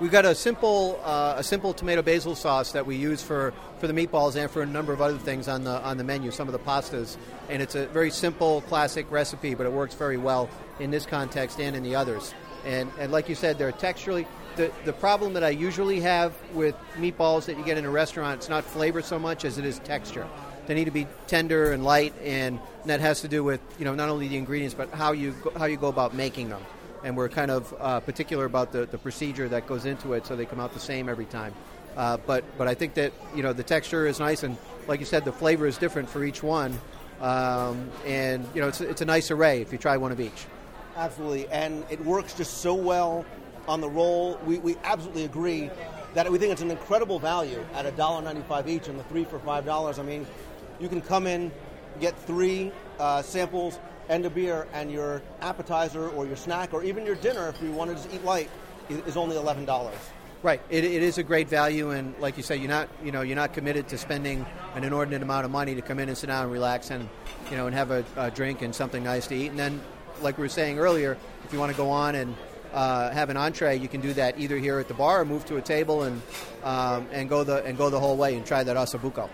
We've 0.00 0.12
got 0.12 0.24
a 0.24 0.34
simple 0.36 1.00
uh, 1.02 1.34
a 1.38 1.42
simple 1.42 1.74
tomato 1.74 2.02
basil 2.02 2.36
sauce 2.36 2.70
that 2.70 2.86
we 2.86 2.94
use 2.94 3.20
for, 3.20 3.52
for 3.80 3.88
the 3.88 3.92
meatballs 3.92 4.36
and 4.36 4.48
for 4.48 4.62
a 4.62 4.66
number 4.66 4.92
of 4.92 5.00
other 5.00 5.18
things 5.18 5.48
on 5.48 5.64
the 5.64 5.82
on 5.82 5.98
the 5.98 6.04
menu. 6.04 6.30
Some 6.30 6.46
of 6.46 6.52
the 6.52 6.60
pastas, 6.60 7.16
and 7.48 7.60
it's 7.60 7.74
a 7.74 7.86
very 7.88 8.12
simple 8.12 8.60
classic 8.62 9.10
recipe, 9.10 9.56
but 9.56 9.66
it 9.66 9.72
works 9.72 9.96
very 9.96 10.16
well 10.16 10.48
in 10.78 10.92
this 10.92 11.04
context 11.04 11.58
and 11.58 11.74
in 11.74 11.82
the 11.82 11.96
others. 11.96 12.32
And 12.64 12.92
and 13.00 13.10
like 13.10 13.28
you 13.28 13.34
said, 13.34 13.58
they're 13.58 13.72
texturally. 13.72 14.24
The, 14.54 14.70
the 14.84 14.92
problem 14.92 15.32
that 15.34 15.42
I 15.42 15.50
usually 15.50 16.00
have 16.00 16.32
with 16.52 16.76
meatballs 16.94 17.46
that 17.46 17.58
you 17.58 17.64
get 17.64 17.76
in 17.76 17.84
a 17.84 17.90
restaurant, 17.90 18.38
it's 18.38 18.48
not 18.48 18.64
flavor 18.64 19.02
so 19.02 19.18
much 19.18 19.44
as 19.44 19.58
it 19.58 19.64
is 19.64 19.80
texture. 19.80 20.28
They 20.68 20.74
need 20.74 20.84
to 20.84 20.92
be 20.92 21.08
tender 21.26 21.72
and 21.72 21.82
light, 21.82 22.14
and 22.22 22.60
that 22.86 23.00
has 23.00 23.22
to 23.22 23.28
do 23.28 23.42
with 23.42 23.60
you 23.80 23.84
know 23.84 23.96
not 23.96 24.10
only 24.10 24.28
the 24.28 24.36
ingredients 24.36 24.76
but 24.76 24.90
how 24.90 25.10
you 25.10 25.32
go, 25.42 25.50
how 25.58 25.64
you 25.64 25.76
go 25.76 25.88
about 25.88 26.14
making 26.14 26.50
them 26.50 26.62
and 27.04 27.16
we're 27.16 27.28
kind 27.28 27.50
of 27.50 27.74
uh, 27.78 28.00
particular 28.00 28.44
about 28.44 28.72
the, 28.72 28.86
the 28.86 28.98
procedure 28.98 29.48
that 29.48 29.66
goes 29.66 29.84
into 29.84 30.12
it 30.12 30.26
so 30.26 30.36
they 30.36 30.46
come 30.46 30.60
out 30.60 30.72
the 30.74 30.80
same 30.80 31.08
every 31.08 31.26
time. 31.26 31.54
Uh, 31.96 32.16
but 32.26 32.44
but 32.56 32.68
I 32.68 32.74
think 32.74 32.94
that 32.94 33.12
you 33.34 33.42
know 33.42 33.52
the 33.52 33.62
texture 33.62 34.06
is 34.06 34.20
nice 34.20 34.42
and 34.42 34.56
like 34.86 35.00
you 35.00 35.06
said 35.06 35.24
the 35.24 35.32
flavor 35.32 35.66
is 35.66 35.78
different 35.78 36.08
for 36.08 36.24
each 36.24 36.42
one, 36.42 36.78
um, 37.20 37.90
and 38.06 38.46
you 38.54 38.60
know 38.60 38.68
it's 38.68 38.80
it's 38.80 39.00
a 39.00 39.04
nice 39.04 39.30
array 39.30 39.60
if 39.60 39.72
you 39.72 39.78
try 39.78 39.96
one 39.96 40.12
of 40.12 40.20
each. 40.20 40.46
Absolutely, 40.96 41.48
and 41.48 41.84
it 41.90 42.04
works 42.04 42.34
just 42.34 42.58
so 42.58 42.74
well 42.74 43.24
on 43.68 43.80
the 43.80 43.88
roll. 43.88 44.38
We, 44.46 44.58
we 44.58 44.76
absolutely 44.82 45.24
agree 45.24 45.70
that 46.14 46.30
we 46.32 46.38
think 46.38 46.52
it's 46.52 46.62
an 46.62 46.70
incredible 46.70 47.18
value 47.18 47.64
at 47.74 47.84
$1.95 47.96 48.66
each 48.66 48.88
and 48.88 48.98
the 48.98 49.04
three 49.04 49.24
for 49.24 49.38
$5. 49.38 49.98
I 49.98 50.02
mean, 50.02 50.26
you 50.80 50.88
can 50.88 51.00
come 51.00 51.26
in, 51.26 51.52
get 52.00 52.18
three 52.18 52.72
uh, 52.98 53.22
samples 53.22 53.78
and 54.08 54.24
a 54.24 54.30
beer, 54.30 54.66
and 54.72 54.90
your 54.90 55.22
appetizer 55.40 56.08
or 56.10 56.26
your 56.26 56.36
snack 56.36 56.72
or 56.72 56.82
even 56.82 57.04
your 57.04 57.16
dinner, 57.16 57.48
if 57.48 57.60
you 57.62 57.70
want 57.72 57.90
to 57.90 57.96
just 57.96 58.12
eat 58.12 58.24
light, 58.24 58.50
is 58.88 59.16
only 59.16 59.36
$11. 59.36 59.92
Right, 60.42 60.60
it, 60.70 60.84
it 60.84 61.02
is 61.02 61.18
a 61.18 61.24
great 61.24 61.48
value, 61.48 61.90
and 61.90 62.14
like 62.20 62.36
you 62.36 62.44
say, 62.44 62.56
you're 62.56 62.68
not 62.68 62.88
you 63.02 63.10
know 63.10 63.22
you're 63.22 63.34
not 63.34 63.52
committed 63.52 63.88
to 63.88 63.98
spending 63.98 64.46
an 64.76 64.84
inordinate 64.84 65.20
amount 65.20 65.44
of 65.44 65.50
money 65.50 65.74
to 65.74 65.82
come 65.82 65.98
in 65.98 66.08
and 66.08 66.16
sit 66.16 66.28
down 66.28 66.44
and 66.44 66.52
relax 66.52 66.90
and 66.90 67.08
you 67.50 67.56
know 67.56 67.66
and 67.66 67.74
have 67.74 67.90
a, 67.90 68.04
a 68.16 68.30
drink 68.30 68.62
and 68.62 68.72
something 68.72 69.02
nice 69.02 69.26
to 69.26 69.34
eat, 69.34 69.48
and 69.48 69.58
then 69.58 69.80
like 70.22 70.38
we 70.38 70.42
were 70.42 70.48
saying 70.48 70.78
earlier, 70.78 71.16
if 71.44 71.52
you 71.52 71.58
want 71.58 71.72
to 71.72 71.76
go 71.76 71.90
on 71.90 72.14
and 72.14 72.36
uh, 72.72 73.10
have 73.10 73.30
an 73.30 73.36
entree, 73.36 73.76
you 73.76 73.88
can 73.88 74.00
do 74.00 74.12
that 74.12 74.38
either 74.38 74.58
here 74.58 74.78
at 74.78 74.86
the 74.86 74.94
bar 74.94 75.22
or 75.22 75.24
move 75.24 75.44
to 75.46 75.56
a 75.56 75.62
table 75.62 76.04
and 76.04 76.22
um, 76.62 77.08
and 77.12 77.28
go 77.28 77.42
the 77.42 77.64
and 77.64 77.76
go 77.76 77.90
the 77.90 77.98
whole 77.98 78.16
way 78.16 78.36
and 78.36 78.46
try 78.46 78.62
that 78.62 78.76
osso 78.76 79.00
buco. 79.00 79.28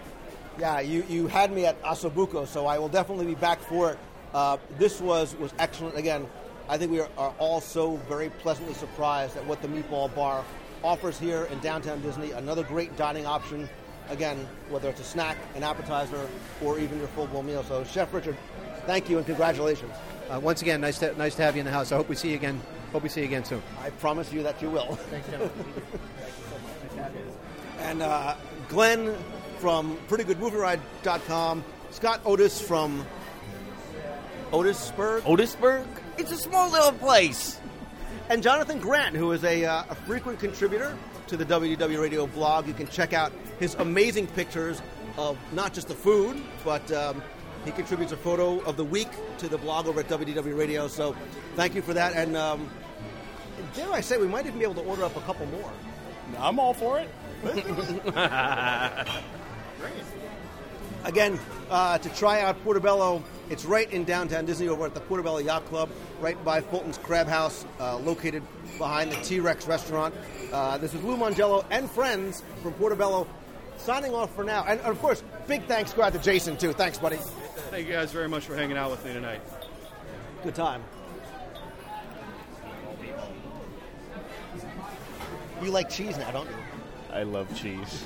Yeah, 0.58 0.80
you, 0.80 1.04
you 1.08 1.26
had 1.26 1.52
me 1.52 1.66
at 1.66 1.80
osso 1.82 2.10
buco, 2.10 2.46
so 2.46 2.66
I 2.66 2.78
will 2.78 2.88
definitely 2.88 3.26
be 3.26 3.34
back 3.34 3.60
for 3.60 3.90
it. 3.90 3.98
Uh, 4.34 4.58
this 4.78 5.00
was, 5.00 5.34
was 5.36 5.54
excellent. 5.58 5.96
Again, 5.96 6.26
I 6.68 6.76
think 6.76 6.90
we 6.90 7.00
are, 7.00 7.08
are 7.16 7.34
all 7.38 7.60
so 7.60 7.96
very 8.08 8.28
pleasantly 8.28 8.74
surprised 8.74 9.36
at 9.36 9.46
what 9.46 9.62
the 9.62 9.68
Meatball 9.68 10.14
Bar 10.14 10.44
offers 10.82 11.18
here 11.18 11.44
in 11.44 11.58
downtown 11.60 12.02
Disney. 12.02 12.32
Another 12.32 12.64
great 12.64 12.94
dining 12.96 13.24
option. 13.24 13.68
Again, 14.10 14.46
whether 14.68 14.90
it's 14.90 15.00
a 15.00 15.04
snack, 15.04 15.38
an 15.54 15.62
appetizer, 15.62 16.28
or 16.62 16.78
even 16.78 16.98
your 16.98 17.08
full 17.08 17.26
blown 17.28 17.46
meal. 17.46 17.62
So, 17.62 17.84
Chef 17.84 18.12
Richard, 18.12 18.36
thank 18.86 19.08
you 19.08 19.16
and 19.16 19.24
congratulations. 19.24 19.94
Uh, 20.28 20.40
once 20.40 20.60
again, 20.60 20.80
nice 20.80 20.98
to, 20.98 21.16
nice 21.16 21.34
to 21.36 21.42
have 21.42 21.54
you 21.54 21.60
in 21.60 21.66
the 21.66 21.72
house. 21.72 21.92
I 21.92 21.96
hope 21.96 22.08
we 22.08 22.16
see 22.16 22.30
you 22.30 22.36
again 22.36 22.60
hope 22.94 23.02
we 23.02 23.08
see 23.08 23.22
you 23.22 23.26
again 23.26 23.44
soon. 23.44 23.60
I 23.82 23.90
promise 23.90 24.32
you 24.32 24.44
that 24.44 24.62
you 24.62 24.70
will. 24.70 24.94
Thanks, 25.10 25.28
gentlemen. 25.28 25.64
and 27.80 28.02
uh, 28.02 28.36
Glenn 28.68 29.16
from 29.58 29.96
PrettyGoodMovieRide.com, 30.08 31.64
Scott 31.90 32.20
Otis 32.24 32.60
from 32.60 33.04
Otisburg. 34.52 35.22
Otisburg? 35.22 35.86
It's 36.18 36.32
a 36.32 36.36
small 36.36 36.70
little 36.70 36.92
place. 36.92 37.60
And 38.28 38.42
Jonathan 38.42 38.78
Grant, 38.78 39.16
who 39.16 39.32
is 39.32 39.44
a, 39.44 39.64
uh, 39.64 39.84
a 39.90 39.94
frequent 39.94 40.38
contributor 40.38 40.96
to 41.26 41.36
the 41.36 41.44
WDW 41.44 42.00
Radio 42.00 42.26
blog. 42.26 42.66
You 42.66 42.74
can 42.74 42.86
check 42.86 43.12
out 43.12 43.32
his 43.58 43.74
amazing 43.74 44.26
pictures 44.28 44.80
of 45.16 45.38
not 45.52 45.74
just 45.74 45.88
the 45.88 45.94
food, 45.94 46.40
but 46.64 46.90
um, 46.92 47.22
he 47.64 47.70
contributes 47.70 48.12
a 48.12 48.16
photo 48.16 48.60
of 48.60 48.76
the 48.76 48.84
week 48.84 49.08
to 49.38 49.48
the 49.48 49.58
blog 49.58 49.86
over 49.86 50.00
at 50.00 50.08
WDW 50.08 50.56
Radio. 50.56 50.88
So 50.88 51.16
thank 51.56 51.74
you 51.74 51.82
for 51.82 51.94
that. 51.94 52.14
And 52.14 52.36
um, 52.36 52.70
dare 53.74 53.92
I 53.92 54.00
say, 54.00 54.16
we 54.18 54.28
might 54.28 54.46
even 54.46 54.58
be 54.58 54.64
able 54.64 54.74
to 54.74 54.82
order 54.82 55.04
up 55.04 55.16
a 55.16 55.20
couple 55.20 55.46
more. 55.46 55.70
I'm 56.38 56.58
all 56.58 56.74
for 56.74 56.98
it. 56.98 57.08
Again, 61.04 61.38
uh, 61.70 61.98
to 61.98 62.08
try 62.10 62.40
out 62.40 62.62
Portobello, 62.64 63.22
it's 63.50 63.64
right 63.64 63.90
in 63.92 64.04
downtown 64.04 64.46
Disney 64.46 64.68
over 64.68 64.86
at 64.86 64.94
the 64.94 65.00
Portobello 65.00 65.38
Yacht 65.38 65.64
Club, 65.66 65.88
right 66.20 66.42
by 66.44 66.60
Fulton's 66.60 66.98
Crab 66.98 67.26
House, 67.26 67.64
uh, 67.80 67.96
located 67.98 68.42
behind 68.78 69.12
the 69.12 69.16
T 69.16 69.40
Rex 69.40 69.66
restaurant. 69.66 70.14
Uh, 70.52 70.78
this 70.78 70.94
is 70.94 71.02
Lou 71.02 71.16
Mongello 71.16 71.64
and 71.70 71.90
friends 71.90 72.42
from 72.62 72.72
Portobello 72.74 73.26
signing 73.78 74.14
off 74.14 74.34
for 74.34 74.44
now. 74.44 74.64
And 74.66 74.80
of 74.80 74.98
course, 75.00 75.22
big 75.46 75.64
thanks 75.64 75.92
go 75.92 76.02
out 76.02 76.12
to 76.12 76.18
Jason, 76.18 76.56
too. 76.56 76.72
Thanks, 76.72 76.98
buddy. 76.98 77.16
Thank 77.70 77.86
you 77.86 77.92
guys 77.92 78.12
very 78.12 78.28
much 78.28 78.44
for 78.44 78.56
hanging 78.56 78.76
out 78.76 78.90
with 78.90 79.04
me 79.04 79.12
tonight. 79.12 79.40
Good 80.42 80.54
time. 80.54 80.82
You 85.62 85.70
like 85.70 85.88
cheese 85.88 86.18
now, 86.18 86.30
don't 86.30 86.48
you? 86.48 86.56
I 87.12 87.22
love 87.22 87.48
cheese. 87.56 88.04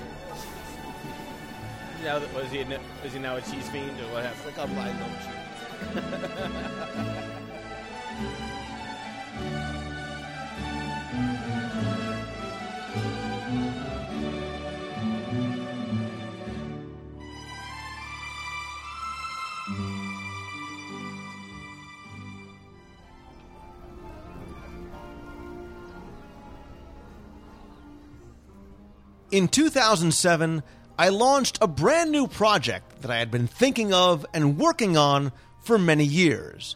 Now, 2.05 2.19
that- 2.19 2.33
was 2.35 2.51
he 2.51 2.59
is 3.05 3.13
he 3.13 3.19
now 3.19 3.37
a 3.37 3.41
cheese 3.41 3.69
fiend 3.71 3.99
or 4.01 4.13
what 4.13 4.25
happened? 4.25 4.47
Like 4.47 4.59
I'm, 4.59 4.79
I 4.79 4.89
love 5.01 6.29
In 29.31 29.47
2007, 29.49 30.63
I 31.01 31.11
launched 31.11 31.59
a 31.61 31.69
brand 31.69 32.11
new 32.11 32.27
project 32.27 33.03
that 33.03 33.11
I 33.13 33.19
had 33.19 33.31
been 33.31 33.47
thinking 33.47 33.95
of 33.95 34.27
and 34.35 34.59
working 34.59 34.97
on 34.97 35.31
for 35.63 35.79
many 35.79 36.05
years. 36.05 36.75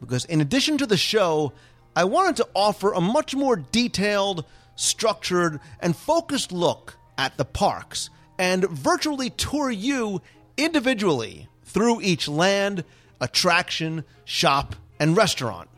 Because 0.00 0.24
in 0.24 0.40
addition 0.40 0.78
to 0.78 0.86
the 0.86 0.96
show, 0.96 1.52
I 1.94 2.04
wanted 2.04 2.36
to 2.36 2.48
offer 2.54 2.92
a 2.92 3.00
much 3.02 3.34
more 3.34 3.56
detailed, 3.56 4.46
structured, 4.74 5.60
and 5.80 5.94
focused 5.94 6.50
look 6.50 6.96
at 7.18 7.36
the 7.36 7.44
parks 7.44 8.08
and 8.38 8.64
virtually 8.70 9.28
tour 9.28 9.70
you 9.70 10.22
individually 10.56 11.48
through 11.64 12.00
each 12.00 12.26
land, 12.26 12.84
attraction, 13.20 14.04
shop, 14.24 14.76
and 14.98 15.14
restaurant. 15.14 15.68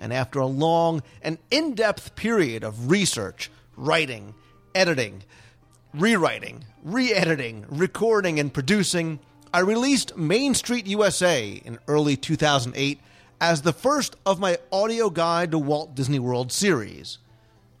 And 0.00 0.12
after 0.12 0.40
a 0.40 0.46
long 0.46 1.02
and 1.22 1.38
in 1.52 1.74
depth 1.74 2.16
period 2.16 2.64
of 2.64 2.90
research, 2.90 3.52
writing, 3.76 4.34
editing, 4.74 5.22
rewriting, 5.94 6.64
re 6.82 7.12
editing, 7.12 7.66
recording, 7.68 8.38
and 8.38 8.52
producing, 8.52 9.18
I 9.52 9.60
released 9.60 10.16
Main 10.16 10.54
Street 10.54 10.86
USA 10.86 11.60
in 11.64 11.78
early 11.88 12.16
2008 12.16 13.00
as 13.40 13.62
the 13.62 13.72
first 13.72 14.16
of 14.24 14.38
my 14.38 14.58
audio 14.70 15.10
guide 15.10 15.50
to 15.50 15.58
Walt 15.58 15.94
Disney 15.94 16.18
World 16.18 16.52
series. 16.52 17.18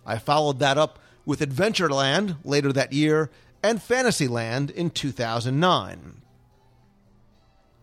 I 0.04 0.18
followed 0.18 0.58
that 0.58 0.78
up 0.78 0.98
with 1.24 1.40
Adventureland 1.40 2.36
later 2.44 2.72
that 2.72 2.92
year 2.92 3.30
and 3.62 3.82
Fantasyland 3.82 4.70
in 4.70 4.90
2009. 4.90 6.22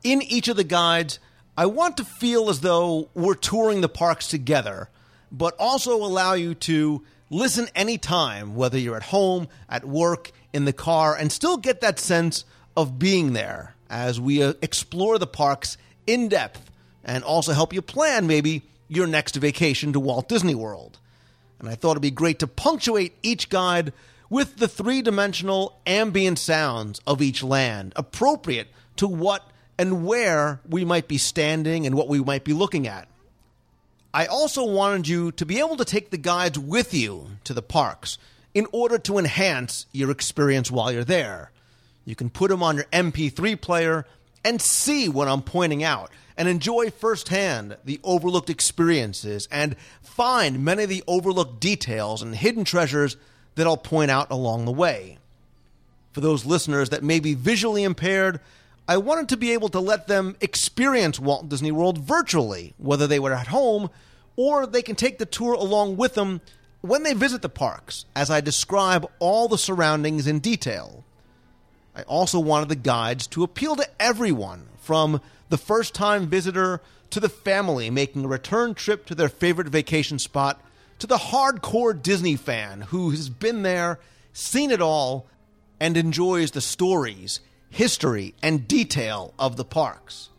In 0.04 0.22
each 0.24 0.48
of 0.48 0.58
the 0.58 0.64
guides, 0.64 1.20
I 1.56 1.66
want 1.68 1.98
to 1.98 2.06
feel 2.06 2.50
as 2.50 2.62
though 2.62 3.10
we're 3.14 3.36
touring 3.36 3.82
the 3.82 3.90
parks 3.90 4.28
together, 4.28 4.90
but 5.32 5.56
also 5.58 5.96
allow 5.96 6.34
you 6.34 6.56
to 6.56 7.04
listen 7.30 7.68
anytime, 7.76 8.56
whether 8.56 8.78
you're 8.78 8.98
at 8.98 9.04
home, 9.04 9.48
at 9.70 9.86
work, 9.86 10.32
in 10.54 10.66
the 10.66 10.74
car, 10.74 11.16
and 11.16 11.32
still 11.32 11.58
get 11.58 11.82
that 11.82 12.00
sense 12.00 12.46
of 12.76 13.00
being 13.00 13.34
there 13.34 13.76
as 13.90 14.20
we 14.20 14.44
uh, 14.44 14.54
explore 14.62 15.18
the 15.18 15.28
parks 15.28 15.78
in 16.06 16.30
depth 16.30 16.72
and 17.04 17.24
also 17.24 17.54
help 17.54 17.74
you 17.74 17.82
plan 17.82 18.28
maybe 18.28 18.64
your 18.88 19.08
next 19.08 19.36
vacation 19.36 19.94
to 19.94 20.00
Walt 20.00 20.30
Disney 20.30 20.56
World. 20.56 21.00
And 21.60 21.68
I 21.68 21.76
thought 21.76 21.92
it'd 21.92 22.02
be 22.02 22.12
great 22.12 22.40
to 22.40 22.48
punctuate 22.48 23.18
each 23.24 23.50
guide 23.50 23.94
with 24.30 24.58
the 24.58 24.68
three 24.68 25.02
dimensional 25.02 25.80
ambient 25.86 26.38
sounds 26.40 27.02
of 27.08 27.22
each 27.22 27.44
land, 27.44 27.94
appropriate 27.96 28.68
to 28.98 29.08
what 29.08 29.50
and 29.78 30.06
where 30.06 30.60
we 30.68 30.84
might 30.84 31.08
be 31.08 31.18
standing 31.18 31.86
and 31.86 31.96
what 31.96 32.08
we 32.08 32.20
might 32.20 32.44
be 32.44 32.54
looking 32.54 32.88
at. 32.88 33.08
I 34.18 34.26
also 34.26 34.66
wanted 34.66 35.08
you 35.08 35.32
to 35.34 35.46
be 35.46 35.60
able 35.60 35.78
to 35.78 35.86
take 35.86 36.10
the 36.10 36.18
guides 36.18 36.58
with 36.58 36.92
you 36.92 37.28
to 37.44 37.54
the 37.54 37.62
parks 37.62 38.18
in 38.56 38.66
order 38.72 38.98
to 38.98 39.20
enhance 39.20 39.86
your 39.92 40.10
experience 40.10 40.72
while 40.72 40.92
you're 40.92 41.04
there. 41.04 41.52
You 42.04 42.16
can 42.16 42.32
put 42.32 42.50
them 42.50 42.64
on 42.64 42.78
your 42.78 42.86
MP3 42.86 43.62
player 43.62 44.08
and 44.44 44.60
see 44.60 45.08
what 45.08 45.28
I'm 45.28 45.44
pointing 45.44 45.84
out 45.84 46.10
and 46.36 46.48
enjoy 46.48 46.90
firsthand 46.90 47.78
the 47.86 48.00
overlooked 48.04 48.50
experiences 48.50 49.48
and 49.52 49.76
find 50.02 50.66
many 50.66 50.82
of 50.82 50.90
the 50.90 51.04
overlooked 51.06 51.60
details 51.60 52.24
and 52.24 52.36
hidden 52.36 52.64
treasures 52.64 53.18
that 53.54 53.68
I'll 53.68 53.78
point 53.78 54.10
out 54.10 54.32
along 54.32 54.66
the 54.66 54.72
way. 54.72 55.20
For 56.14 56.22
those 56.22 56.44
listeners 56.44 56.90
that 56.90 57.04
may 57.04 57.20
be 57.20 57.36
visually 57.36 57.84
impaired, 57.84 58.40
I 58.88 58.98
wanted 58.98 59.30
to 59.30 59.38
be 59.38 59.52
able 59.52 59.70
to 59.70 59.80
let 59.80 60.08
them 60.08 60.38
experience 60.42 61.20
Walt 61.20 61.50
Disney 61.50 61.72
World 61.72 62.00
virtually, 62.00 62.74
whether 62.80 63.06
they 63.06 63.20
were 63.20 63.34
at 63.34 63.50
home 63.50 63.92
or 64.38 64.66
they 64.66 64.82
can 64.82 64.96
take 64.96 65.18
the 65.18 65.26
tour 65.26 65.54
along 65.54 65.98
with 65.98 66.14
them 66.14 66.40
when 66.80 67.04
they 67.04 67.14
visit 67.14 67.42
the 67.42 67.50
parks, 67.50 68.06
as 68.16 68.30
I 68.30 68.40
describe 68.40 69.10
all 69.20 69.50
the 69.50 69.58
surroundings 69.58 70.28
in 70.28 70.40
detail. 70.40 71.04
I 71.94 72.04
also 72.04 72.40
wanted 72.40 72.70
the 72.70 72.76
guides 72.76 73.28
to 73.28 73.44
appeal 73.44 73.76
to 73.76 73.90
everyone, 74.00 74.68
from 74.80 75.20
the 75.50 75.58
first 75.58 75.94
time 75.94 76.28
visitor 76.28 76.82
to 77.10 77.20
the 77.20 77.30
family 77.30 77.90
making 77.90 78.24
a 78.24 78.28
return 78.30 78.74
trip 78.74 79.06
to 79.08 79.16
their 79.16 79.30
favorite 79.30 79.68
vacation 79.68 80.20
spot 80.20 80.62
to 81.00 81.08
the 81.08 81.18
hardcore 81.18 82.00
Disney 82.00 82.36
fan 82.36 82.82
who 82.82 83.10
has 83.10 83.30
been 83.30 83.64
there, 83.64 84.00
seen 84.34 84.72
it 84.72 84.82
all, 84.82 85.28
and 85.80 85.98
enjoys 85.98 86.52
the 86.52 86.62
stories, 86.62 87.40
history, 87.70 88.34
and 88.42 88.68
detail 88.68 89.34
of 89.38 89.58
the 89.58 89.66
parks. 89.66 90.30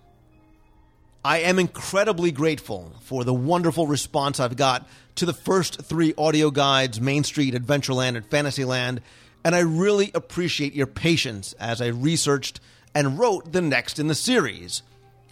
I 1.28 1.40
am 1.40 1.58
incredibly 1.58 2.30
grateful 2.30 2.90
for 3.02 3.22
the 3.22 3.34
wonderful 3.34 3.86
response 3.86 4.40
I've 4.40 4.56
got 4.56 4.88
to 5.16 5.26
the 5.26 5.34
first 5.34 5.82
three 5.82 6.14
audio 6.16 6.50
guides 6.50 7.02
Main 7.02 7.22
Street, 7.22 7.52
Adventureland, 7.52 8.16
and 8.16 8.24
Fantasyland, 8.24 9.02
and 9.44 9.54
I 9.54 9.58
really 9.58 10.10
appreciate 10.14 10.72
your 10.72 10.86
patience 10.86 11.52
as 11.60 11.82
I 11.82 11.88
researched 11.88 12.60
and 12.94 13.18
wrote 13.18 13.52
the 13.52 13.60
next 13.60 13.98
in 13.98 14.06
the 14.06 14.14
series. 14.14 14.82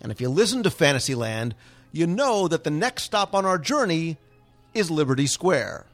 And 0.03 0.13
if 0.13 0.21
you 0.21 0.29
listen 0.29 0.63
to 0.65 0.71
Fantasyland, 0.71 1.55
you 1.93 2.07
know 2.07 2.47
that 2.47 2.63
the 2.63 2.71
next 2.71 3.05
stop 3.05 3.35
on 3.35 3.47
our 3.47 3.57
journey 3.57 4.19
is 4.75 4.91
Liberty 4.91 5.27
Square. 5.27 5.87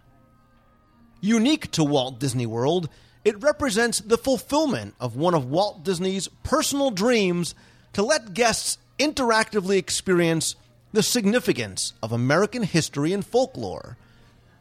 Unique 1.21 1.71
to 1.71 1.85
Walt 1.85 2.19
Disney 2.19 2.47
World, 2.47 2.89
it 3.25 3.41
represents 3.41 4.01
the 4.01 4.19
fulfillment 4.19 4.97
of 4.99 5.15
one 5.15 5.35
of 5.35 5.49
Walt 5.49 5.85
Disney's 5.85 6.27
personal 6.43 6.91
dreams 6.91 7.55
to 7.93 8.03
let 8.03 8.35
guests 8.35 8.79
interactively 8.99 9.77
experience 9.77 10.57
the 10.93 11.03
significance 11.03 11.95
of 12.03 12.13
American 12.13 12.63
history 12.63 13.13
and 13.13 13.25
folklore. 13.25 13.97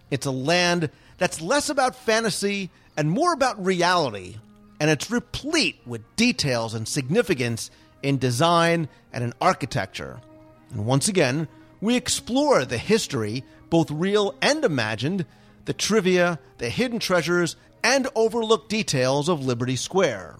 It's 0.10 0.26
a 0.26 0.32
land 0.32 0.90
that's 1.18 1.42
less 1.42 1.70
about 1.70 1.96
fantasy 1.96 2.70
and 2.98 3.10
more 3.10 3.34
about 3.34 3.64
reality, 3.64 4.38
and 4.80 4.90
it's 4.90 5.12
replete 5.12 5.80
with 5.86 6.16
details 6.16 6.74
and 6.74 6.88
significance 6.88 7.70
in 8.02 8.18
design 8.18 8.90
and 9.14 9.24
in 9.24 9.34
architecture. 9.40 10.20
And 10.72 10.86
once 10.86 11.08
again, 11.08 11.48
we 11.82 11.96
explore 11.96 12.66
the 12.66 12.78
history, 12.78 13.44
both 13.70 13.92
real 13.92 14.36
and 14.42 14.64
imagined, 14.64 15.26
the 15.66 15.74
trivia, 15.74 16.40
the 16.58 16.70
hidden 16.70 17.00
treasures, 17.00 17.56
and 17.84 18.08
overlooked 18.16 18.70
details 18.70 19.30
of 19.30 19.46
Liberty 19.46 19.76
Square. 19.76 20.38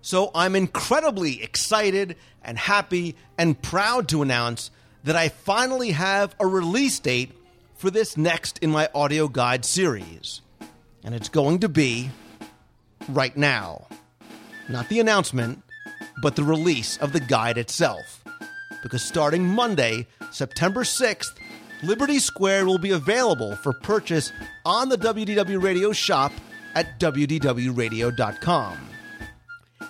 So 0.00 0.30
I'm 0.34 0.56
incredibly 0.56 1.42
excited 1.42 2.16
and 2.42 2.58
happy 2.58 3.16
and 3.36 3.60
proud 3.60 4.08
to 4.08 4.22
announce 4.22 4.70
that 5.04 5.16
I 5.16 5.28
finally 5.28 5.92
have 5.92 6.34
a 6.40 6.46
release 6.46 6.98
date 6.98 7.32
for 7.76 7.90
this 7.90 8.16
next 8.16 8.58
in 8.58 8.70
my 8.70 8.88
audio 8.94 9.28
guide 9.28 9.64
series. 9.64 10.40
And 11.04 11.14
it's 11.14 11.28
going 11.28 11.60
to 11.60 11.68
be 11.68 12.10
right 13.08 13.36
now. 13.36 13.86
Not 14.68 14.88
the 14.88 15.00
announcement, 15.00 15.62
but 16.22 16.36
the 16.36 16.44
release 16.44 16.96
of 16.98 17.12
the 17.12 17.20
guide 17.20 17.58
itself. 17.58 18.22
Because 18.82 19.02
starting 19.02 19.46
Monday, 19.46 20.06
September 20.30 20.82
6th, 20.82 21.38
Liberty 21.82 22.18
Square 22.18 22.66
will 22.66 22.78
be 22.78 22.90
available 22.90 23.56
for 23.56 23.72
purchase 23.72 24.32
on 24.64 24.88
the 24.88 24.98
WDW 24.98 25.62
Radio 25.62 25.92
shop 25.92 26.32
at 26.74 26.98
WDWRadio.com. 27.00 28.78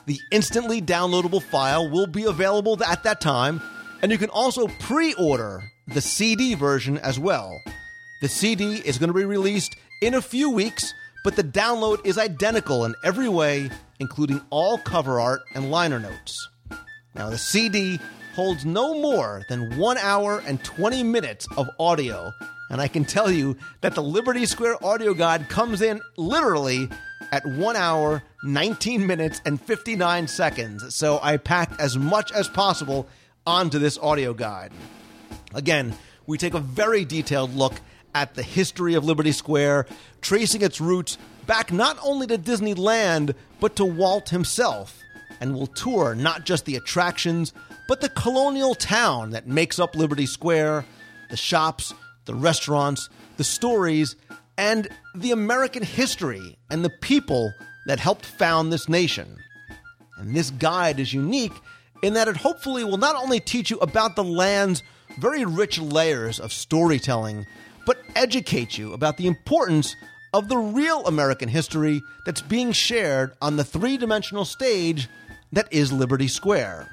The 0.09 0.23
instantly 0.31 0.81
downloadable 0.81 1.43
file 1.43 1.91
will 1.91 2.07
be 2.07 2.25
available 2.25 2.83
at 2.83 3.03
that 3.03 3.21
time, 3.21 3.61
and 4.01 4.11
you 4.11 4.17
can 4.17 4.31
also 4.31 4.67
pre 4.67 5.13
order 5.13 5.63
the 5.87 6.01
CD 6.01 6.55
version 6.55 6.97
as 6.97 7.19
well. 7.19 7.61
The 8.23 8.29
CD 8.29 8.77
is 8.77 8.97
going 8.97 9.09
to 9.09 9.15
be 9.15 9.27
released 9.27 9.77
in 10.01 10.15
a 10.15 10.23
few 10.23 10.49
weeks, 10.49 10.95
but 11.25 11.37
the 11.37 11.45
download 11.45 12.07
is 12.07 12.17
identical 12.17 12.87
in 12.87 12.95
every 13.05 13.29
way, 13.29 13.69
including 14.01 14.41
all 14.49 14.79
cover 14.79 15.21
art 15.21 15.43
and 15.55 15.71
liner 15.71 16.01
notes. 16.01 16.49
Now, 17.15 17.29
the 17.29 17.37
CD 17.37 18.01
holds 18.35 18.65
no 18.65 18.95
more 18.95 19.43
than 19.51 19.77
one 19.77 19.99
hour 19.99 20.43
and 20.47 20.65
20 20.65 21.03
minutes 21.03 21.47
of 21.59 21.69
audio, 21.79 22.33
and 22.71 22.81
I 22.81 22.89
can 22.89 23.05
tell 23.05 23.31
you 23.31 23.59
that 23.83 23.95
the 23.95 24.03
Liberty 24.03 24.47
Square 24.47 24.83
audio 24.83 25.13
guide 25.13 25.51
comes 25.51 25.83
in 25.83 26.01
literally 26.17 26.89
at 27.33 27.47
1 27.47 27.77
hour, 27.77 28.23
19 28.43 29.07
minutes, 29.07 29.41
and 29.45 29.61
59 29.61 30.29
seconds. 30.29 30.95
So 30.95 31.19
I 31.23 31.37
packed 31.37 31.81
as 31.81 31.97
much 31.97 32.33
as 32.33 32.49
possible 32.49 33.09
onto 33.47 33.79
this 33.79 33.99
audio 33.99 34.35
guide. 34.35 34.73
Again, 35.55 35.95
we 36.27 36.39
take 36.39 36.55
a 36.55 36.61
very 36.61 37.05
detailed 37.05 37.55
look 37.55 37.75
at 38.15 38.35
the 38.35 38.43
history 38.43 38.95
of 38.95 39.05
Liberty 39.05 39.33
Square, 39.33 39.87
tracing 40.21 40.63
its 40.63 40.81
roots 40.81 41.19
back 41.47 41.73
not 41.73 41.99
only 42.03 42.27
to 42.27 42.37
Disneyland, 42.37 43.35
but 43.61 43.77
to 43.77 43.85
Walt 43.85 44.29
himself. 44.29 44.99
And 45.41 45.55
we'll 45.55 45.69
tour 45.69 46.15
not 46.15 46.45
just 46.45 46.65
the 46.65 46.77
attractions, 46.77 47.53
but 47.87 48.01
the 48.01 48.09
colonial 48.09 48.75
town 48.75 49.31
that 49.31 49.47
makes 49.47 49.79
up 49.79 49.95
Liberty 49.95 50.27
Square, 50.27 50.85
the 51.31 51.37
shops, 51.37 51.95
the 52.27 52.35
restaurants, 52.35 53.09
the 53.39 53.45
stories, 53.45 54.17
and 54.59 54.89
the 55.15 55.31
American 55.31 55.85
history 55.85 56.59
and 56.69 56.85
the 56.85 56.91
people 56.91 57.55
that 57.87 58.01
helped 58.01 58.27
found 58.27 58.71
this 58.71 58.89
nation. 58.89 59.39
And 60.19 60.35
this 60.35 60.51
guide 60.51 60.99
is 60.99 61.15
unique 61.15 61.53
in 62.03 62.15
that 62.15 62.29
it 62.29 62.37
hopefully 62.37 62.85
will 62.85 62.99
not 62.99 63.17
only 63.17 63.41
teach 63.41 63.71
you 63.71 63.79
about 63.79 64.17
the 64.17 64.25
land's 64.25 64.83
very 65.19 65.45
rich 65.45 65.79
layers 65.79 66.41
of 66.41 66.53
storytelling, 66.53 67.47
but 67.87 67.99
educate 68.17 68.77
you 68.77 68.93
about 68.93 69.17
the 69.17 69.29
importance 69.29 69.97
of 70.35 70.49
the 70.49 70.59
real 70.59 71.07
American 71.07 71.49
history 71.49 72.03
that's 72.27 72.43
being 72.43 72.73
shared 72.73 73.33
on 73.41 73.57
the 73.57 73.65
three 73.65 73.97
dimensional 73.97 74.45
stage 74.45 75.09
that 75.53 75.73
is 75.73 75.93
Liberty 75.93 76.29
Square. 76.29 76.91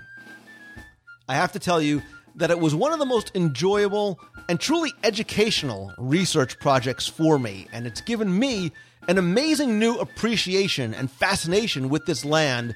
I 1.27 1.33
have 1.33 1.51
to 1.53 1.59
tell 1.59 1.81
you 1.81 2.01
that 2.35 2.51
it 2.51 2.59
was 2.59 2.75
one 2.75 2.93
of 2.93 2.99
the 2.99 3.05
most 3.05 3.31
enjoyable 3.35 4.19
and 4.47 4.59
truly 4.59 4.93
educational 5.03 5.93
research 5.97 6.59
projects 6.59 7.07
for 7.07 7.39
me, 7.39 7.67
and 7.71 7.87
it's 7.87 8.01
given 8.01 8.37
me 8.37 8.71
an 9.07 9.17
amazing 9.17 9.79
new 9.79 9.95
appreciation 9.95 10.93
and 10.93 11.11
fascination 11.11 11.89
with 11.89 12.05
this 12.05 12.25
land, 12.25 12.75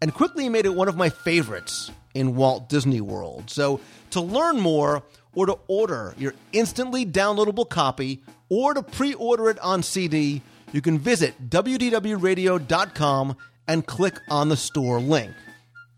and 0.00 0.12
quickly 0.14 0.48
made 0.48 0.66
it 0.66 0.74
one 0.74 0.88
of 0.88 0.96
my 0.96 1.08
favorites 1.10 1.90
in 2.14 2.34
Walt 2.34 2.68
Disney 2.68 3.00
World. 3.00 3.50
So, 3.50 3.80
to 4.10 4.20
learn 4.20 4.60
more, 4.60 5.02
or 5.34 5.46
to 5.46 5.58
order 5.68 6.14
your 6.18 6.34
instantly 6.52 7.04
downloadable 7.04 7.68
copy, 7.68 8.22
or 8.48 8.74
to 8.74 8.82
pre 8.82 9.14
order 9.14 9.50
it 9.50 9.58
on 9.60 9.82
CD, 9.82 10.42
you 10.72 10.80
can 10.80 10.98
visit 10.98 11.50
WDWRadio.com 11.50 13.36
and 13.68 13.86
click 13.86 14.20
on 14.28 14.48
the 14.48 14.56
store 14.56 15.00
link. 15.00 15.32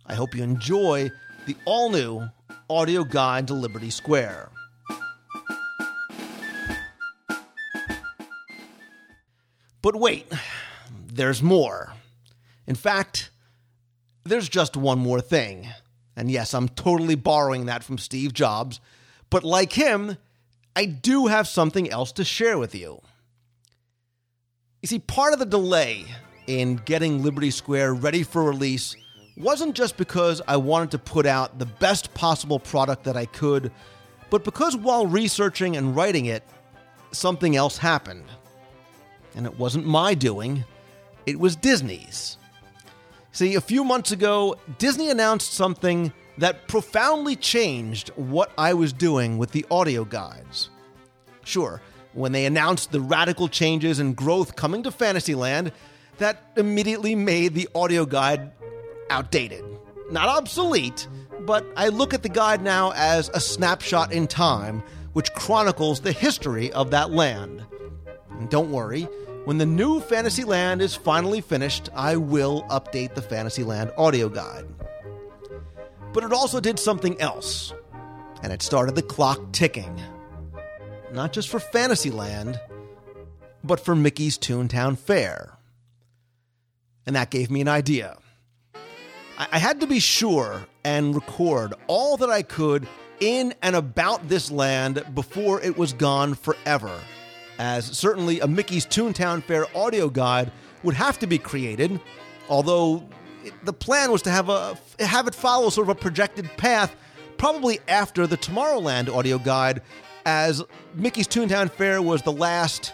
I 0.06 0.14
hope 0.14 0.34
you 0.34 0.42
enjoy 0.42 1.10
the 1.46 1.56
all 1.64 1.90
new 1.90 2.28
audio 2.68 3.04
guide 3.04 3.46
to 3.48 3.54
Liberty 3.54 3.90
Square. 3.90 4.50
But 9.88 9.96
wait, 9.96 10.30
there's 11.06 11.42
more. 11.42 11.94
In 12.66 12.74
fact, 12.74 13.30
there's 14.22 14.46
just 14.46 14.76
one 14.76 14.98
more 14.98 15.22
thing. 15.22 15.66
And 16.14 16.30
yes, 16.30 16.52
I'm 16.52 16.68
totally 16.68 17.14
borrowing 17.14 17.64
that 17.64 17.82
from 17.82 17.96
Steve 17.96 18.34
Jobs, 18.34 18.80
but 19.30 19.44
like 19.44 19.72
him, 19.72 20.18
I 20.76 20.84
do 20.84 21.28
have 21.28 21.48
something 21.48 21.88
else 21.90 22.12
to 22.12 22.24
share 22.24 22.58
with 22.58 22.74
you. 22.74 23.00
You 24.82 24.88
see, 24.88 24.98
part 24.98 25.32
of 25.32 25.38
the 25.38 25.46
delay 25.46 26.04
in 26.46 26.76
getting 26.84 27.22
Liberty 27.22 27.50
Square 27.50 27.94
ready 27.94 28.24
for 28.24 28.44
release 28.44 28.94
wasn't 29.38 29.74
just 29.74 29.96
because 29.96 30.42
I 30.46 30.58
wanted 30.58 30.90
to 30.90 30.98
put 30.98 31.24
out 31.24 31.58
the 31.58 31.64
best 31.64 32.12
possible 32.12 32.58
product 32.58 33.04
that 33.04 33.16
I 33.16 33.24
could, 33.24 33.72
but 34.28 34.44
because 34.44 34.76
while 34.76 35.06
researching 35.06 35.78
and 35.78 35.96
writing 35.96 36.26
it, 36.26 36.42
something 37.10 37.56
else 37.56 37.78
happened. 37.78 38.24
And 39.38 39.46
it 39.46 39.58
wasn't 39.58 39.86
my 39.86 40.14
doing, 40.14 40.64
it 41.24 41.38
was 41.38 41.54
Disney's. 41.54 42.36
See, 43.30 43.54
a 43.54 43.60
few 43.60 43.84
months 43.84 44.10
ago, 44.10 44.56
Disney 44.78 45.10
announced 45.10 45.52
something 45.52 46.12
that 46.38 46.66
profoundly 46.66 47.36
changed 47.36 48.08
what 48.16 48.50
I 48.58 48.74
was 48.74 48.92
doing 48.92 49.38
with 49.38 49.52
the 49.52 49.64
audio 49.70 50.04
guides. 50.04 50.70
Sure, 51.44 51.80
when 52.14 52.32
they 52.32 52.46
announced 52.46 52.90
the 52.90 53.00
radical 53.00 53.46
changes 53.48 54.00
and 54.00 54.16
growth 54.16 54.56
coming 54.56 54.82
to 54.82 54.90
Fantasyland, 54.90 55.70
that 56.18 56.42
immediately 56.56 57.14
made 57.14 57.54
the 57.54 57.68
audio 57.76 58.04
guide 58.04 58.50
outdated. 59.08 59.64
Not 60.10 60.28
obsolete, 60.28 61.06
but 61.42 61.64
I 61.76 61.88
look 61.88 62.12
at 62.12 62.24
the 62.24 62.28
guide 62.28 62.60
now 62.60 62.92
as 62.96 63.30
a 63.32 63.40
snapshot 63.40 64.12
in 64.12 64.26
time 64.26 64.82
which 65.12 65.32
chronicles 65.34 66.00
the 66.00 66.12
history 66.12 66.72
of 66.72 66.90
that 66.90 67.12
land. 67.12 67.64
And 68.30 68.48
don't 68.50 68.70
worry, 68.70 69.08
when 69.48 69.56
the 69.56 69.64
new 69.64 69.98
Fantasyland 69.98 70.82
is 70.82 70.94
finally 70.94 71.40
finished, 71.40 71.88
I 71.94 72.16
will 72.16 72.64
update 72.64 73.14
the 73.14 73.22
Fantasyland 73.22 73.90
audio 73.96 74.28
guide. 74.28 74.66
But 76.12 76.22
it 76.22 76.34
also 76.34 76.60
did 76.60 76.78
something 76.78 77.18
else, 77.18 77.72
and 78.42 78.52
it 78.52 78.60
started 78.60 78.94
the 78.94 79.00
clock 79.00 79.40
ticking. 79.52 80.02
Not 81.14 81.32
just 81.32 81.48
for 81.48 81.60
Fantasyland, 81.60 82.60
but 83.64 83.80
for 83.80 83.96
Mickey's 83.96 84.36
Toontown 84.36 84.98
Fair. 84.98 85.56
And 87.06 87.16
that 87.16 87.30
gave 87.30 87.50
me 87.50 87.62
an 87.62 87.68
idea. 87.68 88.18
I 89.38 89.58
had 89.58 89.80
to 89.80 89.86
be 89.86 89.98
sure 89.98 90.66
and 90.84 91.14
record 91.14 91.72
all 91.86 92.18
that 92.18 92.28
I 92.28 92.42
could 92.42 92.86
in 93.18 93.54
and 93.62 93.74
about 93.74 94.28
this 94.28 94.50
land 94.50 95.02
before 95.14 95.58
it 95.62 95.78
was 95.78 95.94
gone 95.94 96.34
forever, 96.34 97.00
as 97.58 97.84
certainly 97.86 98.40
a 98.40 98.46
Mickey's 98.46 98.86
Toontown 98.86 99.42
Fair 99.42 99.66
audio 99.76 100.08
guide 100.08 100.52
would 100.82 100.94
have 100.94 101.18
to 101.18 101.26
be 101.26 101.38
created, 101.38 102.00
although 102.48 103.08
the 103.64 103.72
plan 103.72 104.12
was 104.12 104.22
to 104.22 104.30
have 104.30 104.48
a 104.48 104.78
have 105.00 105.26
it 105.26 105.34
follow 105.34 105.70
sort 105.70 105.88
of 105.88 105.96
a 105.96 106.00
projected 106.00 106.48
path 106.56 106.94
probably 107.36 107.78
after 107.88 108.26
the 108.26 108.36
Tomorrowland 108.36 109.08
audio 109.08 109.38
guide 109.38 109.82
as 110.26 110.62
Mickey's 110.94 111.28
Toontown 111.28 111.70
Fair 111.70 112.02
was 112.02 112.22
the 112.22 112.32
last 112.32 112.92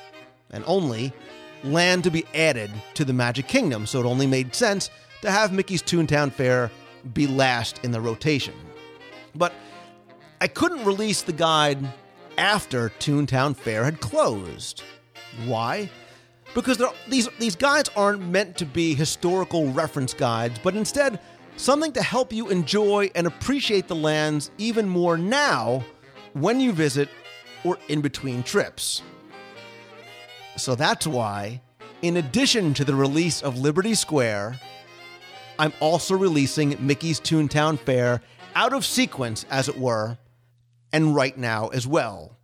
and 0.51 0.63
only 0.67 1.13
land 1.65 2.05
to 2.05 2.11
be 2.11 2.25
added 2.35 2.71
to 2.95 3.05
the 3.05 3.13
Magic 3.13 3.49
Kingdom, 3.49 3.87
so 3.87 4.01
it 4.01 4.07
only 4.07 4.27
made 4.27 4.55
sense 4.55 4.91
to 5.23 5.31
have 5.31 5.53
Mickey's 5.53 5.83
Toontown 5.83 6.31
Fair 6.31 6.71
be 7.13 7.27
last 7.27 7.81
in 7.83 7.91
the 7.91 8.01
rotation. 8.01 8.55
But 9.35 9.53
I 10.41 10.47
couldn't 10.47 10.85
release 10.85 11.23
the 11.23 11.33
guide 11.33 11.79
after 12.39 12.91
Toontown 12.99 13.57
Fair 13.57 13.85
had 13.85 14.01
closed. 14.01 14.83
Why? 15.45 15.91
Because 16.55 16.81
these, 17.09 17.29
these 17.39 17.57
guides 17.57 17.91
aren't 17.97 18.23
meant 18.23 18.57
to 18.59 18.67
be 18.67 18.95
historical 18.95 19.71
reference 19.73 20.15
guides, 20.15 20.59
but 20.63 20.77
instead 20.77 21.21
something 21.57 21.93
to 21.93 22.03
help 22.03 22.33
you 22.33 22.49
enjoy 22.49 23.11
and 23.15 23.27
appreciate 23.27 23.89
the 23.89 23.97
lands 23.97 24.51
even 24.59 24.89
more 24.89 25.17
now 25.17 25.85
when 26.33 26.61
you 26.61 26.73
visit 26.73 27.09
or 27.65 27.79
in 27.89 28.01
between 28.01 28.43
trips. 28.43 29.03
So 30.57 30.75
that's 30.75 31.07
why, 31.07 31.61
in 32.03 32.17
addition 32.19 32.75
to 32.75 32.85
the 32.85 32.95
release 32.95 33.43
of 33.43 33.59
Liberty 33.59 33.95
Square, 33.95 34.61
I'm 35.59 35.73
also 35.81 36.17
releasing 36.17 36.77
Mickey's 36.85 37.21
Toontown 37.21 37.79
Fair 37.79 38.21
out 38.55 38.73
of 38.73 38.85
sequence, 38.85 39.47
as 39.51 39.69
it 39.69 39.79
were, 39.79 40.19
and 40.95 41.13
right 41.15 41.37
now 41.37 41.69
as 41.69 41.87
well. 41.89 42.37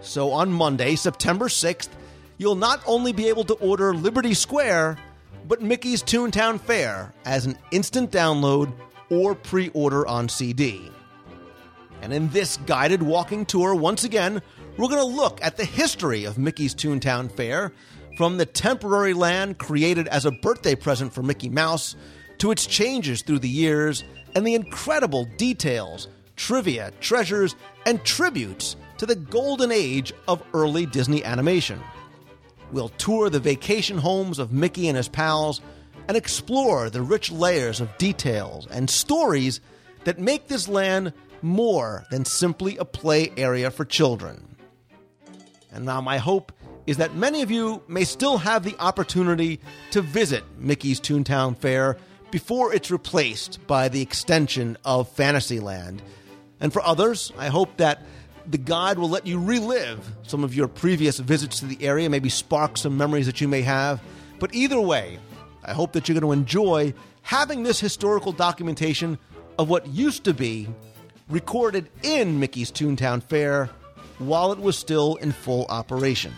So 0.00 0.32
on 0.32 0.52
Monday, 0.52 0.96
September 0.96 1.46
6th, 1.46 1.88
you'll 2.36 2.56
not 2.56 2.82
only 2.84 3.12
be 3.12 3.28
able 3.28 3.44
to 3.44 3.54
order 3.54 3.94
Liberty 3.94 4.34
Square, 4.34 4.98
but 5.46 5.62
Mickey's 5.62 6.02
Toontown 6.02 6.60
Fair 6.60 7.14
as 7.24 7.46
an 7.46 7.56
instant 7.70 8.10
download 8.10 8.72
or 9.08 9.36
pre 9.36 9.68
order 9.68 10.04
on 10.06 10.28
CD. 10.28 10.90
And 12.02 12.12
in 12.12 12.28
this 12.30 12.56
guided 12.66 13.04
walking 13.04 13.46
tour, 13.46 13.72
once 13.72 14.02
again, 14.02 14.42
we're 14.76 14.88
going 14.88 14.98
to 14.98 15.16
look 15.16 15.38
at 15.40 15.56
the 15.56 15.64
history 15.64 16.24
of 16.24 16.38
Mickey's 16.38 16.74
Toontown 16.74 17.30
Fair, 17.30 17.72
from 18.16 18.36
the 18.36 18.46
temporary 18.46 19.14
land 19.14 19.58
created 19.58 20.08
as 20.08 20.26
a 20.26 20.32
birthday 20.32 20.74
present 20.74 21.12
for 21.12 21.22
Mickey 21.22 21.48
Mouse 21.48 21.94
to 22.38 22.50
its 22.50 22.66
changes 22.66 23.22
through 23.22 23.38
the 23.38 23.48
years 23.48 24.02
and 24.34 24.44
the 24.44 24.54
incredible 24.54 25.24
details, 25.36 26.08
trivia, 26.42 26.90
treasures, 27.00 27.54
and 27.86 28.02
tributes 28.04 28.74
to 28.98 29.06
the 29.06 29.14
golden 29.14 29.70
age 29.70 30.12
of 30.26 30.42
early 30.52 30.84
Disney 30.86 31.24
animation. 31.24 31.80
We'll 32.72 32.88
tour 32.88 33.30
the 33.30 33.38
vacation 33.38 33.96
homes 33.96 34.40
of 34.40 34.52
Mickey 34.52 34.88
and 34.88 34.96
his 34.96 35.06
pals 35.06 35.60
and 36.08 36.16
explore 36.16 36.90
the 36.90 37.00
rich 37.00 37.30
layers 37.30 37.80
of 37.80 37.96
details 37.96 38.66
and 38.72 38.90
stories 38.90 39.60
that 40.02 40.18
make 40.18 40.48
this 40.48 40.66
land 40.66 41.12
more 41.42 42.04
than 42.10 42.24
simply 42.24 42.76
a 42.76 42.84
play 42.84 43.32
area 43.36 43.70
for 43.70 43.84
children. 43.84 44.56
And 45.70 45.84
now, 45.84 46.00
my 46.00 46.18
hope 46.18 46.50
is 46.88 46.96
that 46.96 47.14
many 47.14 47.42
of 47.42 47.52
you 47.52 47.84
may 47.86 48.02
still 48.02 48.38
have 48.38 48.64
the 48.64 48.74
opportunity 48.80 49.60
to 49.92 50.02
visit 50.02 50.42
Mickey's 50.58 51.00
Toontown 51.00 51.56
Fair 51.56 51.98
before 52.32 52.74
it's 52.74 52.90
replaced 52.90 53.64
by 53.68 53.88
the 53.88 54.02
extension 54.02 54.76
of 54.84 55.08
Fantasyland. 55.08 56.02
And 56.62 56.72
for 56.72 56.80
others, 56.82 57.32
I 57.36 57.48
hope 57.48 57.76
that 57.76 58.02
the 58.46 58.56
guide 58.56 58.98
will 58.98 59.10
let 59.10 59.26
you 59.26 59.38
relive 59.38 60.00
some 60.22 60.44
of 60.44 60.54
your 60.54 60.68
previous 60.68 61.18
visits 61.18 61.58
to 61.60 61.66
the 61.66 61.84
area, 61.84 62.08
maybe 62.08 62.28
spark 62.28 62.78
some 62.78 62.96
memories 62.96 63.26
that 63.26 63.40
you 63.40 63.48
may 63.48 63.62
have. 63.62 64.00
But 64.38 64.54
either 64.54 64.80
way, 64.80 65.18
I 65.64 65.74
hope 65.74 65.92
that 65.92 66.08
you're 66.08 66.18
going 66.18 66.30
to 66.34 66.40
enjoy 66.40 66.94
having 67.22 67.64
this 67.64 67.80
historical 67.80 68.32
documentation 68.32 69.18
of 69.58 69.68
what 69.68 69.86
used 69.88 70.24
to 70.24 70.34
be 70.34 70.68
recorded 71.28 71.88
in 72.02 72.40
Mickey's 72.40 72.70
Toontown 72.70 73.22
Fair 73.22 73.68
while 74.18 74.52
it 74.52 74.58
was 74.58 74.78
still 74.78 75.16
in 75.16 75.32
full 75.32 75.66
operation. 75.66 76.32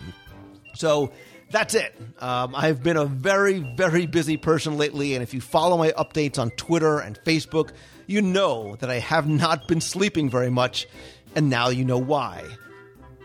So 0.75 1.13
that's 1.51 1.75
it. 1.75 1.95
Um, 2.19 2.55
I've 2.55 2.83
been 2.83 2.97
a 2.97 3.05
very, 3.05 3.61
very 3.61 4.07
busy 4.07 4.37
person 4.37 4.77
lately, 4.77 5.15
and 5.15 5.23
if 5.23 5.35
you 5.35 5.41
follow 5.41 5.77
my 5.77 5.91
updates 5.93 6.39
on 6.39 6.51
Twitter 6.53 6.99
and 6.99 7.19
Facebook, 7.25 7.71
you 8.07 8.23
know 8.23 8.77
that 8.77 8.91
I 8.91 8.99
have 8.99 9.29
not 9.29 9.69
been 9.69 9.81
sleeping 9.81 10.31
very 10.31 10.51
much, 10.51 10.87
and 11.35 11.51
now 11.51 11.69
you 11.69 11.85
know 11.85 11.99
why. 11.99 12.45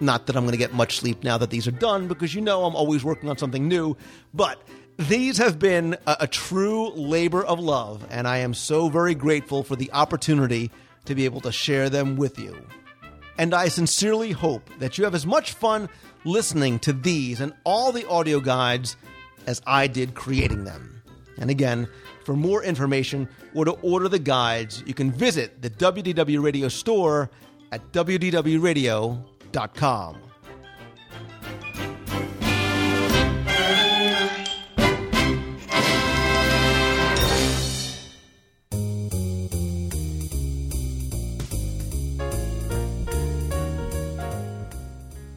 Not 0.02 0.28
that 0.28 0.36
I'm 0.36 0.44
going 0.44 0.54
to 0.54 0.58
get 0.58 0.74
much 0.74 0.98
sleep 0.98 1.24
now 1.24 1.38
that 1.38 1.50
these 1.50 1.68
are 1.68 1.72
done, 1.72 2.08
because 2.08 2.34
you 2.34 2.42
know 2.42 2.66
I'm 2.66 2.76
always 2.76 3.04
working 3.04 3.30
on 3.30 3.38
something 3.38 3.68
new, 3.68 3.98
but 4.34 4.62
these 4.98 5.38
have 5.38 5.60
been 5.60 5.96
a, 6.08 6.18
a 6.22 6.28
true 6.28 6.90
labor 6.92 7.44
of 7.44 7.60
love, 7.60 8.06
and 8.10 8.28
I 8.28 8.38
am 8.38 8.54
so 8.54 8.90
very 8.90 9.16
grateful 9.16 9.64
for 9.64 9.76
the 9.76 9.92
opportunity 9.92 10.72
to 11.06 11.16
be 11.16 11.26
able 11.26 11.42
to 11.42 11.52
share 11.52 11.90
them 11.90 12.16
with 12.18 12.38
you. 12.38 12.56
And 13.38 13.54
I 13.54 13.70
sincerely 13.70 14.32
hope 14.32 14.70
that 14.80 14.98
you 14.98 15.06
have 15.06 15.16
as 15.16 15.26
much 15.26 15.54
fun 15.54 15.88
listening 16.26 16.80
to 16.80 16.92
these 16.92 17.40
and 17.40 17.54
all 17.64 17.94
the 17.94 18.08
audio 18.08 18.42
guides 18.42 18.98
as 19.48 19.62
I 19.66 19.88
did 19.88 20.14
creating 20.14 20.66
them. 20.66 21.02
And 21.38 21.50
again, 21.50 21.88
for 22.30 22.36
more 22.36 22.64
information 22.64 23.28
or 23.56 23.66
to 23.66 23.72
order 23.82 24.08
the 24.08 24.20
guides, 24.20 24.84
you 24.86 24.94
can 24.94 25.12
visit 25.12 25.64
the 25.64 25.70
WDW 25.72 26.44
Radio 26.44 26.68
store 26.68 27.32
at 27.72 27.92
WDWRadio.com. 27.92 30.18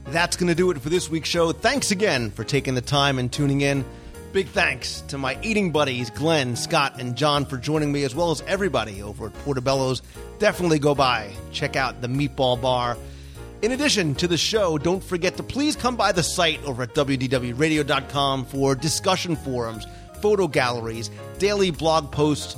That's 0.08 0.36
going 0.36 0.48
to 0.48 0.54
do 0.54 0.70
it 0.70 0.82
for 0.82 0.90
this 0.90 1.08
week's 1.08 1.30
show. 1.30 1.52
Thanks 1.52 1.90
again 1.90 2.30
for 2.30 2.44
taking 2.44 2.74
the 2.74 2.82
time 2.82 3.18
and 3.18 3.32
tuning 3.32 3.62
in. 3.62 3.82
Big 4.32 4.48
thanks 4.48 5.02
to 5.08 5.18
my 5.18 5.38
eating 5.42 5.72
buddies, 5.72 6.08
Glenn, 6.08 6.56
Scott, 6.56 6.98
and 6.98 7.16
John, 7.16 7.44
for 7.44 7.58
joining 7.58 7.92
me, 7.92 8.02
as 8.02 8.14
well 8.14 8.30
as 8.30 8.40
everybody 8.46 9.02
over 9.02 9.26
at 9.26 9.34
Portobello's. 9.44 10.00
Definitely 10.38 10.78
go 10.78 10.94
by, 10.94 11.34
check 11.52 11.76
out 11.76 12.00
the 12.00 12.08
Meatball 12.08 12.58
Bar. 12.58 12.96
In 13.60 13.72
addition 13.72 14.14
to 14.14 14.26
the 14.26 14.38
show, 14.38 14.78
don't 14.78 15.04
forget 15.04 15.36
to 15.36 15.42
please 15.42 15.76
come 15.76 15.96
by 15.96 16.12
the 16.12 16.22
site 16.22 16.64
over 16.64 16.84
at 16.84 16.94
WDWRadio.com 16.94 18.46
for 18.46 18.74
discussion 18.74 19.36
forums, 19.36 19.86
photo 20.22 20.48
galleries, 20.48 21.10
daily 21.38 21.70
blog 21.70 22.10
posts, 22.10 22.56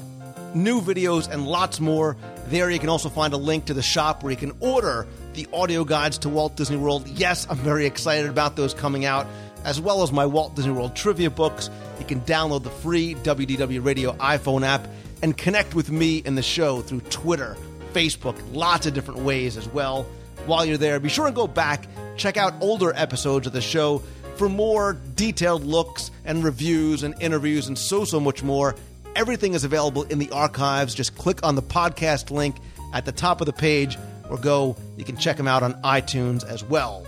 new 0.54 0.80
videos, 0.80 1.28
and 1.28 1.44
lots 1.44 1.80
more. 1.80 2.16
There 2.46 2.70
you 2.70 2.78
can 2.78 2.88
also 2.88 3.08
find 3.08 3.34
a 3.34 3.36
link 3.36 3.64
to 3.64 3.74
the 3.74 3.82
shop 3.82 4.22
where 4.22 4.30
you 4.30 4.36
can 4.36 4.52
order 4.60 5.08
the 5.32 5.48
audio 5.52 5.82
guides 5.82 6.18
to 6.18 6.28
Walt 6.28 6.54
Disney 6.54 6.76
World. 6.76 7.08
Yes, 7.08 7.48
I'm 7.50 7.56
very 7.56 7.84
excited 7.84 8.30
about 8.30 8.54
those 8.54 8.74
coming 8.74 9.04
out, 9.04 9.26
as 9.64 9.80
well 9.80 10.02
as 10.02 10.12
my 10.12 10.26
Walt 10.26 10.54
Disney 10.54 10.72
World 10.72 10.94
trivia 10.94 11.30
books. 11.30 11.70
You 11.98 12.04
can 12.04 12.20
download 12.22 12.62
the 12.62 12.70
free 12.70 13.14
WDW 13.14 13.84
Radio 13.84 14.12
iPhone 14.12 14.62
app 14.64 14.86
and 15.22 15.36
connect 15.36 15.74
with 15.74 15.90
me 15.90 16.22
and 16.24 16.36
the 16.36 16.42
show 16.42 16.82
through 16.82 17.00
Twitter, 17.02 17.56
Facebook, 17.92 18.36
lots 18.52 18.86
of 18.86 18.94
different 18.94 19.20
ways 19.20 19.56
as 19.56 19.68
well. 19.68 20.06
While 20.46 20.64
you're 20.66 20.76
there, 20.76 21.00
be 21.00 21.08
sure 21.08 21.26
and 21.26 21.34
go 21.34 21.46
back, 21.46 21.88
check 22.16 22.36
out 22.36 22.54
older 22.60 22.92
episodes 22.94 23.46
of 23.46 23.52
the 23.52 23.62
show 23.62 24.02
for 24.36 24.48
more 24.48 24.98
detailed 25.14 25.64
looks 25.64 26.10
and 26.24 26.44
reviews 26.44 27.02
and 27.02 27.14
interviews 27.20 27.68
and 27.68 27.78
so, 27.78 28.04
so 28.04 28.20
much 28.20 28.42
more. 28.42 28.74
Everything 29.16 29.54
is 29.54 29.64
available 29.64 30.02
in 30.02 30.18
the 30.18 30.30
archives. 30.30 30.94
Just 30.94 31.16
click 31.16 31.38
on 31.42 31.54
the 31.54 31.62
podcast 31.62 32.30
link 32.30 32.56
at 32.92 33.04
the 33.04 33.12
top 33.12 33.40
of 33.40 33.46
the 33.46 33.52
page 33.52 33.96
or 34.28 34.36
go, 34.36 34.76
you 34.96 35.04
can 35.04 35.16
check 35.16 35.36
them 35.36 35.46
out 35.46 35.62
on 35.62 35.74
iTunes 35.82 36.44
as 36.44 36.64
well. 36.64 37.06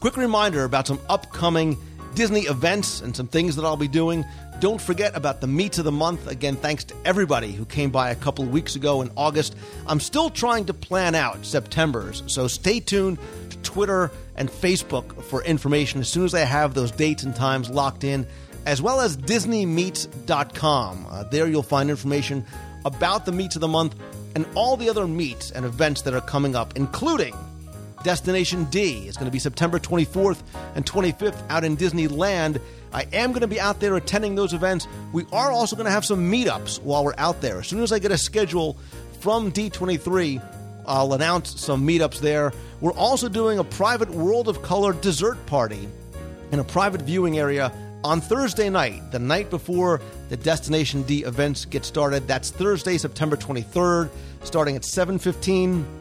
Quick 0.00 0.16
reminder 0.16 0.64
about 0.64 0.86
some 0.86 0.98
upcoming 1.10 1.76
Disney 2.14 2.42
events 2.42 3.02
and 3.02 3.14
some 3.14 3.28
things 3.28 3.56
that 3.56 3.66
I'll 3.66 3.76
be 3.76 3.86
doing. 3.86 4.24
Don't 4.58 4.80
forget 4.80 5.14
about 5.14 5.42
the 5.42 5.46
Meets 5.46 5.76
of 5.76 5.84
the 5.84 5.92
Month. 5.92 6.26
Again, 6.26 6.56
thanks 6.56 6.84
to 6.84 6.94
everybody 7.04 7.52
who 7.52 7.66
came 7.66 7.90
by 7.90 8.10
a 8.10 8.14
couple 8.14 8.46
weeks 8.46 8.76
ago 8.76 9.02
in 9.02 9.10
August. 9.14 9.54
I'm 9.86 10.00
still 10.00 10.30
trying 10.30 10.64
to 10.66 10.74
plan 10.74 11.14
out 11.14 11.44
September's, 11.44 12.22
so 12.26 12.48
stay 12.48 12.80
tuned 12.80 13.18
to 13.50 13.58
Twitter 13.58 14.10
and 14.36 14.48
Facebook 14.48 15.22
for 15.24 15.44
information 15.44 16.00
as 16.00 16.08
soon 16.08 16.24
as 16.24 16.34
I 16.34 16.40
have 16.40 16.72
those 16.72 16.90
dates 16.90 17.22
and 17.22 17.36
times 17.36 17.68
locked 17.68 18.02
in, 18.02 18.26
as 18.64 18.80
well 18.80 19.00
as 19.00 19.18
DisneyMeets.com. 19.18 21.06
Uh, 21.10 21.24
there 21.24 21.46
you'll 21.46 21.62
find 21.62 21.90
information 21.90 22.46
about 22.86 23.26
the 23.26 23.32
Meets 23.32 23.56
of 23.56 23.60
the 23.60 23.68
Month 23.68 23.96
and 24.34 24.46
all 24.54 24.78
the 24.78 24.88
other 24.88 25.06
meets 25.06 25.50
and 25.50 25.66
events 25.66 26.02
that 26.02 26.14
are 26.14 26.22
coming 26.22 26.56
up, 26.56 26.76
including 26.76 27.34
Destination 28.02 28.64
D 28.64 29.06
is 29.06 29.16
going 29.16 29.26
to 29.26 29.32
be 29.32 29.38
September 29.38 29.78
24th 29.78 30.42
and 30.74 30.86
25th 30.86 31.42
out 31.50 31.64
in 31.64 31.76
Disneyland. 31.76 32.60
I 32.92 33.06
am 33.12 33.30
going 33.30 33.42
to 33.42 33.46
be 33.46 33.60
out 33.60 33.80
there 33.80 33.94
attending 33.96 34.34
those 34.34 34.54
events. 34.54 34.88
We 35.12 35.26
are 35.32 35.52
also 35.52 35.76
going 35.76 35.86
to 35.86 35.92
have 35.92 36.04
some 36.04 36.30
meetups 36.30 36.82
while 36.82 37.04
we're 37.04 37.14
out 37.18 37.40
there. 37.40 37.58
As 37.58 37.68
soon 37.68 37.82
as 37.82 37.92
I 37.92 37.98
get 37.98 38.10
a 38.10 38.18
schedule 38.18 38.78
from 39.20 39.52
D23, 39.52 40.42
I'll 40.86 41.12
announce 41.12 41.60
some 41.60 41.86
meetups 41.86 42.20
there. 42.20 42.52
We're 42.80 42.92
also 42.92 43.28
doing 43.28 43.58
a 43.58 43.64
private 43.64 44.10
World 44.10 44.48
of 44.48 44.62
Color 44.62 44.94
dessert 44.94 45.44
party 45.46 45.88
in 46.52 46.58
a 46.58 46.64
private 46.64 47.02
viewing 47.02 47.38
area 47.38 47.70
on 48.02 48.22
Thursday 48.22 48.70
night, 48.70 49.12
the 49.12 49.18
night 49.18 49.50
before 49.50 50.00
the 50.30 50.36
Destination 50.36 51.02
D 51.02 51.22
events 51.24 51.66
get 51.66 51.84
started. 51.84 52.26
That's 52.26 52.50
Thursday, 52.50 52.96
September 52.96 53.36
23rd, 53.36 54.08
starting 54.42 54.74
at 54.74 54.82
7:15. 54.82 55.99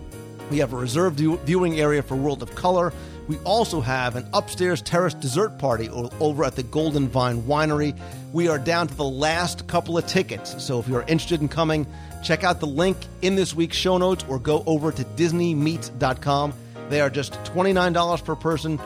We 0.50 0.58
have 0.60 0.74
a 0.74 0.78
reserved 0.78 1.18
view- 1.18 1.39
viewing 1.45 1.80
area 1.80 2.02
for 2.02 2.16
World 2.16 2.41
of 2.41 2.56
Color. 2.56 2.91
We 3.28 3.38
also 3.39 3.82
have 3.82 4.16
an 4.16 4.28
upstairs 4.34 4.82
terrace 4.82 5.14
dessert 5.14 5.60
party 5.60 5.89
over 5.89 6.43
at 6.43 6.56
the 6.56 6.64
Golden 6.64 7.08
Vine 7.08 7.43
Winery. 7.43 7.95
We 8.34 8.47
are 8.47 8.58
down 8.58 8.88
to 8.88 8.95
the 8.95 9.04
last 9.04 9.68
couple 9.68 9.97
of 9.97 10.08
tickets, 10.08 10.62
so 10.64 10.80
if 10.80 10.88
you're 10.88 11.04
interested 11.04 11.39
in 11.41 11.47
coming, 11.47 11.86
check 12.24 12.43
out 12.43 12.60
the 12.60 12.66
link 12.68 12.97
in 13.22 13.36
this 13.36 13.54
week's 13.54 13.78
show 13.78 13.97
notes 14.00 14.26
or 14.28 14.39
go 14.39 14.64
over 14.66 14.91
to 14.91 15.04
DisneyMeets.com. 15.04 16.54
They 16.89 17.02
are 17.02 17.10
just 17.12 17.34
$29 17.43 18.26
per 18.26 18.36
person. 18.36 18.80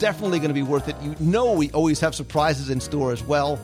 Definitely 0.00 0.40
going 0.40 0.48
to 0.48 0.54
be 0.54 0.62
worth 0.62 0.88
it. 0.88 0.96
You 1.00 1.14
know, 1.20 1.52
we 1.52 1.70
always 1.70 2.00
have 2.00 2.16
surprises 2.16 2.70
in 2.70 2.80
store 2.80 3.12
as 3.12 3.22
well. 3.22 3.60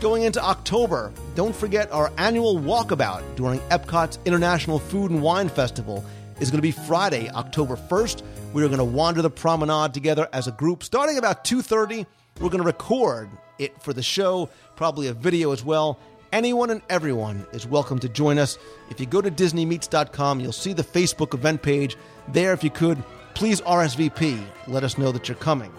Going 0.00 0.24
into 0.24 0.42
October, 0.42 1.12
don't 1.36 1.54
forget 1.54 1.92
our 1.92 2.12
annual 2.18 2.58
walkabout 2.58 3.22
during 3.36 3.60
Epcot's 3.70 4.18
International 4.24 4.80
Food 4.80 5.12
and 5.12 5.22
Wine 5.22 5.48
Festival 5.48 6.04
is 6.44 6.50
going 6.50 6.58
to 6.58 6.62
be 6.62 6.70
Friday, 6.70 7.30
October 7.30 7.74
1st. 7.74 8.22
We 8.52 8.62
are 8.62 8.68
going 8.68 8.78
to 8.78 8.84
wander 8.84 9.22
the 9.22 9.30
promenade 9.30 9.94
together 9.94 10.28
as 10.34 10.46
a 10.46 10.52
group 10.52 10.82
starting 10.84 11.16
about 11.16 11.42
2:30. 11.42 12.04
We're 12.38 12.50
going 12.50 12.60
to 12.60 12.66
record 12.66 13.30
it 13.58 13.80
for 13.82 13.94
the 13.94 14.02
show, 14.02 14.50
probably 14.76 15.06
a 15.06 15.14
video 15.14 15.52
as 15.52 15.64
well. 15.64 15.98
Anyone 16.32 16.68
and 16.68 16.82
everyone 16.90 17.46
is 17.52 17.66
welcome 17.66 17.98
to 18.00 18.10
join 18.10 18.38
us. 18.38 18.58
If 18.90 19.00
you 19.00 19.06
go 19.06 19.22
to 19.22 19.30
disneymeets.com, 19.30 20.40
you'll 20.40 20.52
see 20.52 20.74
the 20.74 20.84
Facebook 20.84 21.32
event 21.32 21.62
page. 21.62 21.96
There 22.28 22.52
if 22.52 22.62
you 22.62 22.70
could, 22.70 23.02
please 23.32 23.62
RSVP. 23.62 24.44
Let 24.66 24.84
us 24.84 24.98
know 24.98 25.12
that 25.12 25.28
you're 25.28 25.36
coming. 25.36 25.72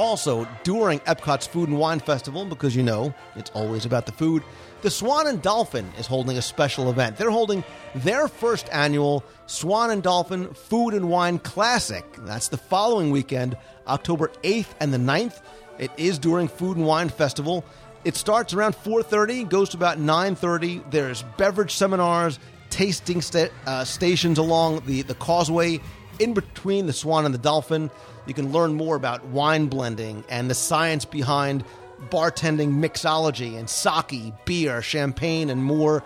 Also, 0.00 0.48
during 0.62 0.98
Epcot's 1.00 1.46
Food 1.46 1.68
and 1.68 1.78
Wine 1.78 2.00
Festival, 2.00 2.46
because 2.46 2.74
you 2.74 2.82
know 2.82 3.12
it's 3.36 3.50
always 3.50 3.84
about 3.84 4.06
the 4.06 4.12
food, 4.12 4.42
the 4.80 4.88
Swan 4.88 5.26
and 5.26 5.42
Dolphin 5.42 5.92
is 5.98 6.06
holding 6.06 6.38
a 6.38 6.42
special 6.42 6.88
event. 6.88 7.18
They're 7.18 7.28
holding 7.28 7.62
their 7.94 8.26
first 8.26 8.66
annual 8.72 9.22
Swan 9.44 9.90
and 9.90 10.02
Dolphin 10.02 10.54
Food 10.54 10.94
and 10.94 11.10
Wine 11.10 11.38
Classic. 11.38 12.02
That's 12.20 12.48
the 12.48 12.56
following 12.56 13.10
weekend, 13.10 13.58
October 13.86 14.32
8th 14.42 14.68
and 14.80 14.94
the 14.94 14.96
9th. 14.96 15.42
It 15.78 15.90
is 15.98 16.18
during 16.18 16.48
Food 16.48 16.78
and 16.78 16.86
Wine 16.86 17.10
Festival. 17.10 17.62
It 18.02 18.16
starts 18.16 18.54
around 18.54 18.76
4:30, 18.76 19.44
goes 19.50 19.68
to 19.68 19.76
about 19.76 19.98
9:30. 19.98 20.82
There's 20.90 21.24
beverage 21.36 21.74
seminars, 21.74 22.38
tasting 22.70 23.22
uh, 23.66 23.84
stations 23.84 24.38
along 24.38 24.80
the, 24.86 25.02
the 25.02 25.14
causeway 25.14 25.78
in 26.20 26.34
between 26.34 26.86
the 26.86 26.92
Swan 26.94 27.26
and 27.26 27.34
the 27.34 27.38
Dolphin. 27.38 27.90
You 28.26 28.34
can 28.34 28.52
learn 28.52 28.74
more 28.74 28.96
about 28.96 29.24
wine 29.26 29.66
blending 29.66 30.24
and 30.28 30.50
the 30.50 30.54
science 30.54 31.04
behind 31.04 31.64
bartending 32.08 32.74
mixology 32.74 33.58
and 33.58 33.68
sake, 33.68 34.32
beer, 34.44 34.82
champagne, 34.82 35.50
and 35.50 35.62
more. 35.62 36.02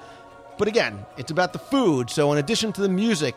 But 0.59 0.69
again, 0.69 1.05
it's 1.17 1.31
about 1.31 1.53
the 1.53 1.59
food. 1.59 2.11
So, 2.11 2.33
in 2.33 2.39
addition 2.39 2.73
to 2.75 2.81
the 2.81 2.89
music 2.89 3.37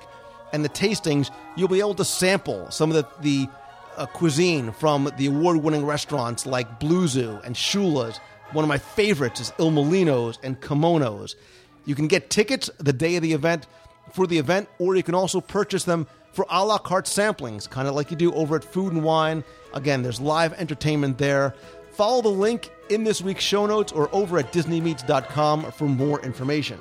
and 0.53 0.63
the 0.63 0.69
tastings, 0.69 1.31
you'll 1.55 1.67
be 1.67 1.79
able 1.79 1.95
to 1.95 2.05
sample 2.05 2.69
some 2.71 2.91
of 2.91 2.95
the, 2.95 3.07
the 3.21 3.49
uh, 3.97 4.05
cuisine 4.05 4.71
from 4.71 5.11
the 5.17 5.27
award 5.27 5.57
winning 5.57 5.85
restaurants 5.85 6.45
like 6.45 6.79
Blue 6.79 7.07
Zoo 7.07 7.39
and 7.43 7.55
Shula's. 7.55 8.19
One 8.53 8.63
of 8.63 8.69
my 8.69 8.77
favorites 8.77 9.41
is 9.41 9.53
Il 9.59 9.71
Mulino's 9.71 10.39
and 10.43 10.59
Kimonos. 10.61 11.35
You 11.85 11.95
can 11.95 12.07
get 12.07 12.29
tickets 12.29 12.69
the 12.77 12.93
day 12.93 13.15
of 13.15 13.23
the 13.23 13.33
event 13.33 13.67
for 14.13 14.27
the 14.27 14.37
event, 14.37 14.69
or 14.79 14.95
you 14.95 15.03
can 15.03 15.15
also 15.15 15.41
purchase 15.41 15.83
them 15.83 16.07
for 16.37 16.45
a 16.51 16.63
la 16.63 16.77
carte 16.77 17.07
samplings, 17.07 17.67
kind 17.67 17.87
of 17.87 17.95
like 17.95 18.11
you 18.11 18.15
do 18.15 18.31
over 18.35 18.55
at 18.55 18.63
Food 18.63 18.93
and 18.93 19.03
Wine. 19.03 19.43
Again, 19.73 20.03
there's 20.03 20.21
live 20.21 20.53
entertainment 20.53 21.17
there. 21.17 21.55
Follow 21.93 22.21
the 22.21 22.29
link 22.29 22.69
in 22.91 23.03
this 23.03 23.23
week's 23.23 23.43
show 23.43 23.65
notes 23.65 23.91
or 23.91 24.07
over 24.13 24.37
at 24.37 24.53
DisneyMeets.com 24.53 25.71
for 25.71 25.85
more 25.85 26.21
information. 26.21 26.79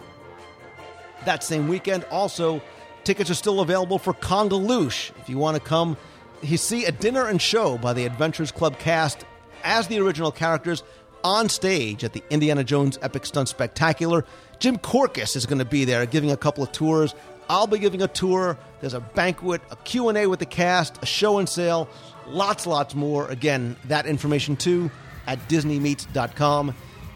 That 1.25 1.43
same 1.43 1.69
weekend, 1.69 2.05
also, 2.11 2.61
tickets 3.05 3.31
are 3.31 3.35
still 3.35 3.61
available 3.61 3.99
for 3.99 4.13
Kungaloosh. 4.13 5.13
If 5.21 5.31
you 5.31 5.39
want 5.39 5.57
to 5.57 5.63
come, 5.63 5.97
you 6.43 6.59
see 6.59 6.85
a 6.85 6.93
dinner 6.93 7.27
and 7.27 7.41
show 7.41 7.79
by 7.79 7.95
the 7.95 8.05
Adventurers 8.05 8.53
Club 8.53 8.79
cast 8.79 9.25
as 9.65 9.89
the 9.89 10.01
original 10.01 10.33
characters 10.33 10.83
on 11.25 11.49
stage 11.49 12.05
at 12.05 12.13
the 12.13 12.23
Indiana 12.29 12.63
Jones 12.63 12.99
Epic 13.01 13.25
Stunt 13.25 13.49
Spectacular. 13.49 14.27
Jim 14.59 14.77
Korkis 14.77 15.35
is 15.35 15.47
going 15.47 15.61
to 15.61 15.65
be 15.65 15.87
there 15.87 16.05
giving 16.05 16.31
a 16.31 16.37
couple 16.37 16.63
of 16.63 16.73
tours. 16.73 17.15
I'll 17.49 17.67
be 17.67 17.79
giving 17.79 18.03
a 18.03 18.09
tour. 18.09 18.59
There's 18.81 18.95
a 18.95 19.01
banquet, 19.01 19.63
a 19.71 19.77
Q&A 19.77 20.27
with 20.27 20.41
the 20.41 20.47
cast, 20.47 21.03
a 21.03 21.07
show 21.07 21.39
and 21.39 21.49
sale, 21.49 21.89
lots, 22.27 22.67
lots 22.67 22.95
more. 22.95 23.29
Again, 23.29 23.77
that 23.85 24.07
information 24.07 24.57
too 24.57 24.91
at 25.27 25.39
DisneyMeets.com. 25.49 26.75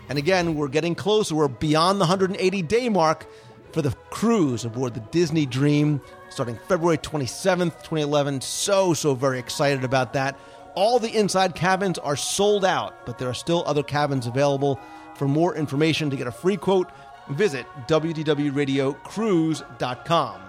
And 0.08 0.18
again, 0.18 0.54
we're 0.54 0.68
getting 0.68 0.94
closer. 0.94 1.34
We're 1.34 1.48
beyond 1.48 2.00
the 2.00 2.04
180 2.04 2.62
day 2.62 2.88
mark 2.88 3.26
for 3.72 3.82
the 3.82 3.90
cruise 4.10 4.64
aboard 4.64 4.94
the 4.94 5.00
Disney 5.00 5.46
Dream 5.46 6.00
starting 6.30 6.58
February 6.68 6.98
27th, 6.98 7.82
2011. 7.82 8.40
So, 8.40 8.94
so 8.94 9.14
very 9.14 9.38
excited 9.38 9.84
about 9.84 10.12
that. 10.14 10.38
All 10.74 10.98
the 10.98 11.14
inside 11.14 11.54
cabins 11.54 11.98
are 11.98 12.16
sold 12.16 12.64
out, 12.64 13.04
but 13.04 13.18
there 13.18 13.28
are 13.28 13.34
still 13.34 13.64
other 13.66 13.82
cabins 13.82 14.26
available. 14.26 14.80
For 15.16 15.28
more 15.28 15.54
information 15.54 16.08
to 16.10 16.16
get 16.16 16.26
a 16.26 16.32
free 16.32 16.56
quote, 16.56 16.88
visit 17.28 17.66
www.radiocruise.com. 17.88 20.40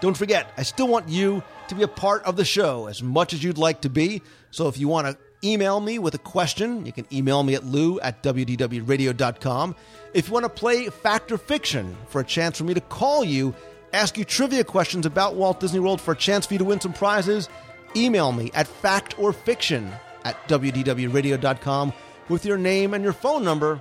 Don't 0.00 0.16
forget, 0.16 0.50
I 0.56 0.64
still 0.64 0.88
want 0.88 1.08
you 1.08 1.42
to 1.68 1.74
be 1.74 1.82
a 1.82 1.88
part 1.88 2.22
of 2.24 2.36
the 2.36 2.44
show 2.44 2.88
as 2.88 3.02
much 3.02 3.32
as 3.32 3.42
you'd 3.42 3.56
like 3.58 3.80
to 3.82 3.88
be. 3.88 4.22
So 4.50 4.68
if 4.68 4.78
you 4.78 4.88
want 4.88 5.06
to 5.06 5.16
email 5.42 5.80
me 5.80 5.98
with 5.98 6.14
a 6.14 6.18
question, 6.18 6.84
you 6.84 6.92
can 6.92 7.06
email 7.12 7.42
me 7.42 7.54
at 7.54 7.64
lou 7.64 7.98
at 8.00 8.22
wdwradio.com. 8.22 9.74
If 10.12 10.28
you 10.28 10.32
want 10.32 10.44
to 10.44 10.50
play 10.50 10.88
Fact 10.88 11.32
or 11.32 11.38
Fiction 11.38 11.96
for 12.08 12.20
a 12.20 12.24
chance 12.24 12.58
for 12.58 12.64
me 12.64 12.74
to 12.74 12.80
call 12.80 13.24
you, 13.24 13.54
ask 13.92 14.18
you 14.18 14.24
trivia 14.24 14.64
questions 14.64 15.06
about 15.06 15.36
Walt 15.36 15.60
Disney 15.60 15.80
World 15.80 16.00
for 16.00 16.12
a 16.12 16.16
chance 16.16 16.46
for 16.46 16.54
you 16.54 16.58
to 16.58 16.64
win 16.64 16.80
some 16.80 16.92
prizes, 16.92 17.48
email 17.96 18.32
me 18.32 18.50
at 18.54 18.66
fact 18.66 19.18
or 19.18 19.32
fiction 19.32 19.92
at 20.24 20.48
wdwradio.com 20.48 21.92
with 22.28 22.44
your 22.44 22.58
name 22.58 22.94
and 22.94 23.04
your 23.04 23.12
phone 23.12 23.44
number. 23.44 23.80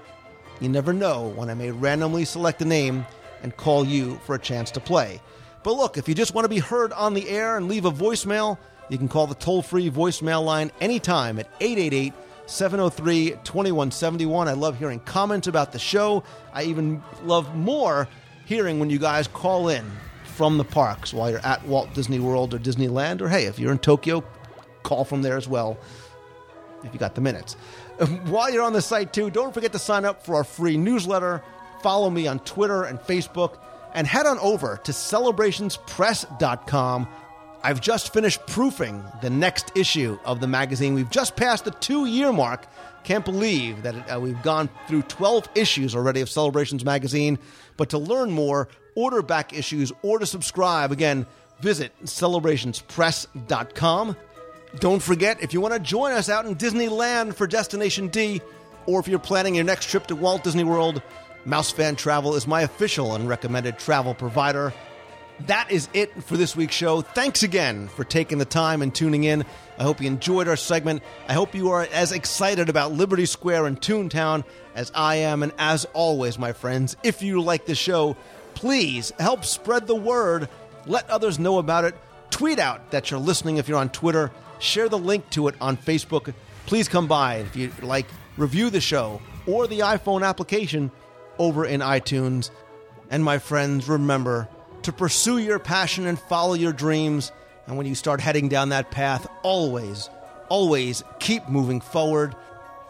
You 0.63 0.69
never 0.69 0.93
know 0.93 1.27
when 1.35 1.49
I 1.49 1.55
may 1.55 1.71
randomly 1.71 2.23
select 2.23 2.61
a 2.61 2.65
name 2.65 3.05
and 3.41 3.55
call 3.57 3.85
you 3.85 4.15
for 4.23 4.33
a 4.33 4.39
chance 4.39 4.71
to 4.71 4.79
play. 4.79 5.19
But 5.61 5.73
look, 5.73 5.97
if 5.97 6.07
you 6.07 6.15
just 6.15 6.33
want 6.33 6.45
to 6.45 6.49
be 6.49 6.59
heard 6.59 6.93
on 6.93 7.13
the 7.13 7.27
air 7.27 7.57
and 7.57 7.67
leave 7.67 7.83
a 7.83 7.91
voicemail, 7.91 8.57
you 8.87 8.97
can 8.97 9.09
call 9.09 9.27
the 9.27 9.35
toll 9.35 9.61
free 9.61 9.91
voicemail 9.91 10.41
line 10.45 10.71
anytime 10.79 11.37
at 11.37 11.49
888 11.59 12.13
703 12.45 13.31
2171. 13.43 14.47
I 14.47 14.53
love 14.53 14.79
hearing 14.79 15.01
comments 15.01 15.47
about 15.47 15.73
the 15.73 15.79
show. 15.79 16.23
I 16.53 16.63
even 16.63 17.03
love 17.23 17.53
more 17.53 18.07
hearing 18.45 18.79
when 18.79 18.89
you 18.89 18.99
guys 18.99 19.27
call 19.27 19.67
in 19.67 19.85
from 20.23 20.57
the 20.57 20.63
parks 20.63 21.13
while 21.13 21.29
you're 21.29 21.45
at 21.45 21.65
Walt 21.65 21.93
Disney 21.93 22.19
World 22.19 22.53
or 22.53 22.57
Disneyland, 22.57 23.19
or 23.19 23.27
hey, 23.27 23.47
if 23.47 23.59
you're 23.59 23.73
in 23.73 23.79
Tokyo, 23.79 24.23
call 24.83 25.03
from 25.03 25.23
there 25.23 25.35
as 25.35 25.47
well 25.49 25.77
if 26.83 26.93
you 26.93 26.99
got 26.99 27.15
the 27.15 27.21
minutes. 27.21 27.55
While 28.25 28.51
you're 28.51 28.63
on 28.63 28.73
the 28.73 28.81
site 28.81 29.13
too, 29.13 29.29
don't 29.29 29.53
forget 29.53 29.71
to 29.73 29.79
sign 29.79 30.05
up 30.05 30.25
for 30.25 30.35
our 30.35 30.43
free 30.43 30.77
newsletter. 30.77 31.43
Follow 31.81 32.09
me 32.09 32.27
on 32.27 32.39
Twitter 32.39 32.83
and 32.83 32.99
Facebook, 32.99 33.59
and 33.93 34.07
head 34.07 34.25
on 34.25 34.39
over 34.39 34.79
to 34.83 34.91
celebrationspress.com. 34.91 37.07
I've 37.65 37.79
just 37.79 38.11
finished 38.11 38.45
proofing 38.47 39.01
the 39.21 39.29
next 39.29 39.71
issue 39.75 40.19
of 40.25 40.41
the 40.41 40.47
magazine. 40.47 40.93
We've 40.93 41.09
just 41.09 41.37
passed 41.37 41.63
the 41.65 41.71
two 41.71 42.05
year 42.05 42.33
mark. 42.33 42.65
Can't 43.03 43.23
believe 43.23 43.83
that 43.83 44.11
uh, 44.11 44.19
we've 44.19 44.41
gone 44.41 44.69
through 44.87 45.03
12 45.03 45.47
issues 45.55 45.95
already 45.95 46.19
of 46.21 46.29
Celebrations 46.29 46.83
magazine. 46.83 47.39
But 47.77 47.89
to 47.89 47.97
learn 47.97 48.31
more, 48.31 48.67
order 48.95 49.21
back 49.21 49.53
issues, 49.53 49.93
or 50.01 50.19
to 50.19 50.25
subscribe, 50.25 50.91
again, 50.91 51.25
visit 51.61 51.93
celebrationspress.com. 52.03 54.17
Don't 54.79 55.01
forget, 55.01 55.41
if 55.41 55.53
you 55.53 55.61
want 55.61 55.73
to 55.73 55.79
join 55.79 56.13
us 56.13 56.29
out 56.29 56.45
in 56.45 56.55
Disneyland 56.55 57.35
for 57.35 57.45
Destination 57.45 58.07
D, 58.07 58.41
or 58.85 58.99
if 58.99 59.07
you're 59.07 59.19
planning 59.19 59.55
your 59.55 59.63
next 59.63 59.89
trip 59.89 60.07
to 60.07 60.15
Walt 60.15 60.43
Disney 60.43 60.63
World, 60.63 61.01
Mouse 61.45 61.71
Fan 61.71 61.95
Travel 61.95 62.35
is 62.35 62.47
my 62.47 62.61
official 62.61 63.13
and 63.15 63.29
recommended 63.29 63.77
travel 63.77 64.13
provider. 64.13 64.73
That 65.47 65.71
is 65.71 65.89
it 65.93 66.23
for 66.23 66.37
this 66.37 66.55
week's 66.55 66.75
show. 66.75 67.01
Thanks 67.01 67.43
again 67.43 67.87
for 67.87 68.03
taking 68.03 68.37
the 68.37 68.45
time 68.45 68.81
and 68.81 68.93
tuning 68.93 69.23
in. 69.23 69.45
I 69.77 69.83
hope 69.83 70.01
you 70.01 70.07
enjoyed 70.07 70.47
our 70.47 70.55
segment. 70.55 71.03
I 71.27 71.33
hope 71.33 71.53
you 71.53 71.71
are 71.71 71.87
as 71.91 72.11
excited 72.11 72.69
about 72.69 72.93
Liberty 72.93 73.25
Square 73.25 73.67
and 73.67 73.79
Toontown 73.79 74.43
as 74.75 74.91
I 74.95 75.17
am. 75.17 75.43
And 75.43 75.51
as 75.57 75.85
always, 75.93 76.39
my 76.39 76.53
friends, 76.53 76.95
if 77.03 77.21
you 77.21 77.41
like 77.41 77.65
the 77.65 77.75
show, 77.75 78.15
please 78.53 79.11
help 79.19 79.43
spread 79.43 79.87
the 79.87 79.95
word. 79.95 80.49
Let 80.85 81.09
others 81.09 81.39
know 81.39 81.57
about 81.57 81.85
it. 81.85 81.95
Tweet 82.29 82.59
out 82.59 82.91
that 82.91 83.11
you're 83.11 83.19
listening 83.19 83.57
if 83.57 83.67
you're 83.67 83.79
on 83.79 83.89
Twitter. 83.89 84.31
Share 84.63 84.87
the 84.87 84.97
link 84.97 85.29
to 85.31 85.49
it 85.49 85.55
on 85.59 85.75
Facebook. 85.75 86.33
Please 86.67 86.87
come 86.87 87.05
by 87.05 87.35
if 87.35 87.55
you 87.57 87.69
like, 87.81 88.05
review 88.37 88.69
the 88.69 88.79
show 88.79 89.21
or 89.45 89.67
the 89.67 89.79
iPhone 89.79 90.25
application 90.25 90.89
over 91.37 91.65
in 91.65 91.81
iTunes. 91.81 92.49
And 93.09 93.25
my 93.25 93.39
friends, 93.39 93.89
remember 93.89 94.47
to 94.83 94.93
pursue 94.93 95.37
your 95.37 95.59
passion 95.59 96.07
and 96.07 96.17
follow 96.17 96.53
your 96.53 96.71
dreams. 96.71 97.33
And 97.67 97.77
when 97.77 97.85
you 97.85 97.93
start 97.93 98.21
heading 98.21 98.47
down 98.47 98.69
that 98.69 98.89
path, 98.89 99.27
always, 99.43 100.09
always 100.47 101.03
keep 101.19 101.49
moving 101.49 101.81
forward. 101.81 102.33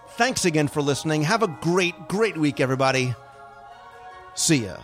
Thanks 0.09 0.45
again 0.45 0.67
for 0.67 0.83
listening. 0.83 1.23
Have 1.23 1.41
a 1.41 1.47
great, 1.47 2.07
great 2.07 2.37
week, 2.37 2.59
everybody. 2.59 3.15
See 4.35 4.65
ya. 4.65 4.77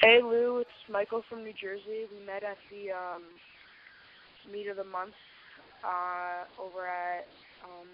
Hey 0.00 0.22
Lou, 0.22 0.58
it's 0.58 0.70
Michael 0.88 1.24
from 1.28 1.42
New 1.42 1.52
Jersey. 1.52 2.06
We 2.10 2.24
met 2.24 2.44
at 2.44 2.56
the 2.70 2.92
um, 2.92 3.22
meet 4.50 4.68
of 4.68 4.76
the 4.76 4.84
month 4.84 5.14
uh, 5.84 6.44
over 6.60 6.86
at 6.86 7.26
um, 7.64 7.88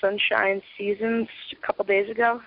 Sunshine 0.00 0.62
Seasons 0.76 1.28
a 1.52 1.66
couple 1.66 1.84
days 1.84 2.10
ago. 2.10 2.40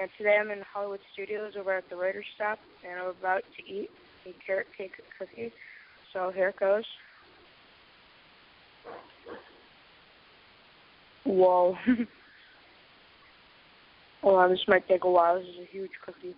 And 0.00 0.08
today 0.16 0.38
I'm 0.40 0.50
in 0.50 0.62
Hollywood 0.72 1.00
Studios 1.12 1.52
over 1.58 1.74
at 1.76 1.88
the 1.90 1.96
Writer's 1.96 2.24
Stop, 2.34 2.58
and 2.88 2.98
I'm 3.00 3.08
about 3.08 3.42
to 3.56 3.62
eat 3.70 3.90
a 4.26 4.34
carrot 4.44 4.68
cake 4.76 4.92
cookie. 5.18 5.52
So 6.12 6.30
here 6.34 6.48
it 6.48 6.58
goes. 6.58 6.84
Whoa. 11.24 11.76
Hold 14.22 14.38
on, 14.38 14.50
this 14.50 14.60
might 14.68 14.86
take 14.88 15.04
a 15.04 15.10
while. 15.10 15.38
This 15.38 15.48
is 15.48 15.60
a 15.62 15.66
huge 15.70 15.90
cookie. 16.04 16.34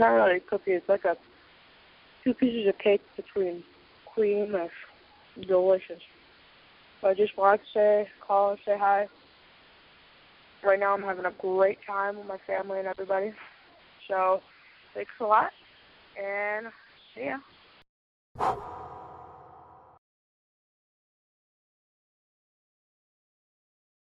Not 0.00 0.12
really 0.12 0.38
a 0.38 0.40
cookie. 0.40 0.70
It's 0.72 0.88
like 0.88 1.04
a 1.04 1.14
two 2.24 2.32
pieces 2.32 2.66
of 2.66 2.78
cake 2.78 3.02
between 3.16 3.62
cream 4.14 4.54
and 4.54 4.70
delicious. 5.46 6.00
I 7.02 7.12
just 7.12 7.36
wanted 7.36 7.58
to 7.58 7.64
say, 7.74 8.08
call 8.26 8.52
and 8.52 8.58
say 8.64 8.78
hi. 8.78 9.08
Right 10.64 10.80
now 10.80 10.94
I'm 10.94 11.02
having 11.02 11.26
a 11.26 11.32
great 11.32 11.78
time 11.86 12.16
with 12.16 12.26
my 12.26 12.38
family 12.46 12.78
and 12.78 12.88
everybody. 12.88 13.34
So, 14.08 14.40
thanks 14.94 15.12
a 15.20 15.24
lot, 15.24 15.50
and 16.18 16.68
See 17.14 17.26
ya. 18.38 18.76